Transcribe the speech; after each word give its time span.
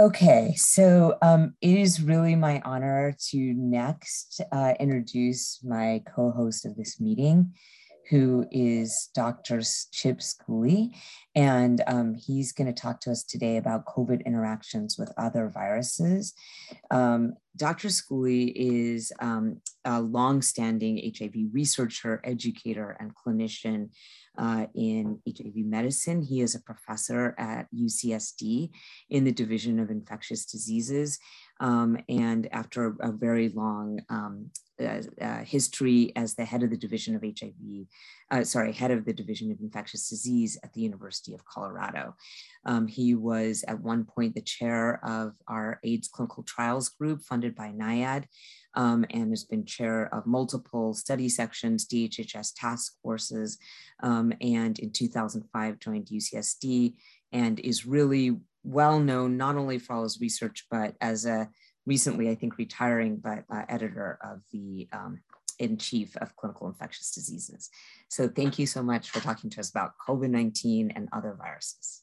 Okay, 0.00 0.54
so 0.56 1.18
um, 1.20 1.52
it 1.60 1.76
is 1.76 2.00
really 2.00 2.34
my 2.34 2.62
honor 2.64 3.14
to 3.28 3.36
next 3.36 4.40
uh, 4.50 4.72
introduce 4.80 5.62
my 5.62 6.02
co-host 6.16 6.64
of 6.64 6.74
this 6.74 6.98
meeting, 6.98 7.52
who 8.08 8.46
is 8.50 9.10
Dr. 9.14 9.60
Chip 9.92 10.20
Schooley. 10.20 10.94
And 11.34 11.82
um, 11.86 12.14
he's 12.14 12.50
going 12.50 12.72
to 12.72 12.80
talk 12.80 13.02
to 13.02 13.10
us 13.10 13.22
today 13.22 13.58
about 13.58 13.84
COVID 13.84 14.24
interactions 14.24 14.96
with 14.98 15.12
other 15.18 15.50
viruses. 15.50 16.32
Um, 16.90 17.34
Dr. 17.60 17.88
Schooley 17.88 18.52
is 18.56 19.12
um, 19.20 19.60
a 19.84 20.00
longstanding 20.00 21.12
HIV 21.14 21.52
researcher, 21.52 22.18
educator, 22.24 22.96
and 22.98 23.12
clinician 23.14 23.90
uh, 24.38 24.64
in 24.74 25.20
HIV 25.28 25.56
medicine. 25.56 26.22
He 26.22 26.40
is 26.40 26.54
a 26.54 26.62
professor 26.62 27.34
at 27.36 27.66
UCSD 27.74 28.70
in 29.10 29.24
the 29.24 29.32
Division 29.32 29.78
of 29.78 29.90
Infectious 29.90 30.46
Diseases. 30.46 31.18
Um, 31.60 31.98
and 32.08 32.48
after 32.50 32.96
a, 33.00 33.12
very 33.12 33.50
long 33.50 34.00
um, 34.08 34.50
uh, 34.80 35.02
uh, 35.20 35.44
history 35.44 36.12
as 36.16 36.34
the 36.34 36.46
head 36.46 36.62
of 36.62 36.70
the 36.70 36.78
division 36.78 37.14
of 37.14 37.22
HIV, 37.22 37.52
uh, 38.30 38.44
sorry, 38.44 38.72
head 38.72 38.90
of 38.90 39.04
the 39.04 39.12
division 39.12 39.50
of 39.50 39.60
infectious 39.60 40.08
disease 40.08 40.58
at 40.62 40.72
the 40.72 40.80
University 40.80 41.34
of 41.34 41.44
Colorado. 41.44 42.14
Um, 42.64 42.86
he 42.86 43.14
was 43.14 43.64
at 43.66 43.80
one 43.80 44.04
point 44.04 44.34
the 44.34 44.40
chair 44.40 45.04
of 45.04 45.32
our 45.48 45.80
AIDS 45.82 46.08
clinical 46.08 46.42
trials 46.42 46.88
group 46.88 47.22
funded 47.22 47.54
by 47.54 47.68
NIAID 47.68 48.24
um, 48.74 49.04
and 49.10 49.30
has 49.30 49.44
been 49.44 49.64
chair 49.64 50.12
of 50.14 50.26
multiple 50.26 50.94
study 50.94 51.28
sections, 51.28 51.86
DHHS 51.86 52.52
task 52.56 52.94
forces, 53.02 53.58
um, 54.02 54.32
and 54.40 54.78
in 54.78 54.90
2005 54.92 55.78
joined 55.80 56.06
UCSD 56.06 56.94
and 57.32 57.58
is 57.60 57.86
really 57.86 58.36
well 58.62 59.00
known 59.00 59.36
not 59.36 59.56
only 59.56 59.78
for 59.78 59.94
all 59.94 60.02
his 60.02 60.20
research, 60.20 60.66
but 60.70 60.94
as 61.00 61.24
a 61.24 61.48
recently, 61.86 62.28
I 62.28 62.34
think, 62.34 62.58
retiring, 62.58 63.16
but 63.16 63.44
uh, 63.52 63.62
editor 63.68 64.18
of 64.22 64.42
the 64.52 64.88
um, 64.92 65.20
in 65.60 65.76
chief 65.76 66.16
of 66.16 66.34
clinical 66.36 66.66
infectious 66.66 67.12
diseases. 67.12 67.70
So 68.08 68.28
thank 68.28 68.58
you 68.58 68.66
so 68.66 68.82
much 68.82 69.10
for 69.10 69.20
talking 69.20 69.50
to 69.50 69.60
us 69.60 69.70
about 69.70 69.92
COVID-19 70.08 70.92
and 70.96 71.08
other 71.12 71.36
viruses. 71.38 72.02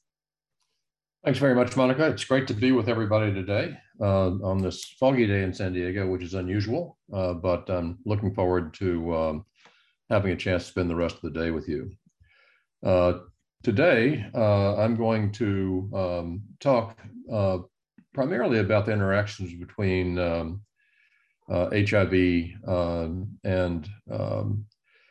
Thanks 1.26 1.40
very 1.40 1.56
much, 1.56 1.76
Monica. 1.76 2.08
It's 2.08 2.24
great 2.24 2.48
to 2.48 2.54
be 2.54 2.72
with 2.72 2.88
everybody 2.88 3.34
today 3.34 3.78
uh, 4.00 4.30
on 4.44 4.60
this 4.60 4.86
foggy 5.00 5.26
day 5.26 5.44
in 5.44 5.52
San 5.52 5.74
Diego, 5.74 6.08
which 6.08 6.24
is 6.24 6.36
unusual, 6.36 6.98
uh, 7.12 7.34
but 7.34 7.70
I'm 7.70 7.98
looking 8.06 8.34
forward 8.34 8.74
to 8.76 9.16
um, 9.16 9.46
having 10.10 10.32
a 10.32 10.38
chance 10.38 10.64
to 10.64 10.70
spend 10.70 10.90
the 10.90 10.96
rest 10.96 11.16
of 11.16 11.22
the 11.24 11.40
day 11.40 11.52
with 11.52 11.68
you. 11.68 11.92
Uh, 12.86 13.14
today, 13.64 14.26
uh, 14.36 14.78
I'm 14.78 14.96
going 14.96 15.32
to 15.34 15.90
um, 15.94 16.42
talk 16.60 16.98
uh, 17.32 17.58
primarily 18.14 18.60
about 18.60 18.86
the 18.86 18.94
interactions 18.94 19.54
between 19.54 20.20
um, 20.20 20.62
uh, 21.50 21.70
HIV 21.72 22.52
um, 22.68 23.28
and 23.44 23.88
um, 24.12 24.66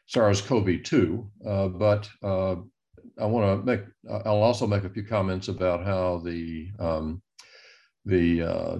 SARS-CoV-2, 0.08 1.26
uh, 1.46 1.68
but 1.68 2.08
uh, 2.22 2.56
I 3.18 3.26
want 3.26 3.60
to 3.60 3.66
make. 3.66 3.80
I'll 4.24 4.42
also 4.42 4.66
make 4.66 4.84
a 4.84 4.90
few 4.90 5.04
comments 5.04 5.48
about 5.48 5.84
how 5.84 6.18
the 6.18 6.68
um, 6.78 7.22
the 8.04 8.42
uh, 8.42 8.78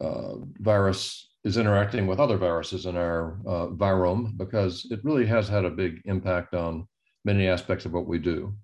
uh, 0.00 0.34
virus 0.58 1.28
is 1.44 1.56
interacting 1.56 2.06
with 2.06 2.18
other 2.18 2.36
viruses 2.36 2.86
in 2.86 2.96
our 2.96 3.38
uh, 3.46 3.66
virome 3.68 4.36
because 4.36 4.86
it 4.90 5.00
really 5.04 5.24
has 5.26 5.48
had 5.48 5.64
a 5.64 5.70
big 5.70 6.02
impact 6.04 6.54
on 6.54 6.86
many 7.24 7.48
aspects 7.48 7.84
of 7.84 7.92
what 7.92 8.06
we 8.06 8.18
do. 8.18 8.54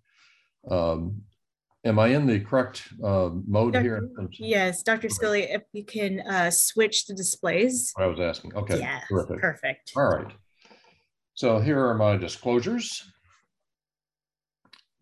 Um, 0.70 1.22
Am 1.86 1.98
I 1.98 2.08
in 2.08 2.26
the 2.26 2.40
correct 2.40 2.88
uh, 3.02 3.30
mode 3.46 3.74
Dr. 3.74 3.82
here? 3.82 4.10
Yes, 4.38 4.82
Dr. 4.82 5.08
Schooley, 5.08 5.54
if 5.54 5.62
you 5.72 5.84
can 5.84 6.20
uh, 6.20 6.50
switch 6.50 7.04
the 7.06 7.14
displays. 7.14 7.92
What 7.94 8.04
I 8.04 8.06
was 8.06 8.20
asking. 8.20 8.54
Okay. 8.54 8.78
Yeah, 8.78 9.00
terrific. 9.06 9.38
perfect. 9.38 9.92
All 9.94 10.08
right. 10.08 10.32
So 11.34 11.58
here 11.58 11.84
are 11.86 11.94
my 11.94 12.16
disclosures. 12.16 13.04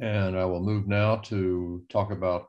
And 0.00 0.36
I 0.36 0.44
will 0.44 0.60
move 0.60 0.88
now 0.88 1.16
to 1.16 1.84
talk 1.88 2.10
about 2.10 2.48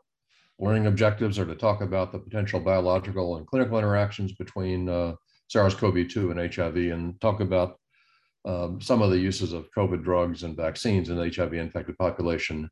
learning 0.58 0.88
objectives 0.88 1.38
or 1.38 1.46
to 1.46 1.56
talk 1.56 1.82
about 1.82 2.12
the 2.12 2.18
potential 2.18 2.60
biological 2.60 3.38
and 3.38 3.46
clinical 3.46 3.78
interactions 3.78 4.32
between 4.34 4.90
uh, 4.90 5.14
SARS-CoV-2 5.50 6.32
and 6.32 6.56
HIV 6.56 6.78
and 6.92 7.22
talk 7.22 7.40
about 7.42 7.78
um, 8.46 8.82
some 8.82 9.04
of 9.04 9.12
the 9.12 9.20
uses 9.20 9.54
of 9.54 9.70
COVID 9.78 10.04
drugs 10.04 10.42
and 10.42 10.58
vaccines 10.58 11.10
in 11.10 11.18
the 11.18 11.32
HIV 11.36 11.54
infected 11.54 11.98
population 12.00 12.70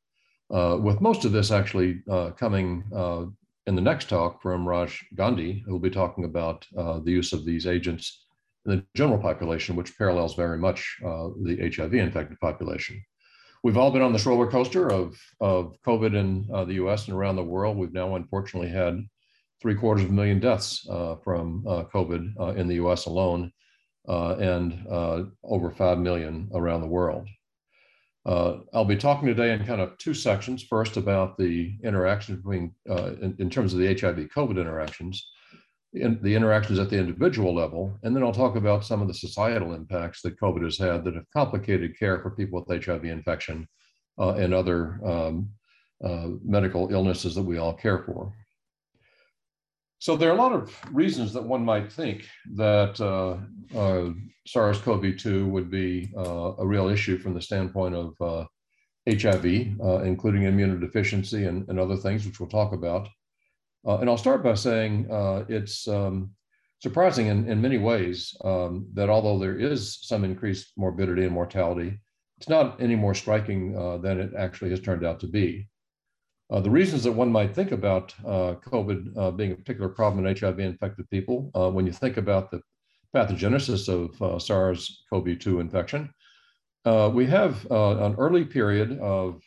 uh, 0.52 0.78
with 0.82 1.02
most 1.02 1.26
of 1.26 1.32
this 1.32 1.52
actually 1.52 2.02
uh, 2.10 2.32
coming 2.32 2.84
uh, 2.94 3.26
in 3.68 3.76
the 3.76 3.82
next 3.82 4.10
talk 4.10 4.42
from 4.42 4.68
Raj 4.68 5.04
Gandhi, 5.16 5.64
who 5.66 5.72
will 5.72 5.80
be 5.80 5.90
talking 5.90 6.26
about 6.26 6.66
uh, 6.78 7.00
the 7.00 7.12
use 7.12 7.32
of 7.32 7.46
these 7.46 7.66
agents 7.66 8.26
in 8.66 8.76
the 8.76 8.86
general 8.96 9.18
population, 9.18 9.76
which 9.76 9.98
parallels 9.98 10.36
very 10.36 10.58
much 10.58 10.98
uh, 11.06 11.30
the 11.44 11.72
HIV 11.74 11.94
infected 11.94 12.40
population. 12.40 13.02
We've 13.64 13.78
all 13.78 13.92
been 13.92 14.02
on 14.02 14.12
this 14.12 14.26
roller 14.26 14.50
coaster 14.50 14.92
of, 14.92 15.18
of 15.40 15.76
COVID 15.86 16.16
in 16.16 16.48
uh, 16.54 16.66
the 16.66 16.74
US 16.74 17.08
and 17.08 17.16
around 17.16 17.36
the 17.38 17.44
world. 17.44 17.78
We've 17.78 17.94
now 17.94 18.16
unfortunately 18.16 18.70
had 18.70 19.06
three 19.62 19.76
quarters 19.76 20.04
of 20.04 20.10
a 20.10 20.14
million 20.14 20.40
deaths 20.40 20.82
from 21.24 21.64
COVID 21.66 22.58
in 22.58 22.68
the 22.68 22.76
US 22.76 23.06
alone 23.06 23.52
and 24.08 24.84
over 25.44 25.70
5 25.70 26.00
million 26.00 26.50
around 26.54 26.82
the 26.82 26.88
world. 26.88 27.28
Uh, 28.26 28.58
I'll 28.74 28.86
be 28.86 28.98
talking 28.98 29.28
today 29.28 29.54
in 29.54 29.66
kind 29.66 29.82
of 29.82 29.98
two 29.98 30.14
sections. 30.14 30.64
First, 30.64 30.98
about 30.98 31.38
the 31.38 31.76
interactions 31.84 32.38
between, 32.38 32.74
uh, 32.90 33.14
in, 33.22 33.36
in, 33.40 33.50
terms 33.50 33.74
of 33.74 33.80
the 33.80 33.88
HIV 33.88 34.30
COVID 34.36 34.62
interactions, 34.62 35.28
in 35.94 36.20
the 36.22 36.36
interactions 36.36 36.78
at 36.78 36.90
the 36.90 37.00
individual 37.00 37.54
level, 37.54 37.98
and 38.04 38.16
then 38.16 38.24
I'll 38.24 38.32
talk 38.32 38.56
about 38.56 38.86
some 38.86 39.02
of 39.02 39.08
the 39.08 39.14
societal 39.14 39.74
impacts 39.74 40.22
that 40.22 40.40
COVID 40.40 40.64
has 40.64 40.78
had 40.78 41.04
that 41.04 41.16
have 41.16 41.26
complicated 41.34 41.98
care 41.98 42.20
for 42.20 42.32
people 42.32 42.64
with 42.64 42.86
HIV 42.86 43.06
infection 43.06 43.68
uh, 44.20 44.36
and 44.36 44.54
other 44.54 45.00
um, 45.04 45.50
uh, 46.04 46.28
medical 46.44 46.94
illnesses 46.94 47.34
that 47.36 47.42
we 47.42 47.58
all 47.58 47.74
care 47.74 48.04
for. 48.04 48.34
So 50.02 50.18
there 50.18 50.32
are 50.32 50.34
a 50.34 50.42
lot 50.42 50.52
of 50.52 50.76
reasons 50.92 51.32
that 51.34 51.44
one 51.44 51.64
might 51.64 51.92
think 51.92 52.28
that 52.56 53.00
uh, 53.00 53.38
uh, 53.78 54.10
SARS-CoV-2 54.48 55.48
would 55.48 55.70
be 55.70 56.12
uh, 56.18 56.54
a 56.58 56.66
real 56.66 56.90
issue 56.90 57.20
from 57.20 57.36
the 57.36 57.42
standpoint 57.42 57.94
of 57.94 58.48
HIV, 59.08 59.46
uh, 59.80 59.84
uh, 59.84 60.02
including 60.02 60.42
immunodeficiency 60.42 61.48
and, 61.48 61.70
and, 61.70 61.80
other 61.80 61.96
things, 61.96 62.26
which 62.26 62.40
we'll 62.40 62.50
talk 62.50 62.74
about. 62.74 63.10
Uh, 63.88 64.00
and 64.00 64.10
I'll 64.10 64.18
start 64.18 64.44
by 64.44 64.56
saying 64.56 65.06
it's 65.50 65.88
um, 65.88 66.32
surprising 66.80 67.28
in, 67.28 67.48
in 67.48 67.62
many 67.62 67.78
ways 67.78 68.36
um, 68.44 68.88
that 68.96 69.10
although 69.10 69.38
there 69.38 69.60
is 69.60 70.00
some 70.02 70.24
increased 70.24 70.74
morbidity 70.78 71.26
and 71.26 71.34
mortality, 71.34 72.00
it's 72.40 72.50
not 72.50 72.82
any 72.82 72.96
more 72.96 73.14
striking 73.14 73.74
than 74.02 74.20
it 74.20 74.32
actually 74.36 74.72
has 74.72 74.82
turned 74.82 75.06
out 75.06 75.20
to 75.20 75.28
be. 75.28 75.68
Uh, 76.52 76.60
the 76.60 76.70
reasons 76.70 77.04
that 77.04 77.12
one 77.12 77.32
might 77.32 77.56
think 77.56 77.72
about 77.72 78.14
uh, 78.26 78.56
COVID 78.66 79.18
uh, 79.18 79.32
being 79.32 79.54
a 79.54 79.56
particular 79.56 79.88
problem 79.88 80.26
in 80.26 80.36
HIV 80.36 80.60
infected 80.60 81.10
people, 81.10 81.50
uh, 81.56 81.70
when 81.70 81.86
you 81.86 81.94
think 81.94 82.18
about 82.18 82.52
the 82.52 82.62
pathogenesis 83.16 83.88
of 83.88 84.22
uh, 84.22 84.38
SARS-CoV-2 84.38 85.62
infection, 85.62 86.14
uh, 86.84 87.10
we 87.14 87.26
have 87.26 87.66
an 87.72 88.16
early 88.18 88.44
period 88.44 89.00
of 89.00 89.42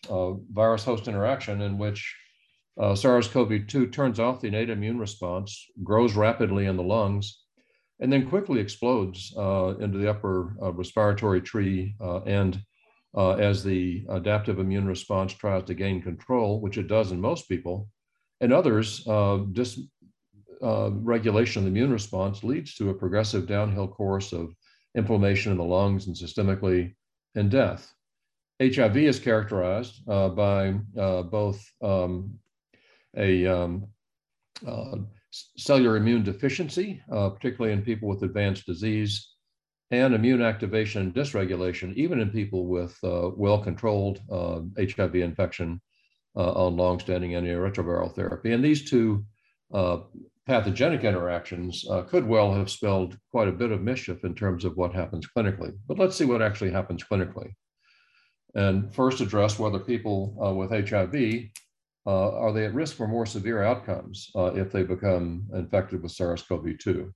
virus-host 0.52 1.08
interaction 1.08 1.62
in 1.62 1.76
which 1.76 2.16
SARS-CoV-2 2.78 3.92
turns 3.92 4.18
off 4.18 4.40
the 4.40 4.48
innate 4.48 4.70
immune 4.70 4.98
response, 4.98 5.66
grows 5.82 6.14
rapidly 6.14 6.66
in 6.66 6.76
the 6.76 6.82
lungs, 6.82 7.40
and 8.00 8.12
then 8.12 8.28
quickly 8.28 8.60
explodes 8.60 9.32
into 9.36 9.98
the 9.98 10.08
upper 10.08 10.54
respiratory 10.60 11.40
tree 11.40 11.96
and 12.24 12.60
uh, 13.16 13.32
as 13.32 13.62
the 13.62 14.04
adaptive 14.08 14.58
immune 14.58 14.86
response 14.86 15.32
tries 15.32 15.64
to 15.64 15.74
gain 15.74 16.02
control, 16.02 16.60
which 16.60 16.78
it 16.78 16.88
does 16.88 17.12
in 17.12 17.20
most 17.20 17.48
people, 17.48 17.88
and 18.40 18.52
others, 18.52 19.06
uh, 19.06 19.38
dis, 19.52 19.80
uh, 20.62 20.90
regulation 20.92 21.60
of 21.60 21.64
the 21.64 21.70
immune 21.70 21.92
response 21.92 22.42
leads 22.42 22.74
to 22.74 22.90
a 22.90 22.94
progressive 22.94 23.46
downhill 23.46 23.88
course 23.88 24.32
of 24.32 24.54
inflammation 24.96 25.52
in 25.52 25.58
the 25.58 25.64
lungs 25.64 26.06
and 26.06 26.16
systemically 26.16 26.94
and 27.34 27.50
death. 27.50 27.92
HIV 28.62 28.96
is 28.96 29.18
characterized 29.18 30.08
uh, 30.08 30.28
by 30.28 30.74
uh, 30.98 31.22
both 31.22 31.64
um, 31.82 32.38
a 33.16 33.46
um, 33.46 33.86
uh, 34.66 34.96
cellular 35.56 35.96
immune 35.96 36.22
deficiency, 36.22 37.02
particularly 37.08 37.72
in 37.72 37.82
people 37.82 38.08
with 38.08 38.22
advanced 38.22 38.66
disease, 38.66 39.33
and 39.90 40.14
immune 40.14 40.42
activation 40.42 41.12
dysregulation, 41.12 41.94
even 41.94 42.20
in 42.20 42.30
people 42.30 42.66
with 42.66 42.96
uh, 43.04 43.30
well-controlled 43.36 44.20
uh, 44.30 44.60
HIV 44.78 45.16
infection 45.16 45.80
uh, 46.36 46.52
on 46.52 46.76
long-standing 46.76 47.32
antiretroviral 47.32 48.14
therapy. 48.14 48.52
And 48.52 48.64
these 48.64 48.88
two 48.88 49.24
uh, 49.72 49.98
pathogenic 50.46 51.04
interactions 51.04 51.84
uh, 51.90 52.02
could 52.02 52.26
well 52.26 52.52
have 52.52 52.70
spelled 52.70 53.16
quite 53.30 53.48
a 53.48 53.52
bit 53.52 53.70
of 53.70 53.82
mischief 53.82 54.24
in 54.24 54.34
terms 54.34 54.64
of 54.64 54.76
what 54.76 54.94
happens 54.94 55.28
clinically. 55.36 55.76
But 55.86 55.98
let's 55.98 56.16
see 56.16 56.24
what 56.24 56.42
actually 56.42 56.70
happens 56.70 57.04
clinically. 57.04 57.52
And 58.54 58.94
first 58.94 59.20
address 59.20 59.58
whether 59.58 59.78
people 59.78 60.36
uh, 60.44 60.54
with 60.54 60.70
HIV 60.70 61.50
are 62.06 62.52
they 62.52 62.66
at 62.66 62.74
risk 62.74 62.96
for 62.96 63.08
more 63.08 63.24
severe 63.24 63.62
outcomes 63.62 64.30
if 64.34 64.70
they 64.70 64.82
become 64.82 65.46
infected 65.54 66.02
with 66.02 66.12
SARS-CoV-2? 66.12 67.10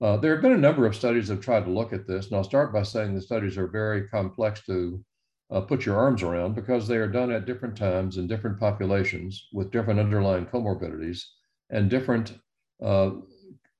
Uh, 0.00 0.16
there 0.16 0.32
have 0.32 0.42
been 0.42 0.52
a 0.52 0.58
number 0.58 0.86
of 0.86 0.96
studies 0.96 1.28
that 1.28 1.34
have 1.34 1.44
tried 1.44 1.64
to 1.64 1.70
look 1.70 1.92
at 1.92 2.06
this, 2.06 2.26
and 2.26 2.36
I'll 2.36 2.44
start 2.44 2.72
by 2.72 2.82
saying 2.82 3.14
the 3.14 3.20
studies 3.20 3.58
are 3.58 3.66
very 3.66 4.08
complex 4.08 4.64
to 4.66 5.04
uh, 5.50 5.60
put 5.60 5.84
your 5.84 5.96
arms 5.98 6.22
around 6.22 6.54
because 6.54 6.88
they 6.88 6.96
are 6.96 7.08
done 7.08 7.30
at 7.30 7.44
different 7.44 7.76
times 7.76 8.16
in 8.16 8.26
different 8.26 8.58
populations 8.58 9.48
with 9.52 9.70
different 9.70 10.00
underlying 10.00 10.46
comorbidities 10.46 11.22
and 11.70 11.90
different 11.90 12.38
uh, 12.82 13.10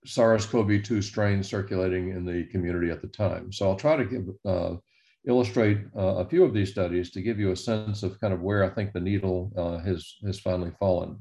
SARS-CoV-2 0.05 1.03
strains 1.03 1.49
circulating 1.49 2.11
in 2.11 2.25
the 2.25 2.45
community 2.47 2.91
at 2.91 3.01
the 3.01 3.09
time. 3.09 3.53
So 3.53 3.69
I'll 3.69 3.77
try 3.77 3.97
to 3.97 4.05
give, 4.05 4.29
uh, 4.45 4.77
illustrate 5.27 5.79
uh, 5.97 6.17
a 6.17 6.29
few 6.29 6.45
of 6.45 6.53
these 6.53 6.71
studies 6.71 7.11
to 7.13 7.23
give 7.23 7.39
you 7.39 7.53
a 7.53 7.57
sense 7.57 8.03
of 8.03 8.21
kind 8.21 8.35
of 8.35 8.41
where 8.43 8.65
I 8.65 8.69
think 8.69 8.93
the 8.93 9.01
needle 9.01 9.53
uh, 9.57 9.79
has, 9.79 10.17
has 10.25 10.41
finally 10.41 10.73
fallen. 10.79 11.19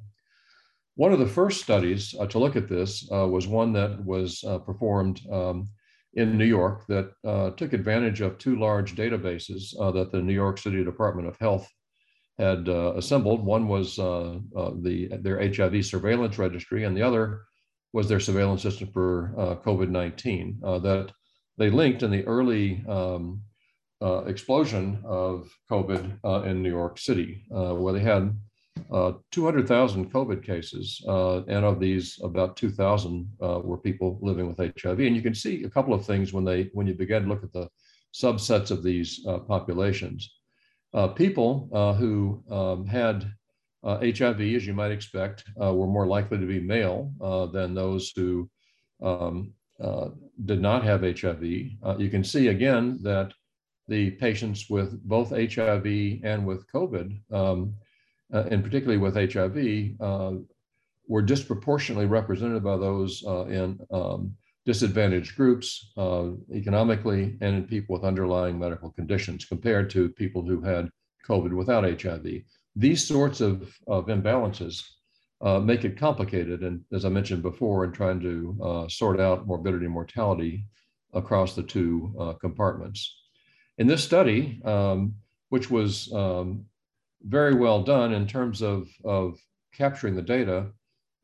One 0.99 1.13
of 1.13 1.19
the 1.19 1.27
first 1.27 1.61
studies 1.61 2.13
uh, 2.19 2.27
to 2.27 2.39
look 2.39 2.57
at 2.57 2.67
this 2.67 3.09
uh, 3.09 3.25
was 3.25 3.47
one 3.47 3.71
that 3.71 4.03
was 4.03 4.43
uh, 4.43 4.57
performed 4.57 5.21
um, 5.31 5.69
in 6.15 6.37
New 6.37 6.43
York 6.43 6.87
that 6.87 7.13
uh, 7.25 7.51
took 7.51 7.71
advantage 7.71 8.19
of 8.19 8.37
two 8.37 8.59
large 8.59 8.95
databases 8.97 9.73
uh, 9.79 9.91
that 9.91 10.11
the 10.11 10.21
New 10.21 10.33
York 10.33 10.57
City 10.57 10.83
Department 10.83 11.29
of 11.29 11.37
Health 11.39 11.65
had 12.37 12.67
uh, 12.67 12.95
assembled. 12.97 13.45
One 13.45 13.69
was 13.69 13.95
the, 13.95 15.17
their 15.21 15.39
HIV 15.39 15.85
surveillance 15.85 16.37
registry, 16.37 16.83
and 16.83 16.97
the 16.97 17.03
other 17.03 17.43
was 17.93 18.09
their 18.09 18.19
surveillance 18.19 18.61
system 18.61 18.89
for 18.91 19.31
COVID-19 19.65 20.83
that 20.83 21.13
they 21.57 21.69
linked 21.69 22.03
in 22.03 22.11
the 22.11 22.27
early 22.27 22.83
um, 22.89 23.41
explosion 24.01 25.01
of 25.05 25.49
COVID 25.71 26.45
in 26.45 26.61
New 26.61 26.71
York 26.71 26.99
City, 26.99 27.45
where 27.47 27.93
they 27.93 28.01
had 28.01 28.37
uh, 28.91 29.13
200,000 29.31 30.11
COVID 30.11 30.43
cases, 30.43 31.03
uh, 31.07 31.43
and 31.45 31.65
of 31.65 31.79
these, 31.79 32.19
about 32.23 32.57
2,000 32.57 33.29
uh, 33.41 33.59
were 33.63 33.77
people 33.77 34.19
living 34.21 34.47
with 34.47 34.57
HIV. 34.57 34.99
And 34.99 35.15
you 35.15 35.21
can 35.21 35.35
see 35.35 35.63
a 35.63 35.69
couple 35.69 35.93
of 35.93 36.05
things 36.05 36.33
when 36.33 36.45
they 36.45 36.69
when 36.73 36.87
you 36.87 36.93
begin 36.93 37.23
to 37.23 37.29
look 37.29 37.43
at 37.43 37.53
the 37.53 37.69
subsets 38.13 38.71
of 38.71 38.83
these 38.83 39.25
uh, 39.27 39.39
populations. 39.39 40.33
Uh, 40.93 41.07
people 41.07 41.69
uh, 41.71 41.93
who 41.93 42.43
um, 42.49 42.85
had 42.85 43.31
HIV, 43.83 44.41
as 44.41 44.67
you 44.67 44.73
might 44.73 44.91
expect, 44.91 45.45
were 45.55 45.87
more 45.87 46.07
likely 46.07 46.37
to 46.37 46.45
be 46.45 46.59
male 46.59 47.13
than 47.53 47.73
those 47.73 48.11
who 48.15 48.49
um, 49.01 49.53
did 50.45 50.61
not 50.61 50.83
have 50.83 51.01
HIV. 51.01 51.43
you 51.43 52.09
can 52.09 52.23
see 52.23 52.47
again 52.47 52.99
that 53.03 53.31
the 53.87 54.11
patients 54.11 54.69
with 54.69 55.01
both 55.03 55.31
HIV 55.31 55.85
and 56.23 56.45
with 56.45 56.71
COVID 56.71 57.19
um, 57.31 57.73
uh, 58.33 58.43
and 58.51 58.63
particularly 58.63 58.97
with 58.97 59.15
HIV, 59.15 59.99
uh, 59.99 60.33
were 61.07 61.21
disproportionately 61.21 62.05
represented 62.05 62.63
by 62.63 62.77
those 62.77 63.23
uh, 63.25 63.45
in 63.45 63.79
um, 63.91 64.35
disadvantaged 64.65 65.35
groups 65.35 65.91
uh, 65.97 66.29
economically 66.53 67.37
and 67.41 67.55
in 67.55 67.63
people 67.63 67.93
with 67.93 68.03
underlying 68.03 68.59
medical 68.59 68.91
conditions 68.91 69.45
compared 69.45 69.89
to 69.89 70.09
people 70.09 70.45
who 70.45 70.61
had 70.61 70.89
COVID 71.27 71.53
without 71.53 72.01
HIV. 72.01 72.25
These 72.75 73.07
sorts 73.07 73.41
of, 73.41 73.75
of 73.87 74.05
imbalances 74.07 74.83
uh, 75.41 75.59
make 75.59 75.85
it 75.85 75.97
complicated. 75.97 76.61
And 76.61 76.81
as 76.93 77.05
I 77.05 77.09
mentioned 77.09 77.41
before, 77.41 77.85
in 77.85 77.91
trying 77.91 78.19
to 78.19 78.57
uh, 78.61 78.87
sort 78.87 79.19
out 79.19 79.47
morbidity 79.47 79.85
and 79.85 79.93
mortality 79.93 80.65
across 81.13 81.55
the 81.55 81.63
two 81.63 82.13
compartments. 82.39 83.19
In 83.79 83.87
this 83.87 84.03
study, 84.03 84.61
um, 84.65 85.15
which 85.47 85.71
was 85.71 86.13
um, 86.13 86.65
very 87.23 87.53
well 87.53 87.83
done 87.83 88.13
in 88.13 88.27
terms 88.27 88.61
of, 88.61 88.87
of 89.03 89.39
capturing 89.73 90.15
the 90.15 90.21
data. 90.21 90.67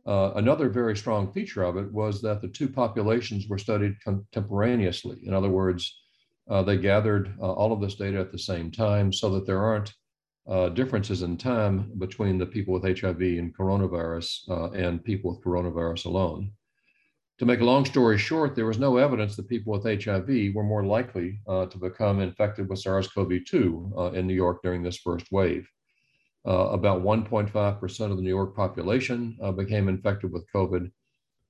Uh, 0.06 0.34
another 0.36 0.70
very 0.70 0.96
strong 0.96 1.32
feature 1.32 1.64
of 1.64 1.78
it 1.78 1.92
was 1.92 2.22
that 2.22 2.42
the 2.42 2.48
two 2.48 2.70
populations 2.70 3.48
were 3.48 3.58
studied 3.58 4.00
contemporaneously. 4.04 5.18
In 5.24 5.34
other 5.34 5.50
words, 5.50 6.02
uh, 6.50 6.62
they 6.62 6.78
gathered 6.78 7.34
uh, 7.42 7.52
all 7.52 7.74
of 7.74 7.82
this 7.82 7.96
data 7.96 8.20
at 8.20 8.32
the 8.32 8.38
same 8.38 8.70
time 8.70 9.12
so 9.12 9.30
that 9.32 9.48
there 9.48 9.64
aren't 9.64 9.94
uh, 10.48 10.70
differences 10.70 11.24
in 11.24 11.38
time 11.38 11.92
between 11.98 12.38
the 12.38 12.46
people 12.46 12.74
with 12.74 13.00
HIV 13.00 13.20
and 13.20 13.58
coronavirus 13.58 14.48
uh, 14.50 14.70
and 14.72 15.04
people 15.04 15.32
with 15.32 15.44
coronavirus 15.44 16.06
alone. 16.06 16.52
To 17.40 17.46
make 17.46 17.62
a 17.62 17.66
long 17.66 17.84
story 17.84 18.20
short, 18.20 18.56
there 18.56 18.68
was 18.68 18.78
no 18.78 18.98
evidence 18.98 19.36
that 19.36 19.50
people 19.50 19.74
with 19.74 20.04
HIV 20.04 20.54
were 20.54 20.64
more 20.64 20.86
likely 20.86 21.40
uh, 21.48 21.66
to 21.66 21.78
become 21.78 22.22
infected 22.22 22.70
with 22.70 22.80
SARS-CoV-2 22.80 24.14
in 24.14 24.28
New 24.28 24.36
York 24.36 24.62
during 24.62 24.84
this 24.84 24.98
first 24.98 25.32
wave. 25.32 25.68
Uh, 26.48 26.70
about 26.74 27.02
1.5% 27.02 28.12
of 28.12 28.18
the 28.18 28.22
New 28.22 28.30
York 28.30 28.56
population 28.56 29.36
uh, 29.42 29.52
became 29.52 29.90
infected 29.90 30.32
with 30.32 30.46
COVID, 30.54 30.92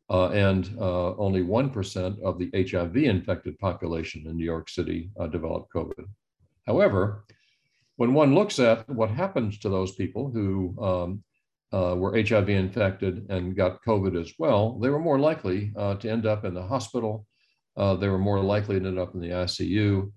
uh, 0.10 0.30
and 0.30 0.74
uh, 0.80 1.14
only 1.18 1.44
1% 1.44 2.22
of 2.22 2.40
the 2.40 2.50
HIV 2.54 2.96
infected 2.96 3.60
population 3.60 4.26
in 4.26 4.38
New 4.38 4.46
York 4.46 4.70
City 4.70 5.10
uh, 5.20 5.28
developed 5.28 5.74
COVID. 5.74 6.06
However, 6.66 7.26
when 7.98 8.14
one 8.14 8.34
looks 8.34 8.58
at 8.58 8.90
what 8.90 9.10
happens 9.10 9.60
to 9.60 9.70
those 9.70 9.96
people 9.96 10.32
who 10.32 10.76
um, 10.82 11.24
uh, 11.74 11.96
were 11.96 12.16
HIV 12.16 12.50
infected 12.50 13.26
and 13.30 13.56
got 13.56 13.84
COVID 13.84 14.20
as 14.20 14.32
well, 14.40 14.80
they 14.80 14.90
were 14.90 15.00
more 15.00 15.20
likely 15.20 15.74
to 15.76 16.10
end 16.10 16.26
up 16.26 16.46
in 16.46 16.54
the 16.54 16.64
hospital. 16.64 17.26
they 17.76 18.08
were 18.08 18.18
more 18.18 18.42
likely 18.42 18.80
to 18.80 18.88
end 18.88 19.00
up 19.00 19.14
in 19.14 19.20
the 19.20 19.30
ICU 19.32 20.10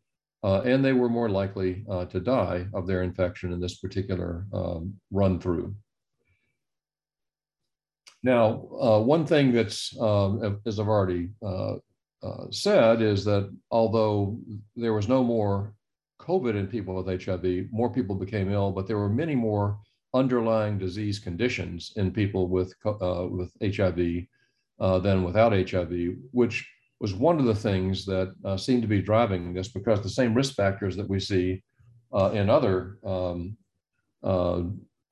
uh, 0.44 0.60
and 0.62 0.84
they 0.84 0.92
were 0.92 1.08
more 1.08 1.28
likely 1.28 1.84
uh, 1.90 2.04
to 2.06 2.20
die 2.20 2.66
of 2.72 2.86
their 2.86 3.02
infection 3.02 3.52
in 3.52 3.60
this 3.60 3.78
particular 3.78 4.46
um, 4.52 4.94
run 5.10 5.40
through. 5.40 5.74
Now, 8.22 8.68
uh, 8.80 9.00
one 9.00 9.26
thing 9.26 9.52
that's, 9.52 9.98
um, 10.00 10.60
as 10.66 10.80
I've 10.80 10.88
already 10.88 11.30
uh, 11.42 11.76
uh, 12.22 12.50
said, 12.50 13.00
is 13.00 13.24
that 13.24 13.54
although 13.70 14.38
there 14.74 14.92
was 14.92 15.08
no 15.08 15.22
more 15.22 15.74
COVID 16.20 16.56
in 16.56 16.66
people 16.66 16.94
with 17.00 17.24
HIV, 17.24 17.66
more 17.70 17.90
people 17.90 18.16
became 18.16 18.52
ill, 18.52 18.72
but 18.72 18.86
there 18.86 18.98
were 18.98 19.08
many 19.08 19.34
more 19.34 19.78
underlying 20.14 20.78
disease 20.78 21.18
conditions 21.18 21.92
in 21.96 22.10
people 22.10 22.48
with, 22.48 22.74
uh, 22.84 23.26
with 23.28 23.52
HIV 23.62 24.26
than 25.02 25.22
without 25.22 25.52
HIV, 25.52 26.16
which 26.32 26.68
was 27.00 27.14
one 27.14 27.38
of 27.38 27.46
the 27.46 27.54
things 27.54 28.04
that 28.04 28.34
uh, 28.44 28.56
seemed 28.56 28.82
to 28.82 28.88
be 28.88 29.00
driving 29.00 29.54
this 29.54 29.68
because 29.68 30.02
the 30.02 30.08
same 30.08 30.34
risk 30.34 30.54
factors 30.54 30.96
that 30.96 31.08
we 31.08 31.20
see 31.20 31.62
uh, 32.12 32.30
in 32.32 32.50
other 32.50 32.98
um, 33.04 33.56
uh, 34.22 34.62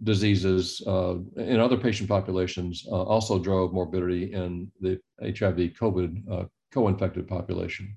diseases 0.03 0.83
uh, 0.87 1.17
in 1.37 1.59
other 1.59 1.77
patient 1.77 2.09
populations 2.09 2.85
uh, 2.91 3.03
also 3.03 3.39
drove 3.39 3.73
morbidity 3.73 4.33
in 4.33 4.71
the 4.81 5.01
HIV 5.23 5.73
COVID 5.81 6.31
uh, 6.31 6.45
co-infected 6.73 7.27
population. 7.27 7.97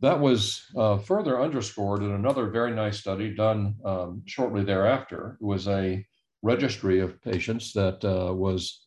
That 0.00 0.18
was 0.18 0.66
further 1.04 1.40
underscored 1.40 2.02
in 2.02 2.10
another 2.10 2.50
very 2.50 2.72
nice 2.72 2.98
study 2.98 3.32
done 3.32 3.76
um, 3.84 4.22
shortly 4.26 4.64
thereafter. 4.64 5.38
It 5.40 5.44
was 5.44 5.68
a 5.68 6.04
registry 6.42 6.98
of 6.98 7.22
patients 7.22 7.72
that 7.74 8.02
was 8.02 8.81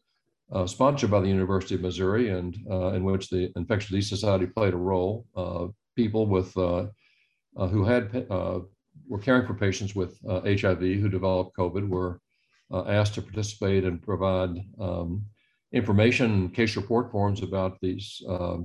uh, 0.52 0.68
sponsored 0.68 1.10
by 1.10 1.20
the 1.20 1.28
University 1.28 1.76
of 1.76 1.82
Missouri 1.82 2.30
and 2.30 2.56
uh, 2.70 2.90
in 2.90 3.04
which 3.04 3.30
the 3.30 3.52
Infectious 3.56 3.90
Disease 3.90 4.10
Society 4.10 4.46
played 4.46 4.74
a 4.74 4.78
role. 4.78 5.26
Uh, 5.36 5.68
people 5.96 6.28
with 6.28 6.56
uh, 6.58 6.86
who 7.58 7.84
had 7.84 8.28
were 9.08 9.20
caring 9.20 9.46
for 9.48 9.54
patients 9.54 9.96
with 9.96 10.20
HIV 10.28 10.80
who 10.80 11.10
developed 11.10 11.58
COVID 11.58 11.88
were 11.88 12.20
asked 12.72 13.16
to 13.16 13.22
participate 13.22 13.86
and 13.86 14.02
provide 14.02 14.58
um, 14.80 15.26
information, 15.72 16.50
case 16.50 16.76
report 16.76 17.12
forms 17.12 17.42
about 17.42 17.80
these 17.82 18.22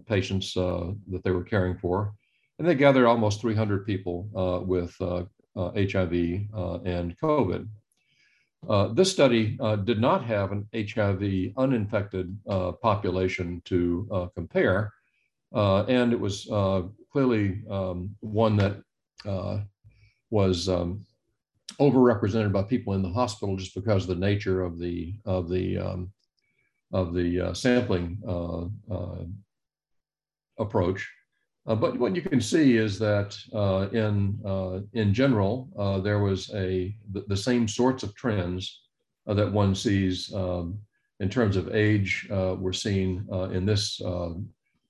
patients 0.07 0.55
that 0.55 1.21
they 1.25 1.31
were 1.31 1.45
caring 1.45 1.79
for, 1.79 2.15
and 2.59 2.69
they 2.69 2.75
gathered 2.75 3.07
almost 3.07 3.41
300 3.41 3.87
people 3.87 4.29
with 4.67 4.95
HIV 5.57 6.13
and 6.85 7.17
COVID. 7.23 7.69
Uh, 8.69 8.89
this 8.89 9.11
study 9.11 9.57
uh, 9.61 9.77
did 9.77 10.01
not 10.01 10.25
have 10.25 10.53
an 10.53 10.69
HIV 10.75 11.53
uninfected 11.57 12.37
uh, 12.49 12.73
population 12.73 13.63
to 13.65 14.09
uh, 14.13 14.27
compare, 14.35 14.93
uh, 15.55 15.85
and 15.85 16.13
it 16.13 16.21
was 16.21 16.45
clearly 17.11 17.63
um, 17.71 18.15
one 18.21 18.57
that 18.57 18.77
was 20.31 20.69
um, 20.69 21.05
overrepresented 21.81 22.53
by 22.53 22.63
people 22.63 22.93
in 22.93 23.03
the 23.03 23.09
hospital 23.09 23.57
just 23.57 23.75
because 23.75 24.05
of 24.05 24.09
the 24.09 24.27
nature 24.27 24.63
of 24.63 24.79
the 24.79 25.15
of 25.25 25.49
the 25.49 25.79
um, 25.79 26.13
of 26.93 27.15
the 27.15 27.51
sampling 27.55 28.19
approach. 30.59 31.09
Uh, 31.67 31.75
but 31.75 31.99
what 31.99 32.17
you 32.17 32.23
can 32.23 32.41
see 32.41 32.77
is 32.77 32.99
that 32.99 33.37
uh, 33.53 33.89
in, 33.93 34.39
uh, 34.47 34.81
in 34.95 35.13
general, 35.13 35.69
uh, 35.79 35.99
there 36.01 36.21
was 36.21 36.51
a, 36.55 36.97
the, 37.13 37.25
the, 37.29 37.37
same 37.37 37.69
sorts 37.69 38.03
of 38.03 38.15
trends 38.15 38.81
uh, 39.27 39.35
that 39.35 39.53
one 39.53 39.75
sees 39.75 40.33
um, 40.35 40.79
in 41.21 41.29
terms 41.29 41.57
of 41.57 41.75
age 41.75 42.27
uh, 42.31 42.57
were 42.59 42.73
seen 42.73 43.27
in 43.53 43.67
this 43.67 44.01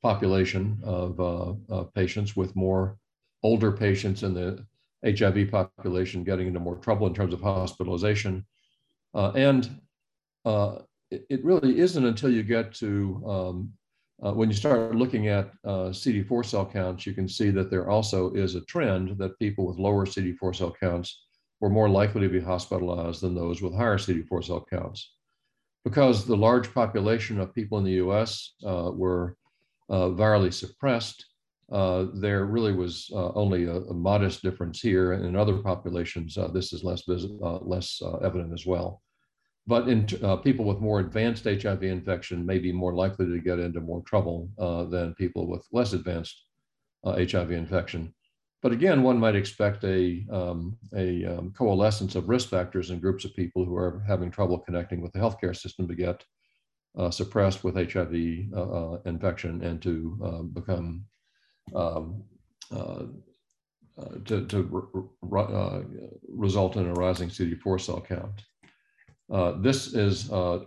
population 0.01 0.79
of 0.85 1.93
patients 1.93 2.37
with 2.37 2.55
more 2.55 2.97
older 3.43 3.73
patients 3.73 4.23
in 4.23 4.33
the 4.33 4.65
HIV 5.05 5.51
population 5.51 6.23
getting 6.23 6.47
into 6.47 6.61
more 6.61 6.77
trouble 6.77 7.09
in 7.09 7.15
terms 7.15 7.35
of 7.35 7.41
hospitalization. 7.41 8.47
and 9.15 9.81
it, 11.11 11.27
it, 11.29 11.45
really 11.45 11.81
isn't 11.81 12.07
until 12.07 12.31
you 12.31 12.45
get 12.45 12.73
to 12.75 13.21
um, 13.27 13.73
uh, 14.25 14.33
when 14.33 14.51
you 14.51 14.55
start 14.55 14.95
looking 14.95 15.29
at 15.29 15.51
uh, 15.65 15.89
CD4 15.91 16.45
cell 16.45 16.67
counts, 16.67 17.07
you 17.07 17.15
can 17.15 17.27
see 17.27 17.51
that 17.51 17.71
there 17.71 17.89
also 17.89 18.33
is 18.33 18.55
a 18.55 18.61
trend 18.63 19.17
that 19.19 19.39
people 19.39 19.67
with 19.67 19.79
lower 19.79 20.05
CD4 20.05 20.55
cell 20.55 20.75
counts 20.79 21.25
were 21.61 21.71
more 21.71 21.89
likely 21.89 22.23
to 22.23 22.29
be 22.29 22.41
hospitalized 22.41 23.23
than 23.23 23.35
those 23.35 23.63
with 23.63 23.75
higher 23.75 23.99
CD4 23.99 24.45
cell 24.45 24.67
counts. 24.69 25.15
Because 25.85 26.27
the 26.27 26.37
large 26.37 26.73
population 26.75 27.41
of 27.41 27.55
people 27.55 27.79
in 27.79 27.85
the 27.85 28.03
US 28.05 28.55
uh, 28.67 28.91
were 28.93 29.37
uh, 29.89 30.09
virally 30.09 30.53
suppressed, 30.53 31.25
uh, 31.73 32.07
there 32.15 32.45
really 32.45 32.73
was 32.73 33.11
uh, 33.15 33.33
only 33.33 33.65
a, 33.65 33.77
a, 33.77 33.95
modest 33.95 34.43
difference 34.43 34.81
here. 34.81 35.13
And 35.13 35.25
in 35.25 35.37
other 35.37 35.59
populations, 35.59 36.37
this 36.53 36.73
is 36.73 36.83
less, 36.83 37.05
less 37.07 38.03
evident 38.23 38.53
as 38.53 38.67
well. 38.67 39.03
But 39.67 39.89
in 39.89 40.09
uh, 40.23 40.37
people 40.37 40.65
with 40.65 40.81
more 40.81 41.01
advanced 41.01 41.45
HIV 41.45 41.83
infection 41.83 42.45
may 42.45 42.59
be 42.59 42.73
more 42.73 42.95
likely 42.95 43.27
to 43.27 43.41
get 43.41 43.59
into 43.59 43.81
more 43.81 44.03
trouble 44.03 44.51
uh, 44.59 44.85
than 44.85 45.15
people 45.15 45.47
with 45.47 45.67
less 45.73 45.93
advanced 45.93 46.45
uh, 47.05 47.17
HIV 47.17 47.53
infection. 47.53 48.15
But 48.63 48.73
again, 48.73 49.03
one 49.03 49.19
might 49.19 49.37
expect 49.37 49.85
a, 49.85 50.25
um, 50.31 50.77
a 50.95 51.25
um, 51.25 51.53
coalescence 51.57 52.15
of 52.15 52.29
risk 52.29 52.49
factors 52.49 52.91
in 52.91 53.01
groups 53.01 53.25
of 53.25 53.35
people 53.35 53.65
who 53.65 53.75
are 53.77 54.03
having 54.07 54.31
trouble 54.31 54.59
connecting 54.59 55.01
with 55.01 55.13
the 55.13 55.19
healthcare 55.19 55.57
system 55.57 55.89
to 55.89 55.95
get 55.95 56.25
uh, 56.99 57.11
suppressed 57.11 57.63
with 57.63 57.77
HIV 57.77 58.53
uh, 58.53 58.61
uh, 58.61 58.99
infection 59.07 59.63
and 59.63 59.81
to 59.81 60.51
become 60.53 61.05
um, 61.75 62.25
to, 64.25 64.47
to 64.47 64.63
re 65.23 65.85
result 66.29 66.77
in 66.77 66.87
a 66.87 66.95
rising 66.95 67.29
CD4 67.29 67.81
cell 67.81 68.01
count. 68.01 68.43
Uh, 69.31 69.53
this 69.61 69.95
is 69.95 70.31
uh, 70.33 70.59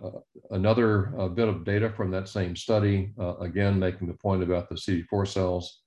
another 0.50 1.12
uh, 1.18 1.28
bit 1.28 1.48
of 1.48 1.64
data 1.64 1.90
from 1.90 2.10
that 2.10 2.28
same 2.28 2.56
study, 2.56 3.12
uh, 3.20 3.36
again, 3.36 3.78
making 3.78 4.08
the 4.08 4.14
point 4.14 4.42
about 4.42 4.70
the 4.70 4.74
CD4 4.74 5.28
cells, 5.28 5.82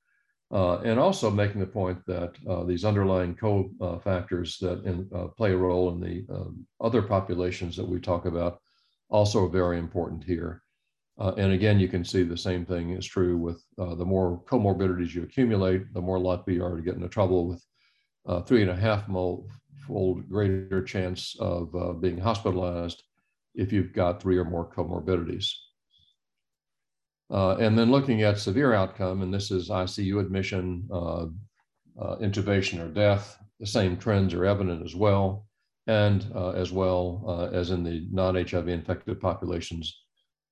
uh, 0.51 0.77
and 0.81 0.99
also 0.99 1.31
making 1.31 1.59
the 1.59 1.65
point 1.65 1.97
that 2.05 2.33
these 2.67 2.85
underlying 2.85 3.35
cofactors 3.35 4.59
that 4.59 4.83
in, 4.85 5.09
play 5.37 5.53
a 5.53 5.57
role 5.57 5.89
in 5.89 5.99
the 5.99 6.25
um, 6.33 6.65
other 6.79 7.01
populations 7.01 7.75
that 7.75 7.87
we 7.87 7.99
talk 7.99 8.25
about 8.25 8.59
also 9.09 9.47
very 9.47 9.79
important 9.79 10.23
here. 10.23 10.61
and 11.17 11.53
again, 11.53 11.79
you 11.79 11.87
can 11.87 12.05
see 12.05 12.21
the 12.21 12.37
same 12.37 12.63
thing 12.63 12.91
is 12.91 13.05
true 13.07 13.37
with 13.37 13.63
the 13.77 14.05
more 14.05 14.39
comorbidities 14.45 15.15
you 15.15 15.23
accumulate, 15.23 15.91
the 15.93 16.01
more 16.01 16.19
likely 16.19 16.53
you 16.53 16.63
are 16.63 16.75
to 16.75 16.83
get 16.83 16.95
into 16.95 17.09
trouble 17.09 17.47
with 17.47 18.45
three 18.45 18.61
and 18.61 18.69
a 18.69 18.75
half 18.75 19.07
mole 19.07 19.49
fold 19.87 20.29
greater 20.29 20.83
chance 20.83 21.35
of 21.39 21.73
uh, 21.75 21.93
being 21.93 22.17
hospitalized 22.17 23.03
if 23.55 23.71
you've 23.73 23.93
got 23.93 24.21
three 24.21 24.37
or 24.37 24.45
more 24.45 24.69
comorbidities. 24.69 25.51
Uh, 27.29 27.57
and 27.57 27.77
then 27.77 27.91
looking 27.91 28.21
at 28.21 28.39
severe 28.39 28.73
outcome, 28.73 29.21
and 29.21 29.33
this 29.33 29.51
is 29.51 29.69
ICU 29.69 30.21
admission, 30.21 30.87
uh, 30.91 31.25
uh, 31.99 32.15
intubation, 32.21 32.79
or 32.79 32.87
death, 32.87 33.37
the 33.59 33.65
same 33.65 33.97
trends 33.97 34.33
are 34.33 34.45
evident 34.45 34.85
as 34.85 34.95
well, 34.95 35.45
and 35.87 36.27
uh, 36.35 36.51
as 36.51 36.71
well 36.71 37.23
uh, 37.27 37.55
as 37.55 37.71
in 37.71 37.83
the 37.83 38.07
non-HIV 38.11 38.67
infected 38.69 39.19
populations, 39.19 40.03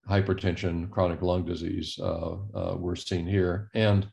hypertension, 0.10 0.90
chronic 0.90 1.22
lung 1.22 1.46
disease 1.46 1.98
were 2.00 2.96
seen 2.96 3.26
here, 3.26 3.70
and 3.74 4.10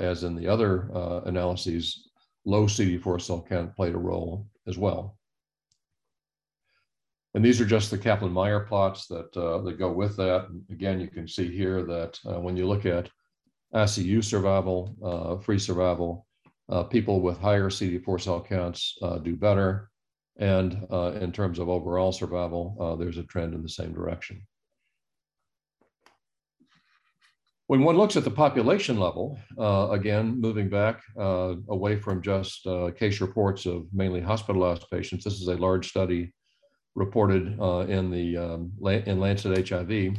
as 0.00 0.22
in 0.24 0.36
the 0.36 0.46
other 0.46 0.90
analyses, 1.26 2.07
low 2.44 2.66
CD4 2.66 3.20
cell 3.20 3.44
count 3.48 3.74
played 3.76 3.94
a 3.94 3.98
role 3.98 4.46
as 4.66 4.78
well. 4.78 5.18
And 7.34 7.44
these 7.44 7.60
are 7.60 7.66
just 7.66 7.90
the 7.90 7.98
Kaplan-Meier 7.98 8.60
plots 8.60 9.06
that, 9.06 9.36
uh, 9.36 9.58
that 9.62 9.78
go 9.78 9.92
with 9.92 10.16
that. 10.16 10.48
Again, 10.70 10.98
you 11.00 11.08
can 11.08 11.28
see 11.28 11.54
here 11.54 11.84
that 11.84 12.18
uh, 12.26 12.40
when 12.40 12.56
you 12.56 12.66
look 12.66 12.86
at 12.86 13.10
ICU 13.74 14.24
survival, 14.24 14.96
uh, 15.04 15.36
free 15.42 15.58
survival, 15.58 16.26
uh, 16.70 16.82
people 16.84 17.20
with 17.20 17.38
higher 17.38 17.68
CD4 17.68 18.20
cell 18.20 18.40
counts 18.40 18.96
uh, 19.02 19.18
do 19.18 19.36
better. 19.36 19.90
And 20.38 20.86
uh, 20.90 21.12
in 21.20 21.32
terms 21.32 21.58
of 21.58 21.68
overall 21.68 22.12
survival, 22.12 22.96
there's 22.98 23.18
a 23.18 23.24
trend 23.24 23.54
in 23.54 23.62
the 23.62 23.68
same 23.68 23.92
direction. 23.92 24.40
When 27.68 27.82
one 27.82 27.98
looks 27.98 28.16
at 28.16 28.24
the 28.24 28.30
population 28.30 28.98
level, 28.98 29.38
uh, 29.58 29.88
again, 29.90 30.40
moving 30.40 30.70
back 30.70 31.02
uh, 31.20 31.56
away 31.68 31.96
from 31.96 32.22
just 32.22 32.66
uh, 32.66 32.90
case 32.92 33.20
reports 33.20 33.66
of 33.66 33.86
mainly 33.92 34.22
hospitalized 34.22 34.86
patients, 34.90 35.22
this 35.22 35.34
is 35.34 35.48
a 35.48 35.56
large 35.56 35.86
study 35.86 36.32
reported 36.94 37.60
uh, 37.60 37.80
in 37.80 38.10
the 38.10 38.38
um, 38.38 38.72
in 38.82 39.20
Lancet 39.20 39.68
HIV 39.68 40.16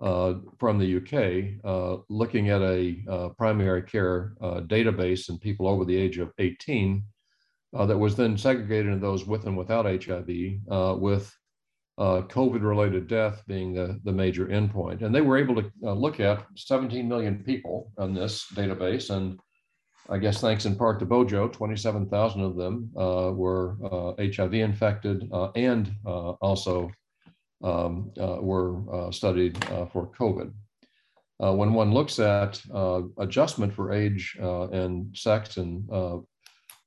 uh, 0.00 0.34
from 0.58 0.78
the 0.78 0.96
UK, 0.96 1.60
uh, 1.62 1.98
looking 2.08 2.48
at 2.48 2.62
a 2.62 3.34
primary 3.36 3.82
care 3.82 4.32
database 4.40 5.28
in 5.28 5.38
people 5.38 5.68
over 5.68 5.84
the 5.84 5.94
age 5.94 6.16
of 6.16 6.32
18 6.38 7.04
that 7.74 7.98
was 7.98 8.16
then 8.16 8.38
segregated 8.38 8.86
into 8.86 8.98
those 8.98 9.26
with 9.26 9.44
and 9.44 9.58
without 9.58 9.84
HIV 9.84 10.98
with 10.98 11.36
uh, 11.98 12.22
COVID-related 12.22 13.06
death 13.06 13.42
being 13.46 13.74
the, 13.74 14.00
the 14.04 14.12
major 14.12 14.46
endpoint. 14.46 15.02
And 15.02 15.14
they 15.14 15.20
were 15.20 15.36
able 15.36 15.56
to 15.56 15.70
uh, 15.84 15.92
look 15.92 16.20
at 16.20 16.44
17 16.56 17.08
million 17.08 17.42
people 17.44 17.92
on 17.98 18.14
this 18.14 18.46
database. 18.54 19.10
And 19.10 19.38
I 20.08 20.18
guess 20.18 20.40
thanks 20.40 20.64
in 20.64 20.76
part 20.76 20.98
to 21.00 21.06
Bojo, 21.06 21.48
27,000 21.48 22.40
of 22.40 22.56
them 22.56 22.90
uh, 22.96 23.30
were 23.34 23.76
HIV 24.18 24.54
uh, 24.54 24.56
infected 24.56 25.28
uh, 25.32 25.50
and 25.54 25.94
uh, 26.06 26.30
also 26.40 26.90
um, 27.62 28.10
were 28.16 29.10
studied 29.12 29.62
for 29.92 30.10
COVID. 30.18 30.52
when 31.38 31.72
one 31.74 31.92
looks 31.92 32.18
at 32.18 32.60
adjustment 33.18 33.72
for 33.72 33.92
age 33.92 34.36
and 34.40 35.16
sex 35.16 35.58
and 35.58 35.88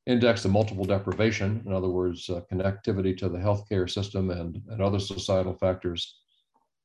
index 0.08 0.46
of 0.46 0.52
multiple 0.52 0.86
deprivation, 0.86 1.64
in 1.66 1.74
other 1.74 1.90
words, 1.90 2.30
uh, 2.30 2.42
connectivity 2.52 3.18
to 3.18 3.30
the 3.30 3.38
healthcare 3.38 3.90
system 3.90 4.30
and, 4.30 4.62
and 4.70 4.82
other 4.82 5.00
societal 5.00 5.54
factors, 5.54 6.20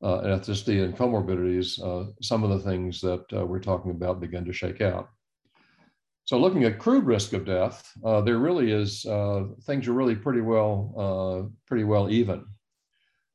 uh, 0.02 0.22
ethnicity 0.22 0.82
and 0.82 0.96
comorbidities, 0.96 1.78
uh, 1.84 2.10
some 2.22 2.42
of 2.42 2.50
the 2.50 2.70
things 2.70 3.00
that 3.00 3.24
uh, 3.36 3.44
we're 3.44 3.58
talking 3.60 3.90
about 3.90 4.20
begin 4.20 4.44
to 4.44 4.52
shake 4.52 4.80
out. 4.80 5.10
So 6.24 6.38
looking 6.38 6.64
at 6.64 6.78
crude 6.78 7.04
risk 7.04 7.32
of 7.34 7.44
death, 7.44 7.90
uh, 8.04 8.20
there 8.22 8.38
really 8.38 8.72
is, 8.72 9.04
uh, 9.04 9.44
things 9.64 9.88
are 9.88 9.92
really 9.92 10.14
pretty 10.14 10.40
well, 10.40 11.52
pretty 11.66 11.84
well 11.84 12.08
even. 12.08 12.46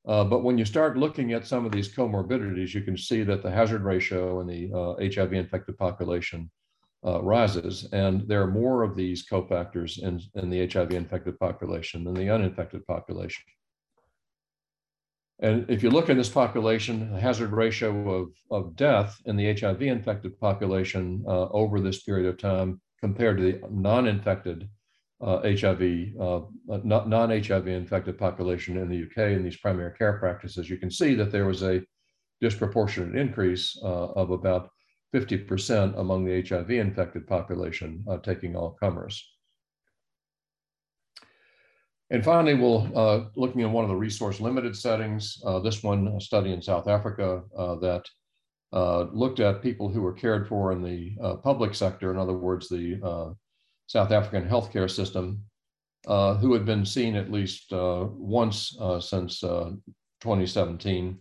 but 0.06 0.44
when 0.44 0.58
you 0.58 0.66
start 0.66 0.98
looking 0.98 1.34
at 1.34 1.46
some 1.46 1.66
of 1.66 1.72
these 1.72 1.94
comorbidities, 1.94 2.74
you 2.74 2.82
can 2.82 2.98
see 2.98 3.22
that 3.24 3.44
the 3.44 3.52
hazard 3.52 3.84
ratio 3.84 4.40
in 4.40 4.48
the 4.48 5.16
HIV 5.16 5.34
infected 5.34 5.78
population 5.78 6.50
uh, 7.06 7.22
rises. 7.22 7.88
And 7.92 8.28
there 8.28 8.42
are 8.42 8.52
more 8.52 8.84
of 8.84 8.96
these 8.96 9.28
cofactors 9.28 10.02
in, 10.02 10.22
in 10.36 10.50
the 10.50 10.68
HIV 10.68 10.92
infected 10.92 11.40
population 11.40 12.04
than 12.04 12.16
the 12.16 12.30
uninfected 12.30 12.86
population. 12.86 13.44
And 15.40 15.70
if 15.70 15.84
you 15.84 15.90
look 15.90 16.10
in 16.10 16.18
this 16.18 16.30
population, 16.30 17.12
the 17.12 17.20
hazard 17.20 17.52
ratio 17.52 18.10
of, 18.10 18.30
of 18.50 18.76
death 18.76 19.22
in 19.26 19.36
the 19.36 19.54
HIV 19.54 19.82
infected 19.82 20.40
population 20.40 21.24
uh, 21.28 21.50
over 21.50 21.80
this 21.82 22.04
period 22.04 22.28
of 22.28 22.38
time 22.38 22.80
compared 23.02 23.38
to 23.38 23.44
the 23.44 23.62
non-infected 23.70 24.70
uh, 25.22 25.42
HIV, 25.44 26.14
uh, 26.20 26.42
non-HIV 26.84 27.68
infected 27.68 28.18
population 28.18 28.78
in 28.78 28.90
the 28.90 29.04
UK 29.04 29.34
in 29.34 29.44
these 29.44 29.58
primary 29.58 29.94
care 29.98 30.18
practices, 30.20 30.70
you 30.70 30.78
can 30.78 30.92
see 30.92 31.16
that 31.16 31.32
there 31.32 31.46
was 31.46 31.64
a 31.64 31.82
disproportionate 32.42 33.16
increase 33.16 33.78
uh, 33.84 34.08
of 34.14 34.32
about 34.32 34.70
50% 35.16 35.98
among 35.98 36.26
the 36.26 36.42
HIV 36.42 36.72
infected 36.72 37.26
population 37.26 38.04
uh, 38.10 38.18
taking 38.18 38.56
all 38.56 38.78
comers. 38.82 39.24
And 42.10 42.24
finally, 42.24 42.54
we'll 42.54 42.92
uh, 42.96 43.26
looking 43.36 43.62
at 43.62 43.70
one 43.72 43.84
of 43.84 43.90
the 43.90 43.96
resource 43.96 44.40
limited 44.40 44.76
settings, 44.76 45.42
uh, 45.46 45.60
this 45.60 45.82
one 45.82 46.08
a 46.10 46.20
study 46.20 46.52
in 46.52 46.62
South 46.62 46.88
Africa 46.88 47.44
uh, 47.58 47.76
that 47.76 48.06
uh, 48.74 49.04
looked 49.12 49.40
at 49.40 49.64
people 49.64 49.90
who 49.90 50.02
were 50.02 50.14
cared 50.14 50.48
for 50.48 50.72
in 50.72 50.84
the 50.84 51.16
uh, 51.24 51.36
public 51.38 51.74
sector, 51.74 52.12
in 52.12 52.18
other 52.18 52.38
words, 52.38 52.68
the 52.68 53.36
South 53.88 54.12
African 54.12 54.48
healthcare 54.48 54.90
system, 54.90 55.42
who 56.06 56.54
had 56.54 56.66
been 56.66 56.86
seen 56.86 57.16
at 57.16 57.32
least 57.32 57.68
once 57.72 58.78
since 59.00 59.40
2017 59.40 61.20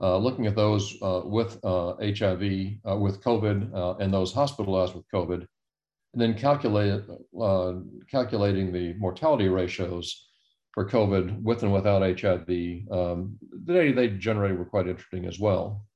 uh, 0.00 0.16
looking 0.16 0.46
at 0.46 0.56
those 0.56 0.96
uh, 1.02 1.22
with 1.24 1.60
HIV, 1.62 2.42
uh, 2.88 2.96
with 2.96 3.22
COVID, 3.22 4.00
and 4.00 4.12
those 4.12 4.32
hospitalized 4.32 4.94
with 4.94 5.04
COVID, 5.12 5.46
and 6.12 6.22
then 6.22 6.34
calculate, 6.34 7.02
calculating 8.10 8.72
the 8.72 8.94
mortality 8.94 9.48
ratios 9.48 10.28
for 10.72 10.88
COVID 10.88 11.40
with 11.42 11.62
and 11.62 11.72
without 11.72 12.02
HIV, 12.02 12.48
um, 12.90 13.38
the 13.64 13.72
data 13.72 13.94
they 13.94 14.08
generated 14.08 14.58
were 14.58 14.64
quite 14.64 14.88
interesting 14.88 15.24
as 15.24 15.38
well. 15.38 15.86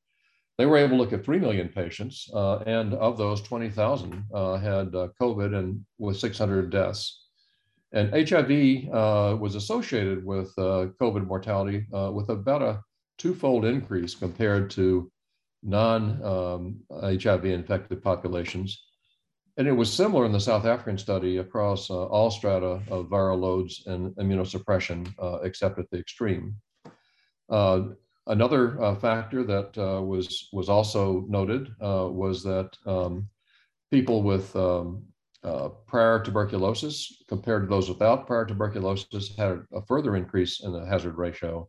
They 0.57 0.67
were 0.67 0.77
able 0.77 0.91
to 0.91 0.97
look 0.97 1.13
at 1.13 1.25
3 1.25 1.39
million 1.39 1.69
patients, 1.69 2.29
uh, 2.35 2.59
and 2.59 2.95
of 2.95 3.17
those, 3.17 3.41
20,000 3.43 4.25
uh, 4.35 4.57
had 4.57 4.95
uh, 4.95 5.09
COVID 5.21 5.57
and 5.57 5.85
with 5.99 6.19
600 6.19 6.71
deaths. 6.71 7.27
And 7.93 8.11
HIV 8.13 8.93
uh, 8.93 9.37
was 9.37 9.55
associated 9.55 10.25
with 10.25 10.53
uh, 10.59 10.89
COVID 11.01 11.27
mortality 11.27 11.87
uh, 11.95 12.11
with 12.13 12.29
about 12.29 12.63
a 12.63 12.83
twofold 13.19 13.65
increase 13.65 14.15
compared 14.15 14.71
to 14.71 15.11
non 15.63 16.23
um, 16.23 16.81
HIV 16.91 17.45
infected 17.47 18.03
populations. 18.03 18.85
And 19.57 19.67
it 19.67 19.73
was 19.73 19.93
similar 19.93 20.25
in 20.25 20.31
the 20.31 20.41
South 20.41 20.65
African 20.65 20.97
study 20.97 21.39
across 21.39 21.91
uh, 21.91 22.07
all 22.07 22.31
strata 22.31 22.81
of 22.89 23.07
viral 23.07 23.41
loads 23.41 23.83
and 23.87 24.15
immunosuppression, 24.15 25.13
uh, 25.21 25.41
except 25.43 25.81
at 25.81 25.91
the 25.91 25.99
extreme. 25.99 26.55
Uh, 27.51 27.89
another 28.29 28.81
uh, 28.81 28.95
factor 28.95 29.43
that 29.43 29.77
uh, 29.77 30.01
was, 30.01 30.49
was 30.53 30.69
also 30.69 31.25
noted 31.29 31.69
uh, 31.83 32.07
was 32.09 32.45
that 32.45 32.71
um, 32.87 33.29
people 33.91 34.23
with 34.23 34.55
um, 34.55 35.03
prior 35.87 36.21
tuberculosis 36.21 37.25
compared 37.29 37.63
to 37.63 37.69
those 37.69 37.89
without 37.89 38.29
prior 38.29 38.45
tuberculosis 38.45 39.37
had 39.37 39.63
a 39.73 39.83
further 39.87 40.15
increase 40.15 40.61
in 40.63 40.73
the 40.73 40.87
hazard 40.87 41.17
ratio 41.17 41.69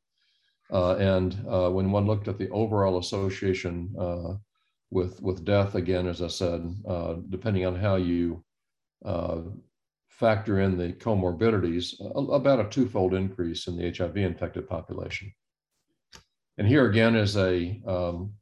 and 0.71 1.35
uh, 1.49 1.69
when 1.69 1.91
one 1.91 2.05
looked 2.05 2.27
at 2.27 2.37
the 2.37 2.49
overall 2.49 2.99
association 2.99 3.93
uh, 3.99 4.33
with, 4.91 5.21
with 5.21 5.45
death, 5.45 5.75
again, 5.75 6.07
as 6.07 6.21
I 6.21 6.27
said, 6.27 6.75
uh, 6.87 7.15
depending 7.29 7.65
on 7.65 7.75
how 7.75 7.95
you 7.95 8.43
uh, 9.05 9.41
factor 10.09 10.59
in 10.59 10.77
the 10.77 10.93
comorbidities, 10.93 11.95
about 12.33 12.59
a 12.59 12.69
twofold 12.69 13.13
increase 13.13 13.67
in 13.67 13.77
the 13.77 13.91
HIV 13.91 14.17
infected 14.17 14.67
population. 14.67 15.33
And 16.57 16.67
here 16.67 16.89
again 16.89 17.15
is 17.15 17.37
a, 17.37 17.81
um, 17.87 18.33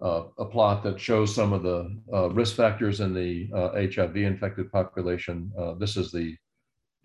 a 0.00 0.44
plot 0.44 0.84
that 0.84 1.00
shows 1.00 1.34
some 1.34 1.52
of 1.52 1.64
the 1.64 2.30
risk 2.32 2.54
factors 2.54 3.00
in 3.00 3.12
the 3.12 3.48
HIV 3.52 4.16
infected 4.16 4.70
population. 4.70 5.50
this 5.78 5.96
is 5.96 6.12
the 6.12 6.36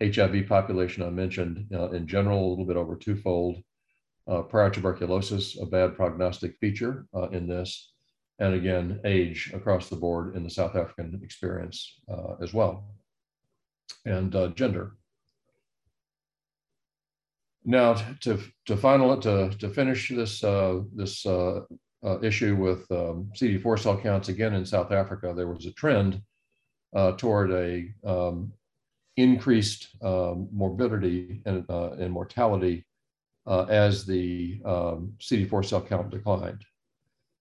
HIV 0.00 0.46
population 0.46 1.02
I 1.02 1.10
mentioned 1.10 1.66
in 1.92 2.06
general, 2.06 2.46
a 2.46 2.50
little 2.50 2.66
bit 2.66 2.76
over 2.76 2.94
twofold 2.94 3.64
uh, 4.26 4.42
prior 4.42 4.70
tuberculosis, 4.70 5.60
a 5.60 5.66
bad 5.66 5.96
prognostic 5.96 6.56
feature 6.58 7.06
uh, 7.14 7.28
in 7.28 7.46
this, 7.46 7.92
and 8.38 8.54
again, 8.54 9.00
age 9.04 9.52
across 9.54 9.88
the 9.88 9.96
board 9.96 10.34
in 10.34 10.42
the 10.42 10.50
South 10.50 10.76
African 10.76 11.20
experience 11.22 12.00
uh, 12.10 12.34
as 12.42 12.54
well, 12.54 12.84
and 14.06 14.34
uh, 14.34 14.48
gender. 14.48 14.96
Now, 17.66 17.94
to 18.20 18.40
to 18.66 18.76
final 18.76 19.18
to 19.20 19.50
to 19.50 19.68
finish 19.70 20.10
this 20.10 20.42
uh, 20.42 20.80
this 20.94 21.24
uh, 21.24 21.60
issue 22.22 22.56
with 22.56 22.90
um, 22.90 23.30
CD4 23.34 23.78
cell 23.78 23.98
counts 23.98 24.28
again 24.28 24.54
in 24.54 24.66
South 24.66 24.92
Africa, 24.92 25.32
there 25.34 25.48
was 25.48 25.64
a 25.66 25.72
trend 25.72 26.20
toward 27.16 27.50
a 27.50 27.88
um, 28.06 28.52
increased 29.16 29.88
um, 30.02 30.48
morbidity 30.52 31.40
and, 31.46 31.64
and 31.68 32.12
mortality 32.12 32.84
uh, 33.46 33.64
as 33.64 34.06
the 34.06 34.60
um, 34.64 35.14
CD4 35.20 35.64
cell 35.64 35.82
count 35.82 36.10
declined. 36.10 36.64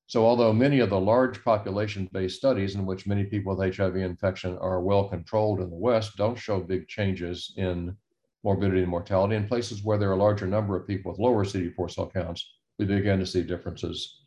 So 0.08 0.26
although 0.26 0.54
many 0.54 0.80
of 0.80 0.90
the 0.90 1.00
large 1.00 1.44
population-based 1.44 2.36
studies 2.36 2.76
in 2.76 2.86
which 2.86 3.08
many 3.08 3.24
people 3.24 3.56
with 3.56 3.76
HIV 3.76 3.96
infection 3.96 4.58
are 4.58 4.82
well 4.82 5.08
controlled 5.08 5.62
in 5.62 5.70
the 5.70 5.76
West 5.76 6.18
don't 6.18 6.38
show 6.38 6.60
big 6.60 6.88
changes 6.88 7.54
in 7.58 7.96
morbidity 8.44 8.82
and 8.82 8.90
mortality, 8.90 9.36
in 9.36 9.48
places 9.48 9.84
where 9.84 9.98
there 9.98 10.10
are 10.10 10.14
a 10.14 10.18
larger 10.18 10.46
number 10.46 10.76
of 10.76 10.86
people 10.86 11.12
with 11.12 11.20
lower 11.20 11.46
CD4 11.46 11.90
cell 11.90 12.12
counts, 12.14 12.58
we 12.78 12.86
begin 12.86 13.20
to 13.20 13.26
see 13.26 13.42
differences 13.42 14.20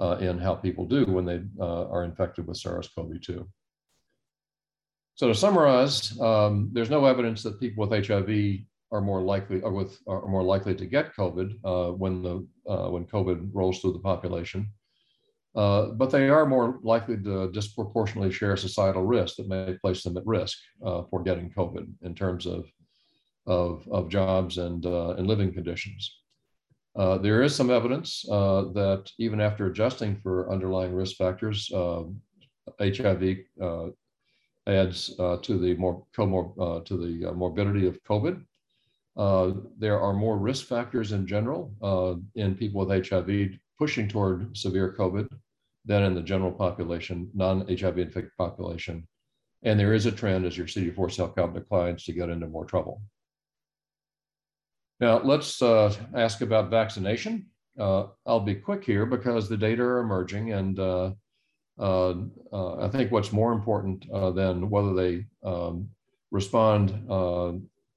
uh, 0.00 0.16
in 0.20 0.38
how 0.38 0.54
people 0.54 0.86
do 0.86 1.04
when 1.04 1.24
they 1.24 1.40
uh, 1.60 1.88
are 1.88 2.04
infected 2.04 2.46
with 2.46 2.56
SARS-CoV-2. 2.56 3.46
So 5.14 5.28
to 5.28 5.34
summarize, 5.34 6.18
um, 6.20 6.70
there's 6.72 6.90
no 6.90 7.04
evidence 7.04 7.42
that 7.42 7.60
people 7.60 7.86
with 7.86 8.06
HIV 8.06 8.60
are 8.92 9.00
more 9.00 9.22
likely 9.22 9.60
or 9.60 9.72
with 9.72 9.98
are 10.06 10.26
more 10.26 10.42
likely 10.42 10.74
to 10.74 10.86
get 10.86 11.14
COVID 11.14 11.54
uh, 11.64 11.92
when 11.92 12.22
the 12.22 12.46
uh, 12.68 12.88
when 12.90 13.04
COVID 13.04 13.50
rolls 13.52 13.80
through 13.80 13.92
the 13.92 13.98
population. 14.00 14.68
Uh, 15.56 15.86
but 15.86 16.10
they 16.10 16.28
are 16.28 16.46
more 16.46 16.78
likely 16.82 17.16
to 17.16 17.50
disproportionately 17.50 18.30
share 18.30 18.56
societal 18.56 19.04
risk 19.04 19.36
that 19.36 19.48
may 19.48 19.76
place 19.80 20.04
them 20.04 20.16
at 20.16 20.26
risk 20.26 20.58
uh, 20.86 21.02
for 21.10 21.22
getting 21.22 21.50
COVID 21.50 21.88
in 22.02 22.14
terms 22.14 22.46
of 22.46 22.66
of, 23.46 23.88
of 23.90 24.08
jobs 24.08 24.58
and 24.58 24.86
uh, 24.86 25.10
and 25.10 25.26
living 25.26 25.52
conditions. 25.52 26.18
Uh, 26.96 27.18
there 27.18 27.42
is 27.42 27.54
some 27.54 27.70
evidence 27.70 28.22
that 28.22 29.10
even 29.18 29.40
after 29.40 29.66
adjusting 29.66 30.16
for 30.16 30.52
underlying 30.52 30.92
risk 30.92 31.16
factors, 31.16 31.70
HIV 32.78 33.36
adds 34.66 35.16
to 35.16 35.58
the 35.58 35.74
more 35.78 36.04
comor- 36.16 36.84
to 36.84 36.96
the 36.96 37.32
morbidity 37.32 37.86
of 37.86 38.02
COVID. 38.04 38.44
Uh, 39.20 39.52
there 39.76 40.00
are 40.00 40.14
more 40.14 40.38
risk 40.38 40.64
factors 40.64 41.12
in 41.12 41.26
general 41.26 41.70
uh, 41.82 42.14
in 42.36 42.54
people 42.54 42.86
with 42.86 43.06
HIV 43.06 43.50
pushing 43.78 44.08
toward 44.08 44.56
severe 44.56 44.94
COVID 44.98 45.28
than 45.84 46.04
in 46.04 46.14
the 46.14 46.22
general 46.22 46.50
population, 46.50 47.28
non-HIV 47.34 47.98
infected 47.98 48.32
population. 48.38 49.06
And 49.62 49.78
there 49.78 49.92
is 49.92 50.06
a 50.06 50.10
trend 50.10 50.46
as 50.46 50.56
your 50.56 50.66
CD4 50.66 51.12
cell 51.12 51.30
count 51.36 51.52
declines 51.52 52.04
to 52.04 52.14
get 52.14 52.30
into 52.30 52.46
more 52.46 52.64
trouble. 52.64 53.02
Now 55.00 55.20
let's 55.22 55.60
uh, 55.60 55.94
ask 56.14 56.40
about 56.40 56.70
vaccination. 56.70 57.44
Uh, 57.78 58.06
I'll 58.24 58.40
be 58.40 58.54
quick 58.54 58.82
here 58.82 59.04
because 59.04 59.50
the 59.50 59.56
data 59.58 59.82
are 59.82 59.98
emerging 59.98 60.54
and 60.54 60.78
uh, 60.78 61.10
I 61.78 62.88
think 62.90 63.12
what's 63.12 63.32
more 63.32 63.52
important 63.52 64.06
than 64.10 64.70
whether 64.70 64.94
they 64.94 65.26
um, 65.44 65.90
respond 66.30 66.94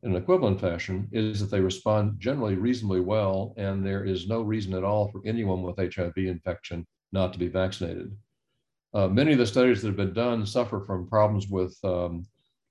in 0.03 0.11
an 0.11 0.21
equivalent 0.21 0.59
fashion 0.59 1.07
is 1.11 1.39
that 1.39 1.49
they 1.49 1.61
respond 1.61 2.19
generally 2.19 2.55
reasonably 2.55 2.99
well, 2.99 3.53
and 3.57 3.85
there 3.85 4.03
is 4.03 4.27
no 4.27 4.41
reason 4.41 4.73
at 4.73 4.83
all 4.83 5.09
for 5.09 5.21
anyone 5.25 5.63
with 5.63 5.77
HIV 5.77 6.17
infection 6.17 6.85
not 7.13 7.31
to 7.33 7.39
be 7.39 7.47
vaccinated. 7.47 8.15
Uh, 8.93 9.07
many 9.07 9.31
of 9.31 9.37
the 9.37 9.45
studies 9.45 9.81
that 9.81 9.87
have 9.87 9.95
been 9.95 10.13
done 10.13 10.45
suffer 10.45 10.83
from 10.85 11.07
problems 11.07 11.47
with 11.47 11.77
um, 11.83 12.25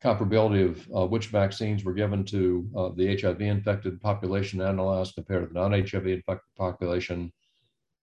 comparability 0.04 0.68
of 0.68 0.88
uh, 0.94 1.06
which 1.06 1.28
vaccines 1.28 1.84
were 1.84 1.94
given 1.94 2.24
to 2.24 2.68
uh, 2.76 2.90
the 2.96 3.16
HIV 3.16 3.40
infected 3.40 4.00
population 4.00 4.60
analyzed 4.60 5.14
compared 5.14 5.48
to 5.48 5.52
the 5.52 5.58
non 5.58 5.72
HIV 5.72 6.06
infected 6.06 6.54
population, 6.56 7.32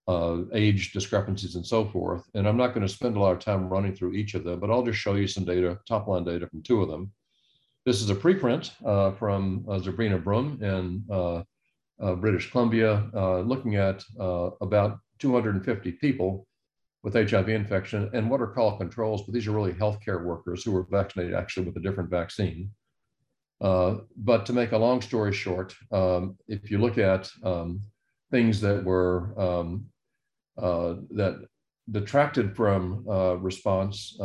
uh, 0.07 0.39
age 0.53 0.91
discrepancies, 0.91 1.55
and 1.55 1.65
so 1.65 1.85
forth. 1.85 2.23
And 2.33 2.47
I'm 2.47 2.57
not 2.57 2.73
going 2.73 2.85
to 2.85 2.93
spend 2.93 3.15
a 3.15 3.19
lot 3.19 3.33
of 3.33 3.39
time 3.39 3.69
running 3.69 3.95
through 3.95 4.13
each 4.13 4.33
of 4.33 4.43
them, 4.43 4.59
but 4.59 4.71
I'll 4.71 4.83
just 4.83 4.99
show 4.99 5.13
you 5.13 5.27
some 5.27 5.45
data, 5.45 5.77
top 5.87 6.07
line 6.07 6.23
data 6.23 6.47
from 6.47 6.63
two 6.63 6.81
of 6.81 6.89
them. 6.89 7.11
This 7.85 8.01
is 8.01 8.09
a 8.09 8.15
preprint 8.15 8.71
uh, 8.85 9.11
from 9.11 9.65
uh, 9.67 9.79
Zabrina 9.79 10.21
Brumme 10.21 10.61
in 10.61 11.03
uh, 11.09 11.43
uh 12.01 12.15
British 12.15 12.51
Columbia, 12.51 13.09
uh, 13.13 13.39
looking 13.39 13.75
at 13.75 14.03
uh, 14.19 14.49
about 14.61 14.99
250 15.19 15.93
people 15.93 16.45
with 17.03 17.13
HIV 17.13 17.47
infection 17.49 18.09
and 18.13 18.29
what 18.29 18.41
are 18.41 18.47
called 18.47 18.79
controls, 18.79 19.23
but 19.23 19.33
these 19.33 19.47
are 19.47 19.51
really 19.51 19.73
healthcare 19.73 20.23
workers 20.23 20.63
who 20.63 20.71
were 20.71 20.85
vaccinated 20.91 21.33
actually 21.33 21.65
with 21.65 21.77
a 21.77 21.79
different 21.79 22.09
vaccine. 22.09 22.69
but 23.59 24.45
to 24.45 24.53
make 24.53 24.73
a 24.73 24.77
long 24.77 25.01
story 25.01 25.33
short, 25.33 25.73
um, 25.91 26.37
if 26.47 26.69
you 26.69 26.77
look 26.77 26.97
at 26.97 27.29
um, 27.43 27.81
things 28.31 28.59
that 28.59 28.83
were 28.83 29.33
um, 29.39 29.85
that 30.57 31.45
detracted 31.89 32.55
from 32.55 33.05
response. 33.41 34.17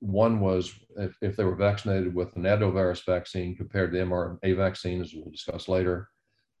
One 0.00 0.40
was 0.40 0.74
if, 0.96 1.16
if, 1.20 1.36
they 1.36 1.44
were 1.44 1.54
vaccinated 1.54 2.14
with 2.14 2.34
an 2.36 2.42
adenovirus 2.42 3.04
vaccine 3.04 3.54
compared 3.54 3.92
to 3.92 3.98
mRNA 3.98 4.56
vaccine, 4.56 5.00
as 5.00 5.12
we'll 5.14 5.30
discuss 5.30 5.68
later. 5.68 6.08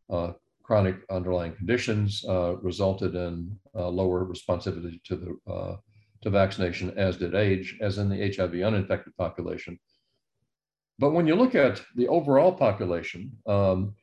Uh, 0.08 0.32
chronic 0.62 0.96
underlying 1.10 1.52
conditions 1.56 2.24
uh, 2.28 2.56
resulted 2.58 3.14
in 3.14 3.58
uh, 3.74 3.88
lower 3.88 4.24
responsivity 4.24 5.02
to 5.02 5.16
the 5.16 5.52
uh, 5.52 5.76
to 6.22 6.30
vaccination, 6.30 6.92
as 6.96 7.16
did 7.16 7.34
age, 7.34 7.78
as 7.80 7.98
in 7.98 8.08
the 8.08 8.32
HIV 8.36 8.54
uninfected 8.54 9.16
population. 9.16 9.78
But 10.98 11.10
when 11.10 11.26
you 11.26 11.34
look 11.34 11.54
at 11.54 11.82
the 11.96 12.08
overall 12.08 12.52
population, 12.52 13.32
um, 13.46 13.94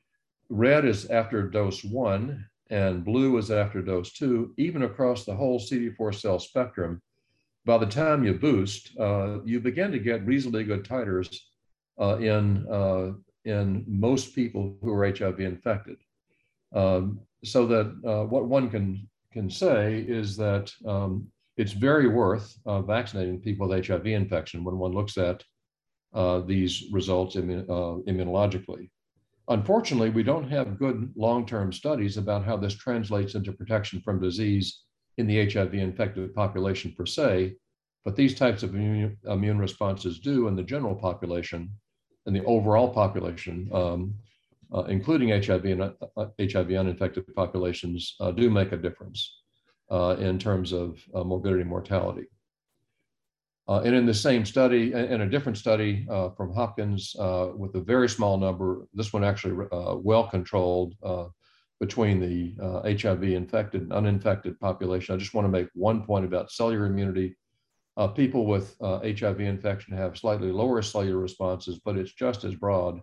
red 0.50 0.84
is 0.84 1.06
after 1.06 1.48
dose 1.48 1.84
one, 1.84 2.46
and 2.70 3.06
blue 3.06 3.38
is 3.38 3.52
after 3.52 3.82
dose 3.82 4.12
two, 4.14 4.54
even 4.58 4.82
across 4.82 5.24
the 5.24 5.36
whole 5.36 5.60
CD4 5.60 6.16
cell 6.16 6.40
spectrum, 6.40 7.02
by 7.68 7.78
the 7.78 7.86
time 7.86 8.24
you 8.24 8.34
boost, 8.34 8.98
uh, 8.98 9.44
you 9.44 9.60
begin 9.60 9.92
to 9.92 10.00
get 10.00 10.26
reasonably 10.26 10.64
good 10.64 10.86
titers 10.86 11.38
uh, 12.00 12.18
in, 12.18 12.66
uh, 12.72 13.12
in 13.44 13.84
most 13.86 14.34
people 14.34 14.78
who 14.82 14.94
are 14.94 15.06
HIV 15.06 15.42
infected. 15.42 15.98
Um, 16.74 17.20
so 17.44 17.68
that 17.68 17.88
uh, 18.08 18.26
what 18.26 18.46
one 18.46 18.70
can, 18.70 19.08
can 19.34 19.50
say 19.50 20.00
is 20.08 20.38
that 20.38 20.72
um, 20.88 21.28
it's 21.58 21.74
very 21.74 22.08
worth 22.08 22.58
uh, 22.66 22.82
vaccinating 22.82 23.42
people 23.42 23.68
with 23.68 23.86
HIV 23.86 24.08
infection 24.08 24.64
when 24.64 24.78
one 24.78 24.94
looks 24.94 25.18
at 25.18 25.44
uh, 26.14 26.40
these 26.40 26.86
results 26.94 27.36
immun 27.36 27.68
immunologically. 28.08 28.90
Unfortunately, 29.50 30.10
we 30.10 30.24
don't 30.24 30.50
have 30.50 30.80
good 30.80 31.12
long-term 31.18 31.74
studies 31.74 32.16
about 32.16 32.46
how 32.46 32.56
this 32.56 32.76
translates 32.76 33.36
into 33.36 33.52
protection 33.52 34.02
from 34.02 34.22
disease 34.22 34.84
in 35.18 35.28
the 35.28 35.50
HIV 35.50 35.74
infected 35.74 36.34
population 36.34 36.94
per 36.96 37.06
se, 37.06 37.56
but 38.06 38.16
these 38.16 38.36
types 38.36 38.64
of 38.64 38.74
immune, 38.74 39.18
immune 39.26 39.60
responses 39.60 40.20
do 40.20 40.48
in 40.48 40.56
the 40.56 40.64
general 40.64 40.96
population. 40.96 41.70
in 42.26 42.34
the 42.34 42.44
overall 42.44 42.90
population, 42.90 43.70
um, 43.74 44.14
uh, 44.74 44.84
including 44.84 45.30
HIV 45.30 45.66
and 45.66 45.82
uh, 45.82 46.26
HIV 46.40 46.72
uninfected 46.72 47.24
populations, 47.36 48.16
uh, 48.20 48.32
do 48.32 48.50
make 48.50 48.74
a 48.74 48.78
difference 48.78 49.42
uh, 49.90 50.18
in 50.20 50.38
terms 50.38 50.74
of 50.74 51.02
uh, 51.16 51.24
morbidity 51.24 51.62
and 51.62 51.70
mortality. 51.70 52.28
Uh, 53.70 53.82
and 53.86 53.96
in 53.96 54.06
the 54.06 54.14
same 54.14 54.46
study, 54.46 54.94
in 54.94 55.22
a 55.22 55.30
different 55.30 55.58
study 55.58 56.06
from 56.38 56.54
Hopkins 56.54 57.14
with 57.56 57.76
a 57.76 57.84
very 57.86 58.08
small 58.08 58.38
number, 58.38 58.88
this 58.94 59.12
one 59.12 59.26
actually 59.26 59.68
well 60.10 60.28
controlled 60.28 60.96
between 61.80 62.20
the 62.20 62.56
HIV 62.84 63.24
infected 63.24 63.82
and 63.82 63.94
uninfected 63.94 64.60
population. 64.60 65.14
I 65.14 65.18
just 65.18 65.34
want 65.34 65.46
to 65.46 65.52
make 65.52 65.68
one 65.74 66.04
point 66.04 66.26
about 66.26 66.52
cellular 66.52 66.88
immunity. 66.88 67.36
people 68.16 68.46
with 68.46 68.76
HIV 68.82 69.42
infection 69.42 69.96
have 69.96 70.18
slightly 70.18 70.52
lower 70.52 70.82
cellular 70.82 71.20
responses, 71.20 71.80
but 71.84 71.98
it's 71.98 72.14
just 72.14 72.44
as 72.44 72.56
broad 72.56 73.02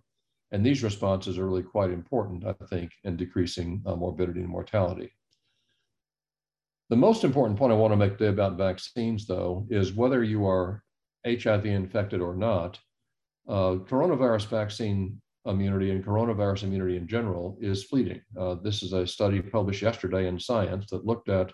and 0.51 0.65
these 0.65 0.83
responses 0.83 1.37
are 1.37 1.45
really 1.45 1.63
quite 1.63 1.89
important, 1.89 2.45
I 2.45 2.53
think, 2.67 2.91
in 3.03 3.17
decreasing 3.17 3.81
uh, 3.85 3.95
morbidity 3.95 4.41
and 4.41 4.49
mortality. 4.49 5.11
The 6.89 6.95
most 6.95 7.23
important 7.23 7.57
point 7.57 7.73
I 7.73 7.75
want 7.75 7.93
to 7.93 7.97
make 7.97 8.17
today 8.17 8.29
about 8.29 8.57
vaccines, 8.57 9.25
though, 9.25 9.65
is 9.69 9.93
whether 9.93 10.23
you 10.23 10.47
are 10.47 10.83
HIV 11.25 11.65
infected 11.65 12.21
or 12.21 12.35
not, 12.35 12.79
uh, 13.49 13.83
coronavirus 13.83 14.47
vaccine 14.47 15.21
immunity 15.45 15.91
and 15.91 16.03
coronavirus 16.03 16.63
immunity 16.63 16.97
in 16.97 17.07
general 17.07 17.57
is 17.61 17.83
fleeting. 17.83 18.21
Uh, 18.39 18.55
this 18.55 18.83
is 18.83 18.93
a 18.93 19.05
study 19.05 19.41
published 19.41 19.81
yesterday 19.81 20.27
in 20.27 20.39
Science 20.39 20.87
that 20.89 21.05
looked 21.05 21.29
at 21.29 21.51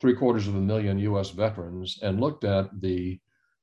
three 0.00 0.14
quarters 0.14 0.48
of 0.48 0.54
a 0.54 0.60
million 0.60 0.98
US 0.98 1.30
veterans 1.30 1.98
and 2.02 2.20
looked 2.20 2.44
at 2.44 2.68
the 2.80 3.18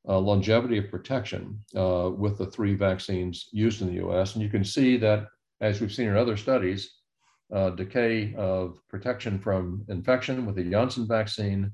uh, 0.08 0.18
longevity 0.18 0.78
of 0.78 0.90
protection 0.90 1.60
uh, 1.76 2.10
with 2.16 2.38
the 2.38 2.46
three 2.46 2.74
vaccines 2.74 3.50
used 3.52 3.82
in 3.82 3.88
the 3.88 4.08
US. 4.08 4.34
And 4.34 4.44
you 4.44 4.50
can 4.50 4.64
see 4.64 4.98
that, 4.98 5.28
as 5.62 5.82
we've 5.82 5.94
seen 5.94 6.08
in 6.08 6.16
other 6.16 6.38
studies, 6.38 6.96
uh, 7.54 7.72
decay 7.72 8.34
of 8.36 8.80
protection 8.90 9.40
from 9.40 9.84
infection 9.90 10.46
with 10.46 10.56
the 10.56 10.64
Janssen 10.64 11.08
vaccine 11.08 11.72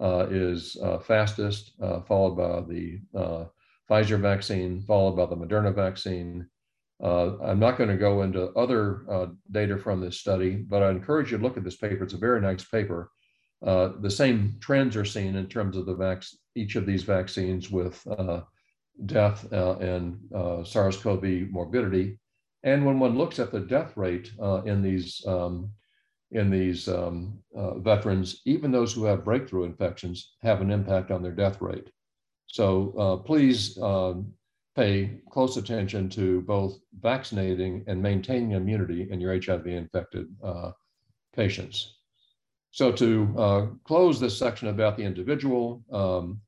uh, 0.00 0.26
is 0.30 0.76
uh, 0.82 0.98
fastest, 0.98 1.72
followed 2.06 2.36
by 2.36 2.60
the 2.72 3.00
Pfizer 3.90 4.20
vaccine, 4.20 4.82
followed 4.82 5.16
by 5.16 5.26
the 5.26 5.36
Moderna 5.36 5.74
vaccine. 5.74 6.46
I'm 7.02 7.58
not 7.58 7.76
going 7.76 7.90
to 7.90 7.96
go 7.96 8.22
into 8.22 8.50
other 8.50 9.30
data 9.50 9.78
from 9.78 10.00
this 10.00 10.18
study, 10.18 10.56
but 10.56 10.82
I 10.82 10.90
encourage 10.90 11.32
you 11.32 11.38
to 11.38 11.42
look 11.42 11.56
at 11.56 11.64
this 11.64 11.76
paper. 11.76 12.04
It's 12.04 12.14
a 12.14 12.18
very 12.18 12.40
nice 12.40 12.64
paper. 12.64 13.10
the 13.62 14.10
same 14.10 14.56
trends 14.60 14.96
are 14.96 15.04
seen 15.04 15.36
in 15.36 15.48
terms 15.48 15.76
of 15.76 15.86
the 15.86 15.94
vac- 15.94 16.24
each 16.54 16.76
of 16.76 16.86
these 16.86 17.02
vaccines 17.02 17.70
with 17.70 18.04
uh, 18.06 18.40
death 19.06 19.52
uh, 19.52 19.76
and 19.78 20.18
uh, 20.34 20.64
SARS-CoV 20.64 21.50
morbidity. 21.50 22.18
And 22.62 22.86
when 22.86 22.98
one 22.98 23.18
looks 23.18 23.38
at 23.38 23.50
the 23.52 23.60
death 23.60 23.96
rate 23.96 24.30
uh, 24.40 24.62
in 24.62 24.82
these 24.82 25.22
um, 25.26 25.70
in 26.30 26.50
these 26.50 26.88
um, 26.88 27.38
uh, 27.56 27.78
veterans, 27.78 28.40
even 28.44 28.72
those 28.72 28.92
who 28.92 29.04
have 29.04 29.24
breakthrough 29.24 29.64
infections 29.64 30.32
have 30.42 30.60
an 30.60 30.70
impact 30.70 31.12
on 31.12 31.22
their 31.22 31.32
death 31.32 31.60
rate. 31.60 31.88
So 32.46 32.94
uh, 32.98 33.16
please 33.18 33.78
um, 33.80 34.32
pay 34.76 35.20
close 35.30 35.56
attention 35.56 36.08
to 36.10 36.42
both 36.42 36.78
vaccinating 37.00 37.84
and 37.86 38.02
maintaining 38.02 38.52
immunity 38.52 39.08
in 39.10 39.20
your 39.20 39.38
HIV 39.40 39.66
infected 39.66 40.26
patients. 41.34 41.94
So 42.74 42.90
to 42.90 43.34
uh, 43.38 43.66
close 43.84 44.18
this 44.18 44.36
section 44.36 44.66
about 44.66 44.96
the 44.96 45.04
individual, 45.04 45.84
um, 45.92 46.40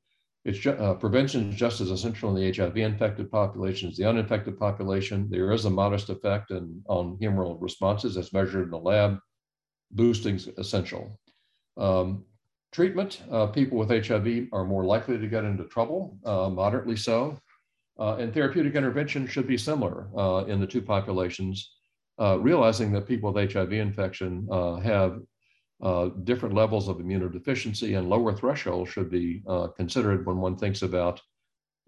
it's 0.44 0.58
ju- 0.58 0.72
uh, 0.72 0.94
prevention 0.94 1.50
is 1.50 1.56
just 1.56 1.80
as 1.80 1.90
essential 1.92 2.30
in 2.30 2.34
the 2.34 2.52
HIV 2.52 2.76
infected 2.78 3.30
population 3.30 3.90
as 3.90 3.96
the 3.96 4.08
uninfected 4.08 4.58
population. 4.58 5.28
There 5.30 5.52
is 5.52 5.66
a 5.66 5.70
modest 5.70 6.08
effect 6.08 6.50
in, 6.50 6.82
on 6.88 7.16
humoral 7.18 7.56
responses 7.60 8.16
as 8.16 8.32
measured 8.32 8.64
in 8.64 8.70
the 8.70 8.78
lab. 8.78 9.18
Boosting 9.92 10.34
is 10.34 10.48
essential. 10.58 11.20
Um, 11.76 12.24
treatment, 12.72 13.22
uh, 13.30 13.46
people 13.46 13.78
with 13.78 13.90
HIV 13.90 14.48
are 14.52 14.64
more 14.64 14.84
likely 14.84 15.18
to 15.18 15.28
get 15.28 15.44
into 15.44 15.64
trouble, 15.64 16.18
uh, 16.24 16.48
moderately 16.48 16.96
so. 16.96 17.38
Uh, 17.98 18.16
and 18.16 18.34
therapeutic 18.34 18.74
intervention 18.74 19.26
should 19.26 19.46
be 19.46 19.56
similar 19.56 20.08
uh, 20.16 20.44
in 20.46 20.60
the 20.60 20.66
two 20.66 20.82
populations, 20.82 21.72
uh, 22.20 22.38
realizing 22.38 22.92
that 22.92 23.08
people 23.08 23.32
with 23.32 23.52
HIV 23.52 23.72
infection 23.72 24.46
have 24.82 25.18
uh, 25.82 26.08
different 26.24 26.54
levels 26.54 26.88
of 26.88 26.98
immunodeficiency 26.98 27.98
and 27.98 28.08
lower 28.08 28.34
thresholds 28.34 28.90
should 28.90 29.10
be 29.10 29.42
uh, 29.46 29.68
considered 29.68 30.26
when 30.26 30.38
one 30.38 30.56
thinks 30.56 30.82
about 30.82 31.20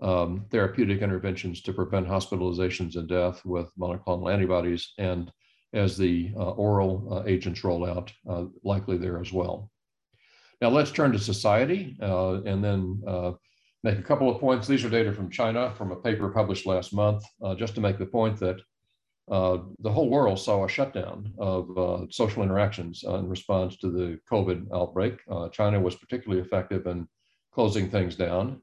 um, 0.03 0.45
therapeutic 0.51 1.01
interventions 1.01 1.63
to 1.63 1.73
prevent 1.73 2.07
hospitalizations 2.07 2.97
and 2.97 3.09
death 3.09 3.45
with 3.45 3.71
monoclonal 3.79 4.33
antibodies. 4.33 4.93
And 4.99 5.33
as 5.73 5.97
the 5.97 6.33
uh, 6.37 6.51
oral 6.51 7.25
agents 7.27 7.65
roll 7.65 7.85
out, 7.87 8.13
likely 8.63 8.97
there 8.97 9.21
as 9.21 9.33
well. 9.33 9.71
Now 10.61 10.69
let's 10.69 10.91
turn 10.91 11.13
to 11.13 11.19
society 11.19 11.97
and 12.01 12.65
then 12.65 13.03
make 13.85 13.99
a 13.99 14.03
couple 14.03 14.29
of 14.29 14.41
points. 14.41 14.67
These 14.67 14.85
are 14.85 14.91
data 14.91 15.13
from 15.13 15.31
China 15.31 15.73
from 15.77 15.93
a 15.93 15.97
paper 15.97 16.29
published 16.31 16.67
last 16.67 16.93
month, 16.93 17.25
just 17.57 17.75
to 17.77 17.81
make 17.81 17.99
the 17.99 18.07
point 18.07 18.39
that 18.41 18.61
uh, 19.31 19.59
the 19.81 19.93
whole 19.93 20.09
world 20.09 20.39
saw 20.39 20.65
a 20.65 20.69
shutdown 20.69 21.33
of 21.39 21.77
uh, 21.77 22.07
social 22.11 22.43
interactions 22.43 23.05
uh, 23.07 23.17
in 23.17 23.29
response 23.29 23.77
to 23.77 23.91
the 23.91 24.19
COVID 24.31 24.67
outbreak. 24.75 25.19
Uh, 25.31 25.49
China 25.51 25.79
was 25.81 25.97
particularly 25.97 26.43
effective 26.43 26.87
in 26.87 27.07
closing 27.53 27.91
things 27.91 28.17
down. 28.17 28.63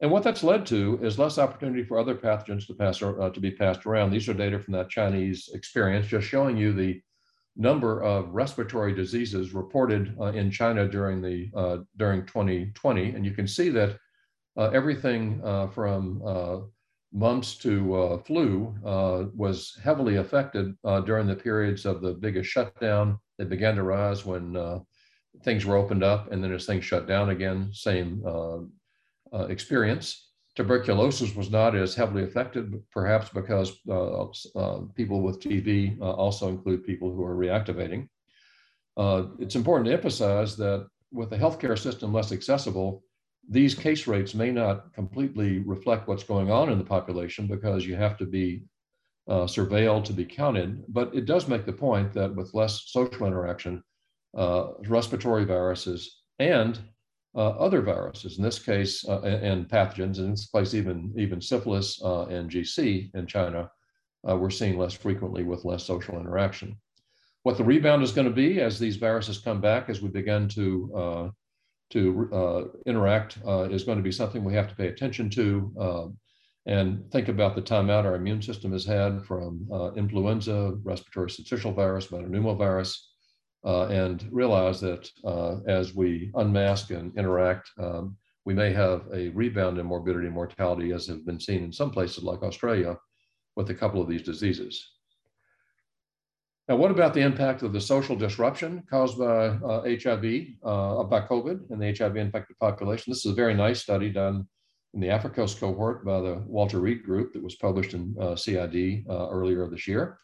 And 0.00 0.10
what 0.10 0.24
that's 0.24 0.42
led 0.42 0.66
to 0.66 0.98
is 1.00 1.18
less 1.18 1.38
opportunity 1.38 1.84
for 1.84 1.98
other 1.98 2.16
pathogens 2.16 2.66
to 2.66 2.74
pass 2.74 3.00
uh, 3.00 3.30
to 3.30 3.40
be 3.40 3.52
passed 3.52 3.86
around. 3.86 4.10
These 4.10 4.28
are 4.28 4.34
data 4.34 4.58
from 4.58 4.74
that 4.74 4.90
Chinese 4.90 5.48
experience, 5.54 6.08
just 6.08 6.26
showing 6.26 6.56
you 6.56 6.72
the 6.72 7.00
number 7.56 8.02
of 8.02 8.30
respiratory 8.30 8.92
diseases 8.92 9.54
reported 9.54 10.18
in 10.34 10.50
China 10.50 10.88
during 10.88 11.22
the 11.22 11.84
during 11.96 12.26
2020, 12.26 13.10
and 13.10 13.24
you 13.24 13.30
can 13.30 13.46
see 13.46 13.68
that 13.68 13.96
everything 14.56 15.40
from 15.72 16.22
mumps 17.14 17.54
to 17.54 17.94
uh, 17.94 18.18
flu 18.18 18.74
uh, 18.84 19.26
was 19.34 19.78
heavily 19.82 20.16
affected 20.16 20.74
uh, 20.84 21.00
during 21.00 21.28
the 21.28 21.36
periods 21.36 21.86
of 21.86 22.02
the 22.02 22.12
biggest 22.12 22.50
shutdown. 22.50 23.18
They 23.38 23.44
began 23.44 23.76
to 23.76 23.84
rise 23.84 24.26
when 24.26 24.56
uh, 24.56 24.80
things 25.44 25.64
were 25.64 25.76
opened 25.76 26.02
up, 26.02 26.32
and 26.32 26.42
then 26.42 26.52
as 26.52 26.66
things 26.66 26.84
shut 26.84 27.06
down 27.06 27.30
again, 27.30 27.70
same 27.72 28.22
uh, 28.26 28.58
uh, 29.32 29.46
experience. 29.46 30.32
Tuberculosis 30.56 31.34
was 31.34 31.50
not 31.50 31.76
as 31.76 31.94
heavily 31.94 32.24
affected, 32.24 32.80
perhaps 32.92 33.28
because 33.28 33.70
people 34.94 35.20
with 35.20 35.40
TB 35.40 36.00
also 36.00 36.48
include 36.48 36.84
people 36.84 37.12
who 37.12 37.24
are 37.24 37.34
reactivating. 37.34 38.08
it's 39.40 39.56
important 39.56 39.86
to 39.86 39.92
emphasize 39.92 40.56
that 40.56 40.86
with 41.10 41.30
the 41.30 41.36
healthcare 41.36 41.76
system 41.76 42.12
less 42.12 42.30
accessible, 42.30 43.02
these 43.48 43.74
case 43.74 44.06
rates 44.06 44.34
may 44.34 44.50
not 44.50 44.92
completely 44.92 45.58
reflect 45.60 46.08
what's 46.08 46.24
going 46.24 46.50
on 46.50 46.70
in 46.70 46.78
the 46.78 46.84
population 46.84 47.46
because 47.46 47.86
you 47.86 47.94
have 47.94 48.16
to 48.18 48.26
be 48.26 48.62
uh, 49.28 49.44
surveilled 49.44 50.04
to 50.04 50.12
be 50.12 50.24
counted. 50.24 50.82
But 50.88 51.14
it 51.14 51.26
does 51.26 51.48
make 51.48 51.66
the 51.66 51.72
point 51.72 52.12
that 52.14 52.34
with 52.34 52.54
less 52.54 52.84
social 52.86 53.26
interaction, 53.26 53.82
uh, 54.36 54.68
respiratory 54.88 55.44
viruses 55.44 56.22
and 56.38 56.78
uh, 57.36 57.50
other 57.50 57.82
viruses, 57.82 58.38
in 58.38 58.44
this 58.44 58.58
case, 58.58 59.06
uh, 59.08 59.20
and 59.22 59.68
pathogens, 59.68 60.18
in 60.18 60.30
this 60.30 60.48
case, 60.48 60.74
even, 60.74 61.12
even 61.16 61.40
syphilis 61.40 62.00
uh, 62.02 62.26
and 62.26 62.50
GC 62.50 63.14
in 63.14 63.26
China, 63.26 63.70
uh, 64.28 64.36
we're 64.36 64.50
seeing 64.50 64.78
less 64.78 64.94
frequently 64.94 65.42
with 65.42 65.64
less 65.64 65.84
social 65.84 66.18
interaction. 66.18 66.76
What 67.42 67.58
the 67.58 67.64
rebound 67.64 68.02
is 68.02 68.12
going 68.12 68.28
to 68.28 68.32
be 68.32 68.60
as 68.60 68.78
these 68.78 68.96
viruses 68.96 69.38
come 69.38 69.60
back, 69.60 69.90
as 69.90 70.00
we 70.00 70.08
begin 70.08 70.48
to 70.50 71.32
to 71.90 72.28
uh, 72.32 72.62
interact 72.86 73.38
uh, 73.46 73.68
is 73.70 73.84
going 73.84 73.98
to 73.98 74.04
be 74.04 74.12
something 74.12 74.42
we 74.42 74.54
have 74.54 74.68
to 74.68 74.74
pay 74.74 74.88
attention 74.88 75.30
to 75.30 75.72
uh, 75.78 76.06
and 76.66 77.10
think 77.12 77.28
about 77.28 77.54
the 77.54 77.62
timeout 77.62 78.04
our 78.04 78.14
immune 78.14 78.40
system 78.40 78.72
has 78.72 78.86
had 78.86 79.24
from 79.24 79.68
uh, 79.72 79.92
influenza, 79.92 80.74
respiratory 80.82 81.28
syncytial 81.28 81.74
virus, 81.74 82.06
metapneumovirus, 82.06 82.96
uh, 83.66 83.86
and 83.86 84.26
realize 84.30 84.80
that 84.80 85.10
uh, 85.24 85.56
as 85.68 85.94
we 85.94 86.30
unmask 86.34 86.90
and 86.90 87.16
interact, 87.18 87.70
um, 87.78 88.16
we 88.46 88.54
may 88.54 88.72
have 88.72 89.02
a 89.12 89.28
rebound 89.30 89.78
in 89.78 89.86
morbidity 89.86 90.26
and 90.26 90.34
mortality 90.34 90.92
as 90.92 91.06
have 91.06 91.24
been 91.26 91.40
seen 91.40 91.64
in 91.64 91.72
some 91.72 91.90
places 91.90 92.24
like 92.24 92.42
Australia 92.42 92.96
with 93.56 93.70
a 93.70 93.74
couple 93.74 94.00
of 94.00 94.08
these 94.08 94.22
diseases. 94.22 94.93
Now, 96.66 96.76
what 96.76 96.90
about 96.90 97.12
the 97.12 97.20
impact 97.20 97.62
of 97.62 97.74
the 97.74 97.80
social 97.80 98.16
disruption 98.16 98.82
caused 98.88 99.18
by 99.18 99.48
uh, 99.48 99.82
HIV, 99.82 100.24
uh, 100.64 101.02
by 101.04 101.20
COVID 101.20 101.70
in 101.70 101.78
the 101.78 101.94
HIV 101.94 102.16
infected 102.16 102.58
population? 102.58 103.10
This 103.10 103.26
is 103.26 103.32
a 103.32 103.34
very 103.34 103.52
nice 103.52 103.82
study 103.82 104.08
done 104.08 104.48
in 104.94 105.00
the 105.00 105.08
AFRICOS 105.08 105.60
cohort 105.60 106.06
by 106.06 106.20
the 106.20 106.42
Walter 106.46 106.80
Reed 106.80 107.02
group 107.02 107.34
that 107.34 107.42
was 107.42 107.56
published 107.56 107.92
in 107.92 108.16
uh, 108.18 108.34
CID 108.34 109.04
uh, 109.10 109.28
earlier 109.28 109.68
this 109.68 109.86
year. 109.86 110.18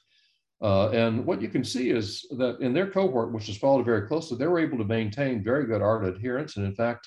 Uh, 0.62 0.88
and 0.90 1.26
what 1.26 1.42
you 1.42 1.48
can 1.48 1.64
see 1.64 1.90
is 1.90 2.26
that 2.38 2.58
in 2.60 2.72
their 2.72 2.90
cohort, 2.90 3.32
which 3.32 3.48
was 3.48 3.58
followed 3.58 3.84
very 3.84 4.06
closely, 4.06 4.38
they 4.38 4.46
were 4.46 4.60
able 4.60 4.78
to 4.78 4.84
maintain 4.84 5.44
very 5.44 5.66
good 5.66 5.82
ART 5.82 6.06
adherence. 6.06 6.56
And 6.56 6.64
in 6.64 6.74
fact, 6.74 7.06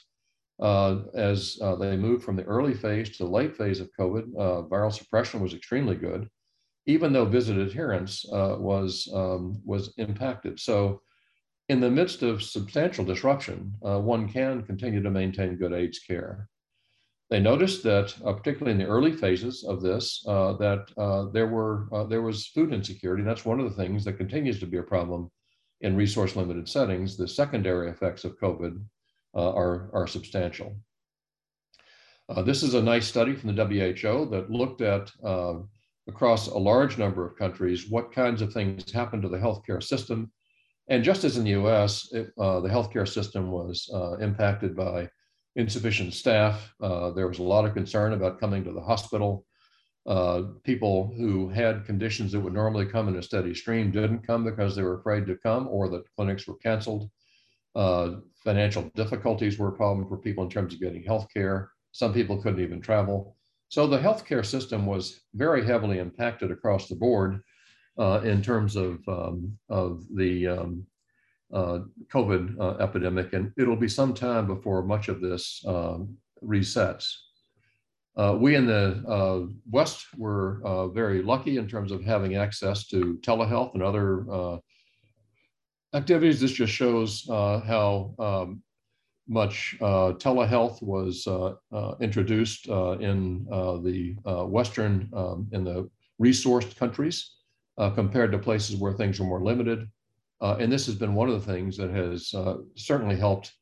uh, 0.61 0.99
as 1.15 1.57
they 1.79 1.97
moved 1.97 2.23
from 2.23 2.35
the 2.35 2.43
early 2.43 2.75
phase 2.75 3.17
to 3.17 3.23
the 3.23 3.29
late 3.29 3.57
phase 3.57 3.79
of 3.79 3.89
COVID, 3.99 4.69
viral 4.69 4.93
suppression 4.93 5.39
was 5.39 5.55
extremely 5.55 5.95
good, 5.95 6.29
even 6.85 7.13
though 7.13 7.25
visit 7.25 7.57
adherence 7.57 8.25
uh, 8.31 8.55
was, 8.59 9.09
um, 9.13 9.61
was 9.65 9.93
impacted. 9.97 10.59
So 10.59 11.01
in 11.69 11.79
the 11.79 11.89
midst 11.89 12.23
of 12.23 12.43
substantial 12.43 13.05
disruption, 13.05 13.73
uh, 13.85 13.99
one 13.99 14.27
can 14.27 14.63
continue 14.63 15.01
to 15.01 15.09
maintain 15.09 15.55
good 15.55 15.73
AIDS 15.73 15.99
care. 15.99 16.49
They 17.29 17.39
noticed 17.39 17.83
that, 17.83 18.13
uh, 18.25 18.33
particularly 18.33 18.73
in 18.73 18.77
the 18.77 18.93
early 18.93 19.13
phases 19.13 19.63
of 19.63 19.81
this, 19.81 20.21
that 20.25 21.31
there, 21.33 21.47
were, 21.47 21.87
there 22.09 22.21
was 22.21 22.47
food 22.47 22.73
insecurity. 22.73 23.21
And 23.21 23.29
that's 23.29 23.45
one 23.45 23.59
of 23.59 23.69
the 23.69 23.81
things 23.81 24.03
that 24.03 24.17
continues 24.17 24.59
to 24.59 24.67
be 24.67 24.77
a 24.77 24.83
problem 24.83 25.31
in 25.81 25.95
resource 25.95 26.35
limited 26.35 26.67
settings. 26.67 27.15
The 27.15 27.27
secondary 27.27 27.89
effects 27.89 28.23
of 28.25 28.37
COVID 28.39 28.83
uh, 29.35 29.51
are, 29.51 29.89
are 29.93 30.05
substantial. 30.05 30.75
Uh, 32.29 32.41
this 32.43 32.61
is 32.61 32.75
a 32.75 32.81
nice 32.81 33.07
study 33.07 33.35
from 33.35 33.55
the 33.55 33.65
WHO 33.65 34.25
that 34.29 34.51
looked 34.51 34.81
at 34.81 35.11
uh, 35.23 35.55
across 36.07 36.47
a 36.47 36.57
large 36.57 36.97
number 36.97 37.25
of 37.25 37.37
countries 37.37 37.89
what 37.89 38.11
kinds 38.11 38.41
of 38.41 38.51
things 38.51 38.91
happen 38.91 39.21
to 39.21 39.29
the 39.29 39.37
healthcare 39.37 39.81
system. 39.81 40.31
And 40.89 41.03
just 41.03 41.23
as 41.23 41.37
in 41.37 41.45
the 41.45 41.51
US, 41.51 42.11
it, 42.11 42.31
uh, 42.37 42.59
the 42.59 42.69
healthcare 42.69 43.07
system 43.07 43.51
was 43.51 43.89
uh, 43.93 44.17
impacted 44.17 44.75
by 44.75 45.09
insufficient 45.55 46.13
staff. 46.13 46.73
Uh, 46.81 47.11
there 47.11 47.27
was 47.27 47.39
a 47.39 47.43
lot 47.43 47.65
of 47.65 47.73
concern 47.73 48.13
about 48.13 48.39
coming 48.39 48.63
to 48.63 48.71
the 48.71 48.81
hospital. 48.81 49.45
people 50.63 51.13
who 51.17 51.47
had 51.47 51.85
conditions 51.85 52.31
that 52.31 52.39
would 52.41 52.53
normally 52.53 52.85
come 52.85 53.07
in 53.07 53.15
a 53.15 53.23
steady 53.23 53.53
stream 53.53 53.91
didn't 53.91 54.27
come 54.27 54.43
because 54.43 54.75
they 54.75 54.83
were 54.83 54.99
afraid 54.99 55.25
to 55.25 55.37
come 55.37 55.67
or 55.69 55.87
that 55.89 56.03
clinics 56.15 56.47
were 56.47 56.57
canceled. 56.57 57.09
Uh, 57.75 58.17
financial 58.43 58.83
difficulties 58.95 59.57
were 59.57 59.69
a 59.69 59.77
problem 59.77 60.07
for 60.07 60.17
people 60.17 60.43
in 60.43 60.49
terms 60.49 60.73
of 60.73 60.79
getting 60.79 61.03
health 61.03 61.27
care. 61.33 61.71
Some 61.91 62.13
people 62.13 62.41
couldn't 62.41 62.63
even 62.63 62.81
travel. 62.81 63.37
So 63.73 63.87
the 63.87 63.97
healthcare 63.97 64.45
system 64.45 64.85
was 64.85 65.21
very 65.33 65.65
heavily 65.65 65.97
impacted 65.97 66.51
across 66.51 66.87
the 66.87 66.95
board 66.95 67.41
uh, 67.97 68.21
in 68.23 68.39
terms 68.39 68.75
of, 68.75 68.99
um, 69.07 69.57
of 69.67 70.03
the 70.13 70.47
um, 70.47 70.85
uh, 71.51 71.79
COVID 72.13 72.59
uh, 72.59 72.75
epidemic. 72.77 73.33
And 73.33 73.51
it'll 73.57 73.75
be 73.75 73.87
some 73.87 74.13
time 74.13 74.45
before 74.45 74.83
much 74.83 75.07
of 75.07 75.21
this 75.21 75.63
um, 75.65 76.15
resets. 76.43 77.15
Uh, 78.15 78.37
we 78.39 78.53
in 78.53 78.67
the 78.67 79.03
uh, 79.07 79.51
West 79.71 80.05
were 80.17 80.61
uh, 80.63 80.89
very 80.89 81.23
lucky 81.23 81.57
in 81.57 81.67
terms 81.67 81.91
of 81.91 82.03
having 82.03 82.35
access 82.35 82.85
to 82.89 83.17
telehealth 83.21 83.73
and 83.73 83.81
other 83.81 84.59
activities. 85.95 86.39
This 86.39 86.51
just 86.51 86.73
shows 86.73 87.25
how 87.27 88.13
um, 88.19 88.61
much 89.27 89.77
uh, 89.81 90.13
telehealth 90.13 90.81
was 90.81 91.25
uh, 91.27 91.53
uh 91.71 91.95
introduced 92.01 92.69
uh, 92.69 92.97
in 92.99 93.47
uh, 93.51 93.77
the 93.77 94.15
Western, 94.47 95.09
um, 95.13 95.47
in 95.51 95.63
the 95.63 95.89
resourced 96.21 96.75
countries 96.75 97.35
compared 97.95 98.31
to 98.31 98.37
places 98.37 98.75
where 98.75 98.93
things 98.93 99.19
are 99.19 99.25
more 99.25 99.43
limited. 99.43 99.89
and 100.41 100.71
this 100.71 100.85
has 100.85 100.95
been 100.95 101.15
one 101.15 101.29
of 101.29 101.33
the 101.33 101.53
things 101.53 101.77
that 101.77 101.89
has 101.89 102.33
certainly 102.75 103.15
helped 103.15 103.53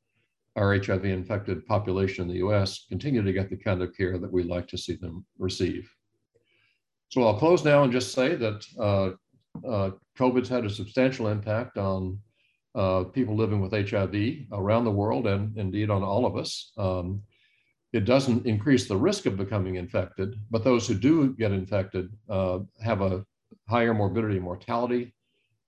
our 0.58 0.78
HIV 0.78 1.06
infected 1.06 1.66
population 1.66 2.24
in 2.24 2.28
the 2.28 2.46
US 2.46 2.86
continue 2.90 3.22
to 3.22 3.32
get 3.32 3.50
the 3.50 3.56
kind 3.56 3.82
of 3.82 3.96
care 3.96 4.18
that 4.18 4.32
we 4.32 4.44
like 4.44 4.68
to 4.68 4.78
see 4.78 4.96
them 4.96 5.26
receive. 5.38 5.90
So 7.10 7.24
I'll 7.24 7.38
close 7.38 7.64
now 7.64 7.84
and 7.84 7.92
just 7.92 8.14
say 8.14 8.36
that 8.36 9.16
uh, 9.66 9.92
COVID's 10.18 10.50
had 10.50 10.66
a 10.66 10.70
substantial 10.70 11.28
impact 11.28 11.78
on 11.78 12.20
uh, 12.76 13.04
people 13.06 13.36
living 13.36 13.60
with 13.60 13.90
HIV 13.90 14.46
around 14.52 14.86
the 14.86 14.92
world 14.92 15.28
and 15.28 15.58
indeed 15.58 15.90
on 15.90 16.04
all 16.04 16.26
of 16.26 16.38
us. 16.38 16.72
Um, 16.78 17.24
it 17.94 18.06
doesn't 18.06 18.46
increase 18.46 18.88
the 18.88 18.96
risk 18.96 19.26
of 19.26 19.36
becoming 19.36 19.76
infected, 19.76 20.36
but 20.50 20.64
those 20.64 20.88
who 20.88 20.94
do 20.94 21.34
get 21.34 21.52
infected 21.52 22.10
uh, 22.30 22.60
have 22.82 23.02
a 23.02 23.26
higher 23.68 23.94
morbidity 23.94 24.36
and 24.36 24.46
mortality 24.46 25.14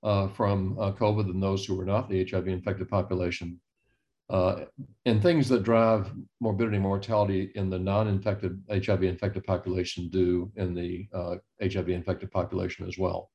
uh, 0.03 0.29
from 0.29 0.77
uh, 0.79 0.91
COVID 0.93 1.27
than 1.27 1.39
those 1.39 1.65
who 1.65 1.79
are 1.79 1.85
not 1.85 2.09
the 2.09 2.25
HIV 2.25 2.47
infected 2.47 2.89
population. 2.89 3.59
Uh, 4.29 4.63
and 5.05 5.21
things 5.21 5.49
that 5.49 5.63
drive 5.63 6.13
morbidity 6.39 6.77
and 6.77 6.83
mortality 6.83 7.51
in 7.55 7.69
the 7.69 7.77
non-infected 7.77 8.63
HIV 8.69 9.03
infected 9.03 9.43
population 9.43 10.07
do 10.09 10.49
in 10.55 10.73
the 10.73 11.07
HIV 11.61 11.89
infected 11.89 12.31
population 12.31 12.87
as 12.87 12.97
well. 12.97 13.32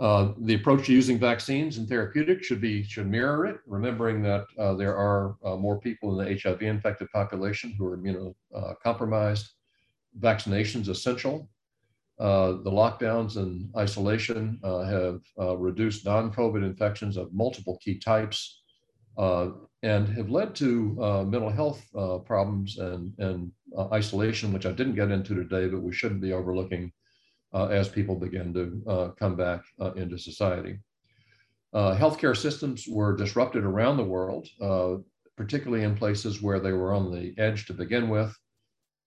Uh, 0.00 0.32
the 0.40 0.54
approach 0.54 0.86
to 0.86 0.92
using 0.92 1.18
vaccines 1.18 1.78
and 1.78 1.88
therapeutics 1.88 2.46
should 2.46 2.60
be 2.60 2.82
should 2.82 3.06
mirror 3.06 3.46
it, 3.46 3.58
remembering 3.64 4.22
that 4.22 4.44
uh, 4.58 4.74
there 4.74 4.96
are 4.96 5.36
uh, 5.44 5.54
more 5.54 5.78
people 5.78 6.18
in 6.20 6.26
the 6.26 6.40
HIV 6.40 6.62
infected 6.62 7.08
population 7.10 7.72
who 7.78 7.86
are 7.86 7.96
immunocompromised. 7.96 9.48
Vaccinations 10.18 10.88
essential. 10.88 11.48
Uh, 12.18 12.52
the 12.62 12.70
lockdowns 12.70 13.36
and 13.36 13.70
isolation 13.76 14.58
uh, 14.62 14.82
have 14.82 15.20
reduced 15.58 16.04
non-COVID 16.04 16.64
infections 16.64 17.16
of 17.16 17.32
multiple 17.32 17.78
key 17.80 17.98
types 17.98 18.62
and 19.16 20.08
have 20.08 20.30
led 20.30 20.54
to 20.56 21.24
mental 21.28 21.50
health 21.50 21.84
problems 22.24 22.78
and, 22.78 23.12
and 23.18 23.50
isolation, 23.92 24.52
which 24.52 24.66
I 24.66 24.72
didn't 24.72 24.94
get 24.94 25.10
into 25.10 25.34
today, 25.34 25.68
but 25.68 25.82
we 25.82 25.92
shouldn't 25.92 26.20
be 26.20 26.32
overlooking 26.32 26.84
uh, 26.86 27.03
as 27.54 27.88
people 27.88 28.16
begin 28.16 28.52
to 28.54 28.82
uh, 28.90 29.08
come 29.18 29.36
back 29.36 29.62
uh, 29.80 29.92
into 29.92 30.18
society. 30.18 30.78
healthcare 31.74 32.36
systems 32.36 32.86
were 32.88 33.16
disrupted 33.16 33.64
around 33.64 33.96
the 33.96 34.04
world, 34.04 34.48
particularly 35.36 35.84
in 35.84 35.96
places 35.96 36.42
where 36.42 36.60
they 36.60 36.72
were 36.72 36.92
on 36.92 37.10
the 37.10 37.34
edge 37.38 37.66
to 37.66 37.72
begin 37.72 38.08
with. 38.08 38.36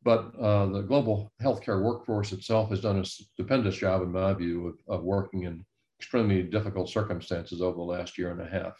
But 0.03 0.31
the 0.33 0.85
global 0.87 1.31
healthcare 1.41 1.81
workforce 1.81 2.31
itself 2.31 2.69
has 2.69 2.81
done 2.81 2.99
a 2.99 3.05
stupendous 3.05 3.77
job, 3.77 4.01
in 4.01 4.11
my 4.11 4.33
view, 4.33 4.67
of, 4.67 4.99
of 4.99 5.03
working 5.03 5.43
in 5.43 5.65
extremely 5.99 6.43
difficult 6.43 6.89
circumstances 6.89 7.61
over 7.61 7.75
the 7.75 7.83
last 7.83 8.17
year 8.17 8.31
and 8.31 8.41
a 8.41 8.47
half. 8.47 8.77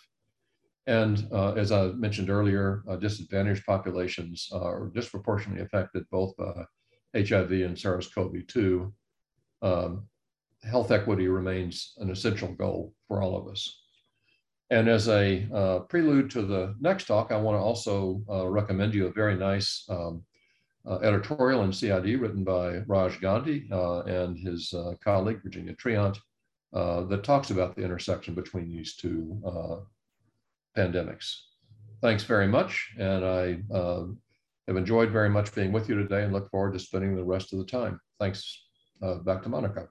And 0.85 1.27
uh, 1.33 1.53
as 1.53 1.71
I 1.71 1.87
mentioned 1.87 2.29
earlier, 2.29 2.81
uh, 2.87 2.95
disadvantaged 2.95 3.65
populations 3.65 4.49
are 4.53 4.89
disproportionately 4.93 5.63
affected 5.63 6.05
both 6.09 6.35
by 6.37 6.63
HIV 7.13 7.51
and 7.51 7.77
SARS-CoV-2 7.77 8.91
um, 9.61 10.07
health 10.63 10.91
equity 10.91 11.27
remains 11.27 11.93
an 11.97 12.09
essential 12.09 12.53
goal 12.53 12.93
for 13.07 13.21
all 13.21 13.37
of 13.37 13.47
us. 13.47 13.81
And 14.69 14.89
as 14.89 15.07
a 15.07 15.47
uh, 15.53 15.79
prelude 15.79 16.29
to 16.31 16.41
the 16.41 16.75
next 16.79 17.05
talk, 17.05 17.31
I 17.31 17.37
want 17.37 17.55
to 17.55 17.61
also 17.61 18.21
uh, 18.29 18.47
recommend 18.47 18.93
you 18.93 19.07
a 19.07 19.13
very 19.13 19.35
nice 19.35 19.85
um, 19.89 20.23
uh, 20.85 20.99
editorial 20.99 21.63
in 21.63 21.71
CID 21.71 22.19
written 22.19 22.43
by 22.43 22.79
Raj 22.87 23.19
Gandhi 23.21 23.67
uh, 23.71 24.01
and 24.01 24.37
his 24.37 24.73
uh, 24.73 24.93
colleague, 25.01 25.41
Virginia 25.41 25.73
Triant, 25.73 26.17
uh, 26.73 27.03
that 27.03 27.23
talks 27.23 27.49
about 27.49 27.75
the 27.75 27.83
intersection 27.83 28.33
between 28.33 28.69
these 28.69 28.95
two 28.95 29.41
pandemics. 30.75 31.33
Thanks 32.01 32.23
very 32.23 32.47
much. 32.47 32.89
And 32.99 33.25
I 33.25 33.57
have 34.67 34.75
enjoyed 34.75 35.11
very 35.11 35.29
much 35.29 35.55
being 35.55 35.71
with 35.71 35.87
you 35.87 35.95
today 35.95 36.23
and 36.23 36.33
look 36.33 36.51
forward 36.51 36.73
to 36.73 36.79
spending 36.79 37.15
the 37.15 37.23
rest 37.23 37.53
of 37.53 37.59
the 37.59 37.65
time. 37.65 37.99
Thanks 38.19 38.66
uh, 39.01 39.15
back 39.15 39.43
to 39.43 39.49
Monica. 39.49 39.89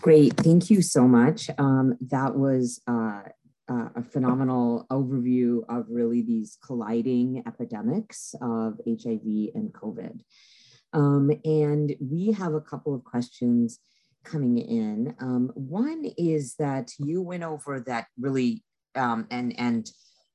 Great, 0.00 0.34
thank 0.36 0.70
you 0.70 0.82
so 0.82 1.06
much. 1.06 1.50
Um, 1.58 1.96
that 2.00 2.34
was 2.34 2.80
uh, 2.86 3.22
uh, 3.68 3.88
a 3.96 4.02
phenomenal 4.02 4.86
overview 4.90 5.62
of 5.68 5.86
really 5.88 6.22
these 6.22 6.56
colliding 6.64 7.42
epidemics 7.46 8.34
of 8.40 8.80
HIV 8.86 9.54
and 9.54 9.72
COVID. 9.72 10.20
Um, 10.92 11.30
and 11.44 11.94
we 12.00 12.32
have 12.32 12.54
a 12.54 12.60
couple 12.60 12.94
of 12.94 13.04
questions 13.04 13.78
coming 14.24 14.58
in. 14.58 15.14
Um, 15.20 15.52
one 15.54 16.06
is 16.18 16.54
that 16.56 16.92
you 16.98 17.22
went 17.22 17.42
over 17.42 17.80
that 17.80 18.06
really 18.18 18.64
um, 18.94 19.26
and 19.30 19.58
and 19.58 19.90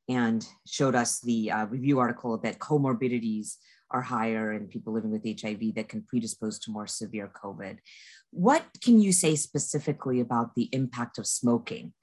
and 0.08 0.48
showed 0.68 0.96
us 0.96 1.20
the 1.22 1.52
uh, 1.52 1.66
review 1.66 2.00
article 2.00 2.38
that 2.38 2.60
comorbidities 2.60 3.56
are 3.92 4.02
higher 4.02 4.54
in 4.54 4.68
people 4.68 4.94
living 4.94 5.12
with 5.12 5.24
HIV 5.24 5.76
that 5.76 5.90
can 5.90 6.04
predispose 6.04 6.60
to 6.60 6.72
more 6.72 6.88
severe 6.88 7.32
COVID. 7.44 7.78
What 8.32 8.66
can 8.84 9.00
you 9.00 9.12
say 9.12 9.36
specifically 9.36 10.20
about 10.20 10.56
the 10.56 10.70
impact 10.72 11.18
of 11.18 11.28
smoking 11.28 11.94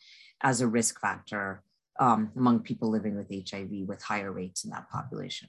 as 0.43 0.61
a 0.61 0.67
risk 0.67 1.01
factor 1.01 1.63
um, 2.01 2.31
among 2.37 2.61
people 2.61 2.91
living 2.91 3.17
with 3.17 3.31
HIV 3.31 3.87
with 3.87 4.03
higher 4.03 4.33
rates 4.33 4.65
in 4.65 4.71
that 4.71 4.89
population? 4.91 5.49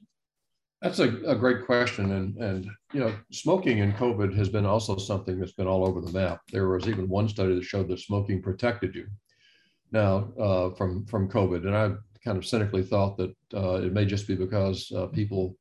That's 0.81 0.99
a, 0.99 1.15
a, 1.25 1.35
great 1.35 1.65
question. 1.65 2.11
And, 2.11 2.35
and, 2.37 2.69
you 2.91 2.99
know, 2.99 3.15
smoking 3.31 3.77
in 3.77 3.93
COVID 3.93 4.35
has 4.35 4.49
been 4.49 4.65
also 4.65 4.97
something 4.97 5.39
that's 5.39 5.53
been 5.53 5.67
all 5.67 5.87
over 5.87 6.01
the 6.01 6.11
map. 6.11 6.41
There 6.51 6.67
was 6.67 6.89
even 6.89 7.07
one 7.07 7.29
study 7.29 7.55
that 7.55 7.63
showed 7.63 7.87
that 7.87 8.01
smoking 8.01 8.41
protected 8.41 8.93
you 8.93 9.07
now 9.93 10.33
uh, 10.39 10.69
from 10.71 11.05
from 11.05 11.29
COVID, 11.29 11.65
and 11.65 11.75
I 11.75 11.91
kind 12.25 12.37
of 12.37 12.45
cynically 12.45 12.83
thought 12.83 13.17
that 13.17 13.35
uh, 13.53 13.75
it 13.75 13.93
may 13.93 14.05
just 14.05 14.27
be 14.27 14.35
because 14.35 14.91
uh, 14.91 15.07
people 15.07 15.57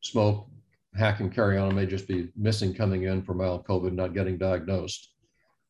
smoke 0.00 0.48
hack 0.94 1.20
and 1.20 1.34
carry 1.34 1.56
on 1.56 1.68
and 1.68 1.76
may 1.76 1.86
just 1.86 2.06
be 2.06 2.28
missing 2.36 2.74
coming 2.74 3.04
in 3.04 3.22
for 3.22 3.34
mild 3.34 3.66
COVID, 3.66 3.92
not 3.92 4.14
getting 4.14 4.36
diagnosed. 4.36 5.12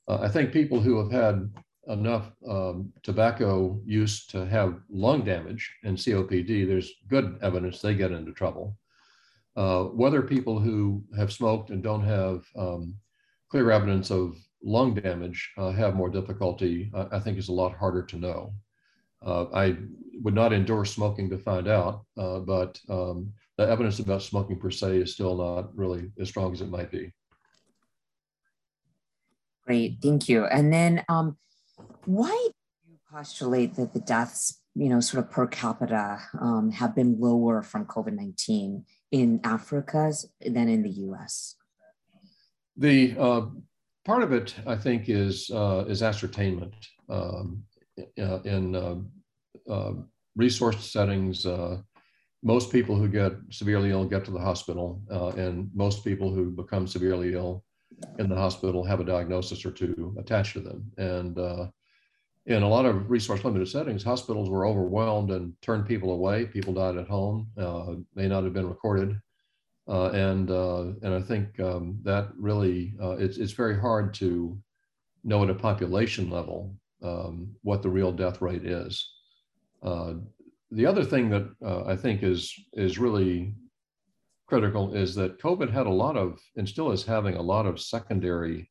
Uh, 0.09 0.19
I 0.21 0.29
think 0.29 0.53
people 0.53 0.81
who 0.81 0.99
have 0.99 1.13
had 1.13 1.51
enough 1.89 2.33
um, 2.49 2.93
tobacco 3.03 3.81
use 3.85 4.27
to 4.27 4.47
have 4.47 4.81
lung 4.89 5.25
damage 5.25 5.71
and 5.85 5.97
COPD, 5.97 6.67
there's 6.67 6.93
good 7.09 7.39
evidence 7.43 7.81
they 7.81 7.95
get 7.95 8.13
into 8.13 8.33
trouble. 8.33 8.77
Uh, 9.55 9.85
whether 9.85 10.23
people 10.23 10.59
who 10.59 11.05
have 11.17 11.33
smoked 11.33 11.71
and 11.71 11.83
don't 11.83 12.05
have 12.05 12.45
um, 12.57 12.95
clear 13.51 13.71
evidence 13.71 14.11
of 14.11 14.37
lung 14.65 14.95
damage 14.95 15.53
uh, 15.59 15.73
have 15.73 15.95
more 15.95 16.09
difficulty, 16.09 16.91
uh, 16.95 17.07
I 17.11 17.19
think 17.19 17.39
is 17.39 17.49
a 17.49 17.53
lot 17.53 17.77
harder 17.77 18.03
to 18.03 18.17
know. 18.17 18.55
Uh, 19.25 19.47
I 19.55 19.77
would 20.23 20.35
not 20.35 20.53
endorse 20.53 20.93
smoking 20.93 21.31
to 21.31 21.39
find 21.39 21.69
out, 21.69 22.05
uh, 22.17 22.41
but 22.41 22.81
um, 22.89 23.33
the 23.57 23.69
evidence 23.69 23.99
about 23.99 24.23
smoking 24.23 24.59
per 24.59 24.71
se 24.71 24.99
is 24.99 25.15
still 25.15 25.37
not 25.37 25.77
really 25.77 26.11
as 26.19 26.29
strong 26.29 26.53
as 26.53 26.61
it 26.61 26.69
might 26.69 26.91
be. 26.91 27.13
Great, 29.65 29.99
thank 30.03 30.29
you. 30.29 30.45
And 30.47 30.73
then 30.73 31.05
um, 31.09 31.37
why 32.05 32.49
do 32.85 32.93
you 32.93 32.99
postulate 33.11 33.77
that 33.77 33.93
the 33.95 34.01
deaths, 34.01 34.61
you 34.75 34.89
know, 34.89 34.99
sort 34.99 35.25
of 35.25 35.31
per 35.31 35.47
capita 35.47 36.21
um, 36.41 36.73
have 36.73 36.97
been 36.97 37.21
lower 37.21 37.63
from 37.63 37.87
COVID-19 37.87 38.85
in 39.13 39.41
Africa 39.45 40.13
than 40.45 40.69
in 40.69 40.83
the 40.83 40.91
US? 40.91 41.55
The 42.77 43.15
uh, 43.17 43.43
part 44.05 44.23
of 44.23 44.33
it, 44.33 44.55
I 44.67 44.77
think, 44.77 45.09
is, 45.09 45.51
uh, 45.51 45.85
is 45.89 46.03
ascertainment. 46.03 46.75
Um, 47.09 47.65
uh, 48.19 48.41
in 48.45 48.75
uh, 48.75 48.97
uh, 49.71 49.93
resource 50.35 50.91
settings, 50.91 51.45
uh, 51.45 51.79
most 52.43 52.73
people 52.73 52.97
who 52.97 53.09
get 53.09 53.33
severely 53.51 53.91
ill 53.91 54.05
get 54.05 54.25
to 54.25 54.31
the 54.31 54.41
hospital, 54.41 55.01
and 55.37 55.71
most 55.75 56.03
people 56.05 56.33
who 56.33 56.51
become 56.51 56.87
severely 56.87 57.35
ill 57.35 57.65
in 58.19 58.29
the 58.29 58.37
hospital 58.37 58.85
have 58.85 59.01
a 59.01 59.05
diagnosis 59.05 59.65
or 59.65 59.71
two 59.71 60.15
attached 60.19 60.55
to 60.55 60.61
them. 60.61 60.91
And 60.99 61.39
uh, 61.39 61.67
in 62.47 62.63
a 62.63 62.69
lot 62.69 62.87
of 62.87 63.11
resource 63.11 63.45
limited 63.45 63.69
settings, 63.69 64.03
hospitals 64.03 64.51
were 64.51 64.67
overwhelmed 64.67 65.31
and 65.31 65.53
turned 65.63 65.87
people 65.87 66.13
away. 66.13 66.47
People 66.47 66.75
died 66.75 66.97
at 66.97 67.09
home, 67.09 67.49
uh, 67.57 67.95
may 68.15 68.27
not 68.27 68.45
have 68.45 68.53
been 68.53 68.69
recorded. 68.69 69.17
Uh, 69.89 70.11
and, 70.11 70.51
uh, 70.51 70.83
and 71.03 71.15
I 71.15 71.21
think 71.21 71.59
um, 71.61 71.99
that 72.05 72.29
really, 72.37 72.95
uh, 73.03 73.17
it's, 73.19 73.37
it's 73.37 73.53
very 73.53 73.79
hard 73.79 74.15
to 74.15 74.57
know 75.25 75.43
at 75.43 75.51
a 75.51 75.55
population 75.55 76.31
level 76.31 76.75
um, 77.03 77.51
what 77.63 77.83
the 77.83 77.91
real 77.91 78.13
death 78.13 78.41
rate 78.41 78.65
is. 78.65 79.13
Uh, 79.83 80.15
the 80.71 80.87
other 80.87 81.05
thing 81.05 81.29
that 81.29 81.85
I 81.87 81.97
think 81.97 82.23
is, 82.23 82.55
is 82.73 82.99
really 82.99 83.55
critical 84.47 84.95
is 84.95 85.15
that 85.15 85.41
COVID 85.41 85.71
had 85.71 85.87
a 85.87 85.91
lot 85.91 86.17
of, 86.17 86.39
and 86.57 86.69
still 86.69 86.93
is 86.93 87.05
having 87.05 87.37
a 87.37 87.43
lot 87.43 87.67
of 87.67 87.81
secondary 87.81 88.71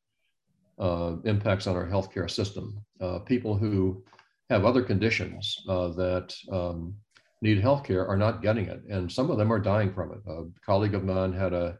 uh, 0.79 1.17
impacts 1.25 1.67
on 1.67 1.75
our 1.75 1.85
healthcare 1.85 2.29
system. 2.29 2.83
Uh, 2.99 3.19
people 3.19 3.55
who 3.55 4.03
have 4.49 4.65
other 4.65 4.81
conditions 4.81 5.57
uh, 5.69 5.89
that 5.89 6.33
um, 6.51 6.95
need 7.41 7.61
healthcare 7.61 8.07
are 8.07 8.17
not 8.17 8.41
getting 8.41 8.65
it, 8.67 8.83
and 8.89 9.11
some 9.11 9.29
of 9.31 9.37
them 9.37 9.51
are 9.51 9.59
dying 9.59 9.93
from 9.93 10.11
it. 10.11 10.19
A 10.27 10.45
colleague 10.65 10.95
of 10.95 11.03
mine 11.03 11.33
had 11.33 11.53
a 11.53 11.77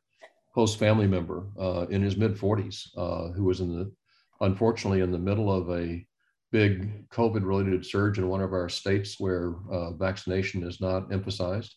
close 0.53 0.75
family 0.75 1.07
member 1.07 1.47
uh, 1.59 1.85
in 1.89 2.01
his 2.01 2.17
mid 2.17 2.35
40s 2.35 2.87
uh, 2.97 3.31
who 3.33 3.45
was 3.45 3.61
in 3.61 3.77
the, 3.77 3.91
unfortunately, 4.41 5.01
in 5.01 5.11
the 5.11 5.19
middle 5.19 5.51
of 5.51 5.69
a 5.69 6.05
big 6.51 7.07
COVID 7.09 7.45
related 7.45 7.85
surge 7.85 8.17
in 8.17 8.27
one 8.27 8.41
of 8.41 8.51
our 8.51 8.67
states 8.67 9.19
where 9.19 9.55
uh, 9.71 9.91
vaccination 9.93 10.63
is 10.63 10.81
not 10.81 11.11
emphasized 11.13 11.75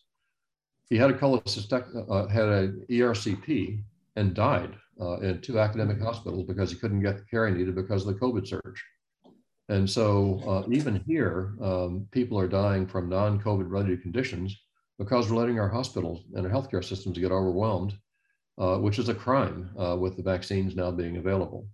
he 0.89 0.97
had 0.97 1.09
a 1.09 1.13
cholecystectomy, 1.13 2.05
uh, 2.09 2.27
had 2.27 2.47
an 2.47 2.85
ERCP 2.89 3.83
and 4.15 4.33
died 4.33 4.75
uh, 5.01 5.17
in 5.19 5.41
two 5.41 5.59
academic 5.59 5.99
hospitals 5.99 6.45
because 6.45 6.71
he 6.71 6.77
couldn't 6.77 7.01
get 7.01 7.17
the 7.17 7.25
care 7.25 7.47
he 7.47 7.53
needed 7.53 7.75
because 7.75 8.05
of 8.05 8.13
the 8.13 8.19
COVID 8.19 8.47
surge. 8.47 8.83
And 9.69 9.89
so 9.89 10.41
uh, 10.47 10.69
even 10.71 11.03
here, 11.07 11.55
um, 11.61 12.07
people 12.11 12.39
are 12.39 12.47
dying 12.47 12.85
from 12.85 13.09
non-COVID 13.09 13.69
related 13.69 14.01
conditions 14.03 14.55
because 14.99 15.29
we're 15.29 15.37
letting 15.37 15.59
our 15.59 15.69
hospitals 15.69 16.23
and 16.35 16.45
our 16.45 16.51
healthcare 16.51 16.83
systems 16.83 17.17
get 17.17 17.31
overwhelmed, 17.31 17.97
uh, 18.57 18.77
which 18.77 18.99
is 18.99 19.09
a 19.09 19.15
crime 19.15 19.71
uh, 19.77 19.97
with 19.99 20.15
the 20.17 20.23
vaccines 20.23 20.75
now 20.75 20.91
being 20.91 21.17
available. 21.17 21.67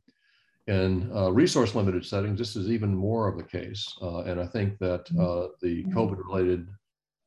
In 0.68 1.12
uh, 1.14 1.32
resource 1.32 1.76
limited 1.76 2.06
settings, 2.06 2.40
this 2.40 2.56
is 2.56 2.72
even 2.72 2.96
more 2.96 3.28
of 3.28 3.38
the 3.38 3.44
case. 3.44 3.86
and 4.02 4.40
I 4.40 4.46
think 4.46 4.78
that 4.80 5.06
the 5.62 5.84
COVID 5.94 6.18
related 6.18 6.68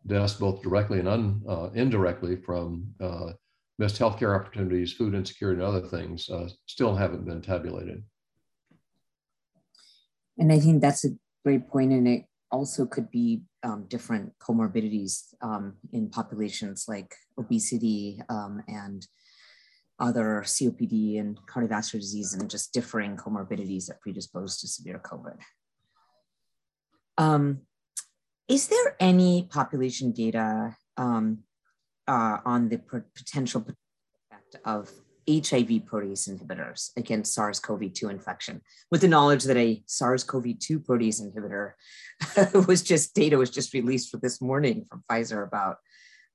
deaths, 0.07 0.35
both 0.35 0.63
directly 0.63 0.99
and 0.99 1.09
un, 1.09 1.43
uh, 1.49 1.71
indirectly, 1.75 2.37
from 2.37 2.87
uh, 3.01 3.33
missed 3.79 3.99
healthcare 3.99 4.39
opportunities, 4.39 4.93
food 4.93 5.15
insecurity, 5.15 5.63
and 5.63 5.69
other 5.69 5.87
things, 5.87 6.29
uh, 6.29 6.49
still 6.67 6.95
haven't 6.95 7.25
been 7.25 7.41
tabulated. 7.41 8.03
And 10.39 10.53
I 10.53 10.59
think 10.59 10.81
that's 10.81 11.05
a 11.05 11.11
great 11.45 11.69
point, 11.69 11.93
and 11.93 12.09
it 12.09 12.25
also 12.51 12.87
could 12.87 13.11
be 13.11 13.43
um, 13.63 13.87
different 13.89 14.33
comorbidities 14.39 15.35
um, 15.43 15.75
in 15.93 16.11
populations 16.11 16.87
like 16.89 17.15
obesity 17.39 18.21
um, 18.29 18.63
and 18.69 19.07
other 19.99 20.43
COPD 20.45 21.21
and 21.21 21.39
cardiovascular 21.47 22.01
disease, 22.01 22.35
and 22.35 22.51
just 22.51 22.73
differing 22.73 23.17
comorbidities 23.17 23.87
that 23.87 24.01
predispose 24.01 24.61
to 24.61 24.69
severe 24.69 25.01
COVID. 25.05 25.39
Um, 27.17 27.61
is 28.49 28.69
there 28.69 28.97
any 29.01 29.49
population 29.51 30.13
data 30.13 30.77
um, 30.97 31.45
uh, 32.07 32.39
on 32.45 32.69
the 32.69 32.79
potential 33.17 33.63
effect 33.63 34.57
of 34.65 34.91
HIV 35.29 35.85
protease 35.85 36.29
inhibitors 36.29 36.91
against 36.97 37.35
SARS-CoV-2 37.35 38.11
infection, 38.11 38.61
with 38.91 39.01
the 39.01 39.09
knowledge 39.09 39.45
that 39.45 39.57
a 39.57 39.83
SARS-CoV-2 39.87 40.85
protease 40.85 41.23
inhibitor 41.23 42.67
was 42.69 42.83
just 42.83 43.15
data 43.15 43.37
was 43.37 43.51
just 43.51 43.75
released 43.75 44.11
for 44.11 44.19
this 44.19 44.41
morning 44.41 44.85
from 44.89 45.03
Pfizer 45.11 45.47
about 45.47 45.77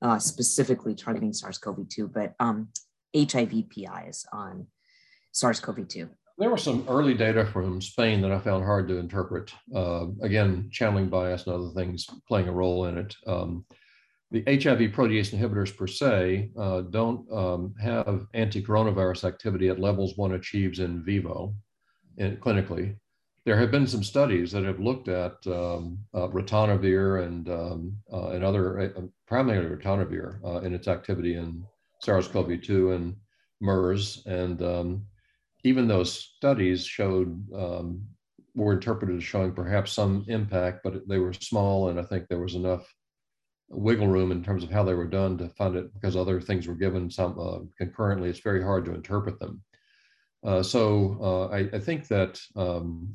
uh, 0.01 0.19
specifically 0.19 0.95
targeting 0.95 1.33
SARS-CoV-2, 1.33 2.11
but 2.13 2.33
um, 2.39 2.69
HIV 3.15 3.69
PIs 3.69 4.25
on 4.31 4.67
SARS-CoV-2. 5.31 6.09
There 6.37 6.49
was 6.49 6.63
some 6.63 6.85
early 6.87 7.13
data 7.13 7.45
from 7.45 7.81
Spain 7.81 8.21
that 8.21 8.31
I 8.31 8.39
found 8.39 8.63
hard 8.63 8.87
to 8.87 8.97
interpret. 8.97 9.51
Uh, 9.75 10.07
again, 10.21 10.69
channeling 10.71 11.09
bias 11.09 11.45
and 11.45 11.55
other 11.55 11.71
things 11.75 12.07
playing 12.27 12.47
a 12.47 12.53
role 12.53 12.85
in 12.85 12.97
it. 12.97 13.13
Um, 13.27 13.65
the 14.31 14.43
HIV 14.45 14.91
protease 14.91 15.33
inhibitors 15.33 15.75
per 15.75 15.87
se 15.87 16.51
uh, 16.57 16.81
don't 16.81 17.31
um, 17.31 17.73
have 17.81 18.27
anti-coronavirus 18.33 19.23
activity 19.23 19.69
at 19.69 19.79
levels 19.79 20.17
one 20.17 20.33
achieves 20.33 20.79
in 20.79 21.03
vivo, 21.03 21.55
in, 22.17 22.37
clinically. 22.37 22.95
There 23.45 23.57
have 23.57 23.71
been 23.71 23.87
some 23.87 24.03
studies 24.03 24.51
that 24.51 24.63
have 24.65 24.79
looked 24.79 25.07
at 25.07 25.35
um, 25.47 25.97
uh, 26.13 26.27
ritonavir 26.27 27.25
and 27.25 27.49
um, 27.49 27.95
uh, 28.13 28.29
and 28.29 28.43
other, 28.43 28.79
uh, 28.79 29.01
primarily 29.27 29.75
ritonavir, 29.75 30.43
uh, 30.45 30.59
in 30.59 30.75
its 30.75 30.87
activity 30.87 31.35
in 31.35 31.63
SARS-CoV-2 32.01 32.95
and 32.95 33.15
MERS, 33.61 34.23
and 34.27 34.61
um, 34.61 35.05
even 35.63 35.87
those 35.87 36.31
studies 36.35 36.85
showed 36.85 37.43
um, 37.55 38.03
were 38.55 38.73
interpreted 38.73 39.17
as 39.17 39.23
showing 39.23 39.53
perhaps 39.53 39.93
some 39.93 40.25
impact, 40.27 40.81
but 40.83 41.07
they 41.07 41.17
were 41.17 41.33
small, 41.33 41.89
and 41.89 41.99
I 41.99 42.03
think 42.03 42.27
there 42.27 42.39
was 42.39 42.55
enough 42.55 42.87
wiggle 43.69 44.07
room 44.07 44.31
in 44.31 44.43
terms 44.43 44.63
of 44.63 44.71
how 44.71 44.83
they 44.83 44.93
were 44.93 45.07
done 45.07 45.37
to 45.37 45.49
fund 45.49 45.75
it 45.75 45.93
because 45.93 46.15
other 46.15 46.41
things 46.41 46.67
were 46.67 46.75
given 46.75 47.09
some 47.09 47.39
uh, 47.39 47.59
concurrently. 47.77 48.29
It's 48.29 48.39
very 48.39 48.63
hard 48.63 48.85
to 48.85 48.95
interpret 48.95 49.39
them. 49.39 49.61
Uh, 50.43 50.63
so 50.63 51.17
uh, 51.21 51.53
I, 51.53 51.69
I, 51.73 51.79
think 51.79 52.07
that 52.07 52.39
um, 52.55 53.13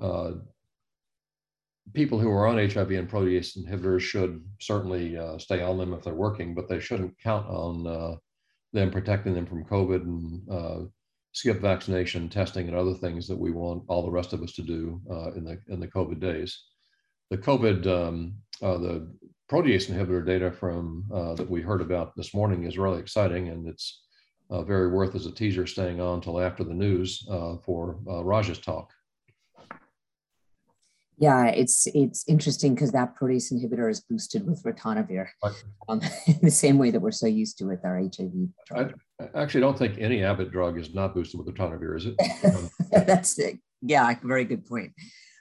uh, 0.00 0.32
people 1.94 2.18
who 2.18 2.30
are 2.30 2.48
on 2.48 2.58
HIV 2.58 2.90
and 2.90 3.08
protease 3.08 3.56
inhibitors 3.56 4.00
should 4.00 4.44
certainly 4.60 5.16
uh, 5.16 5.38
stay 5.38 5.62
on 5.62 5.78
them 5.78 5.94
if 5.94 6.02
they're 6.02 6.14
working, 6.14 6.52
but 6.52 6.68
they 6.68 6.80
shouldn't 6.80 7.14
count 7.22 7.46
on 7.46 8.18
them 8.72 8.90
protecting 8.90 9.34
them 9.34 9.46
from 9.46 9.64
COVID 9.64 10.02
and 10.02 10.90
skip 11.30 11.60
vaccination, 11.60 12.28
testing, 12.28 12.66
and 12.66 12.76
other 12.76 12.94
things 12.94 13.28
that 13.28 13.38
we 13.38 13.52
want 13.52 13.84
all 13.86 14.02
the 14.02 14.10
rest 14.10 14.32
of 14.32 14.42
us 14.42 14.52
to 14.54 14.62
do 14.62 15.00
in 15.36 15.44
the 15.44 15.60
in 15.68 15.78
the 15.78 15.88
COVID 15.88 16.18
days. 16.18 16.60
The 17.30 17.38
COVID, 17.38 17.86
um, 17.86 18.34
uh, 18.62 18.78
the 18.78 19.12
protease 19.50 19.90
inhibitor 19.90 20.24
data 20.24 20.50
from 20.50 21.04
uh, 21.12 21.34
that 21.34 21.48
we 21.48 21.62
heard 21.62 21.80
about 21.80 22.16
this 22.16 22.34
morning 22.34 22.64
is 22.64 22.78
really 22.78 23.00
exciting, 23.00 23.48
and 23.48 23.66
it's 23.66 24.02
uh, 24.50 24.62
very 24.62 24.88
worth 24.88 25.14
as 25.14 25.26
a 25.26 25.32
teaser 25.32 25.66
staying 25.66 26.00
on 26.00 26.14
until 26.14 26.40
after 26.40 26.64
the 26.64 26.74
news 26.74 27.26
uh, 27.30 27.56
for 27.64 27.98
uh, 28.08 28.22
Raj's 28.24 28.58
talk. 28.58 28.90
Yeah, 31.18 31.46
it's 31.46 31.86
it's 31.94 32.28
interesting 32.28 32.74
because 32.74 32.92
that 32.92 33.16
protease 33.16 33.50
inhibitor 33.50 33.90
is 33.90 34.00
boosted 34.00 34.46
with 34.46 34.62
ritonavir, 34.64 35.28
um, 35.88 36.02
in 36.26 36.38
the 36.42 36.50
same 36.50 36.76
way 36.76 36.90
that 36.90 37.00
we're 37.00 37.10
so 37.10 37.26
used 37.26 37.56
to 37.58 37.64
with 37.64 37.84
our 37.84 37.98
HIV 37.98 38.32
drug. 38.66 38.94
I, 39.18 39.24
I 39.24 39.42
actually 39.42 39.62
don't 39.62 39.78
think 39.78 39.96
any 39.98 40.22
Abbott 40.22 40.50
drug 40.50 40.78
is 40.78 40.92
not 40.92 41.14
boosted 41.14 41.40
with 41.40 41.54
ritonavir, 41.54 41.96
is 41.96 42.06
it? 42.06 42.66
That's 43.06 43.38
it. 43.38 43.58
Yeah, 43.80 44.14
very 44.22 44.44
good 44.44 44.66
point. 44.66 44.92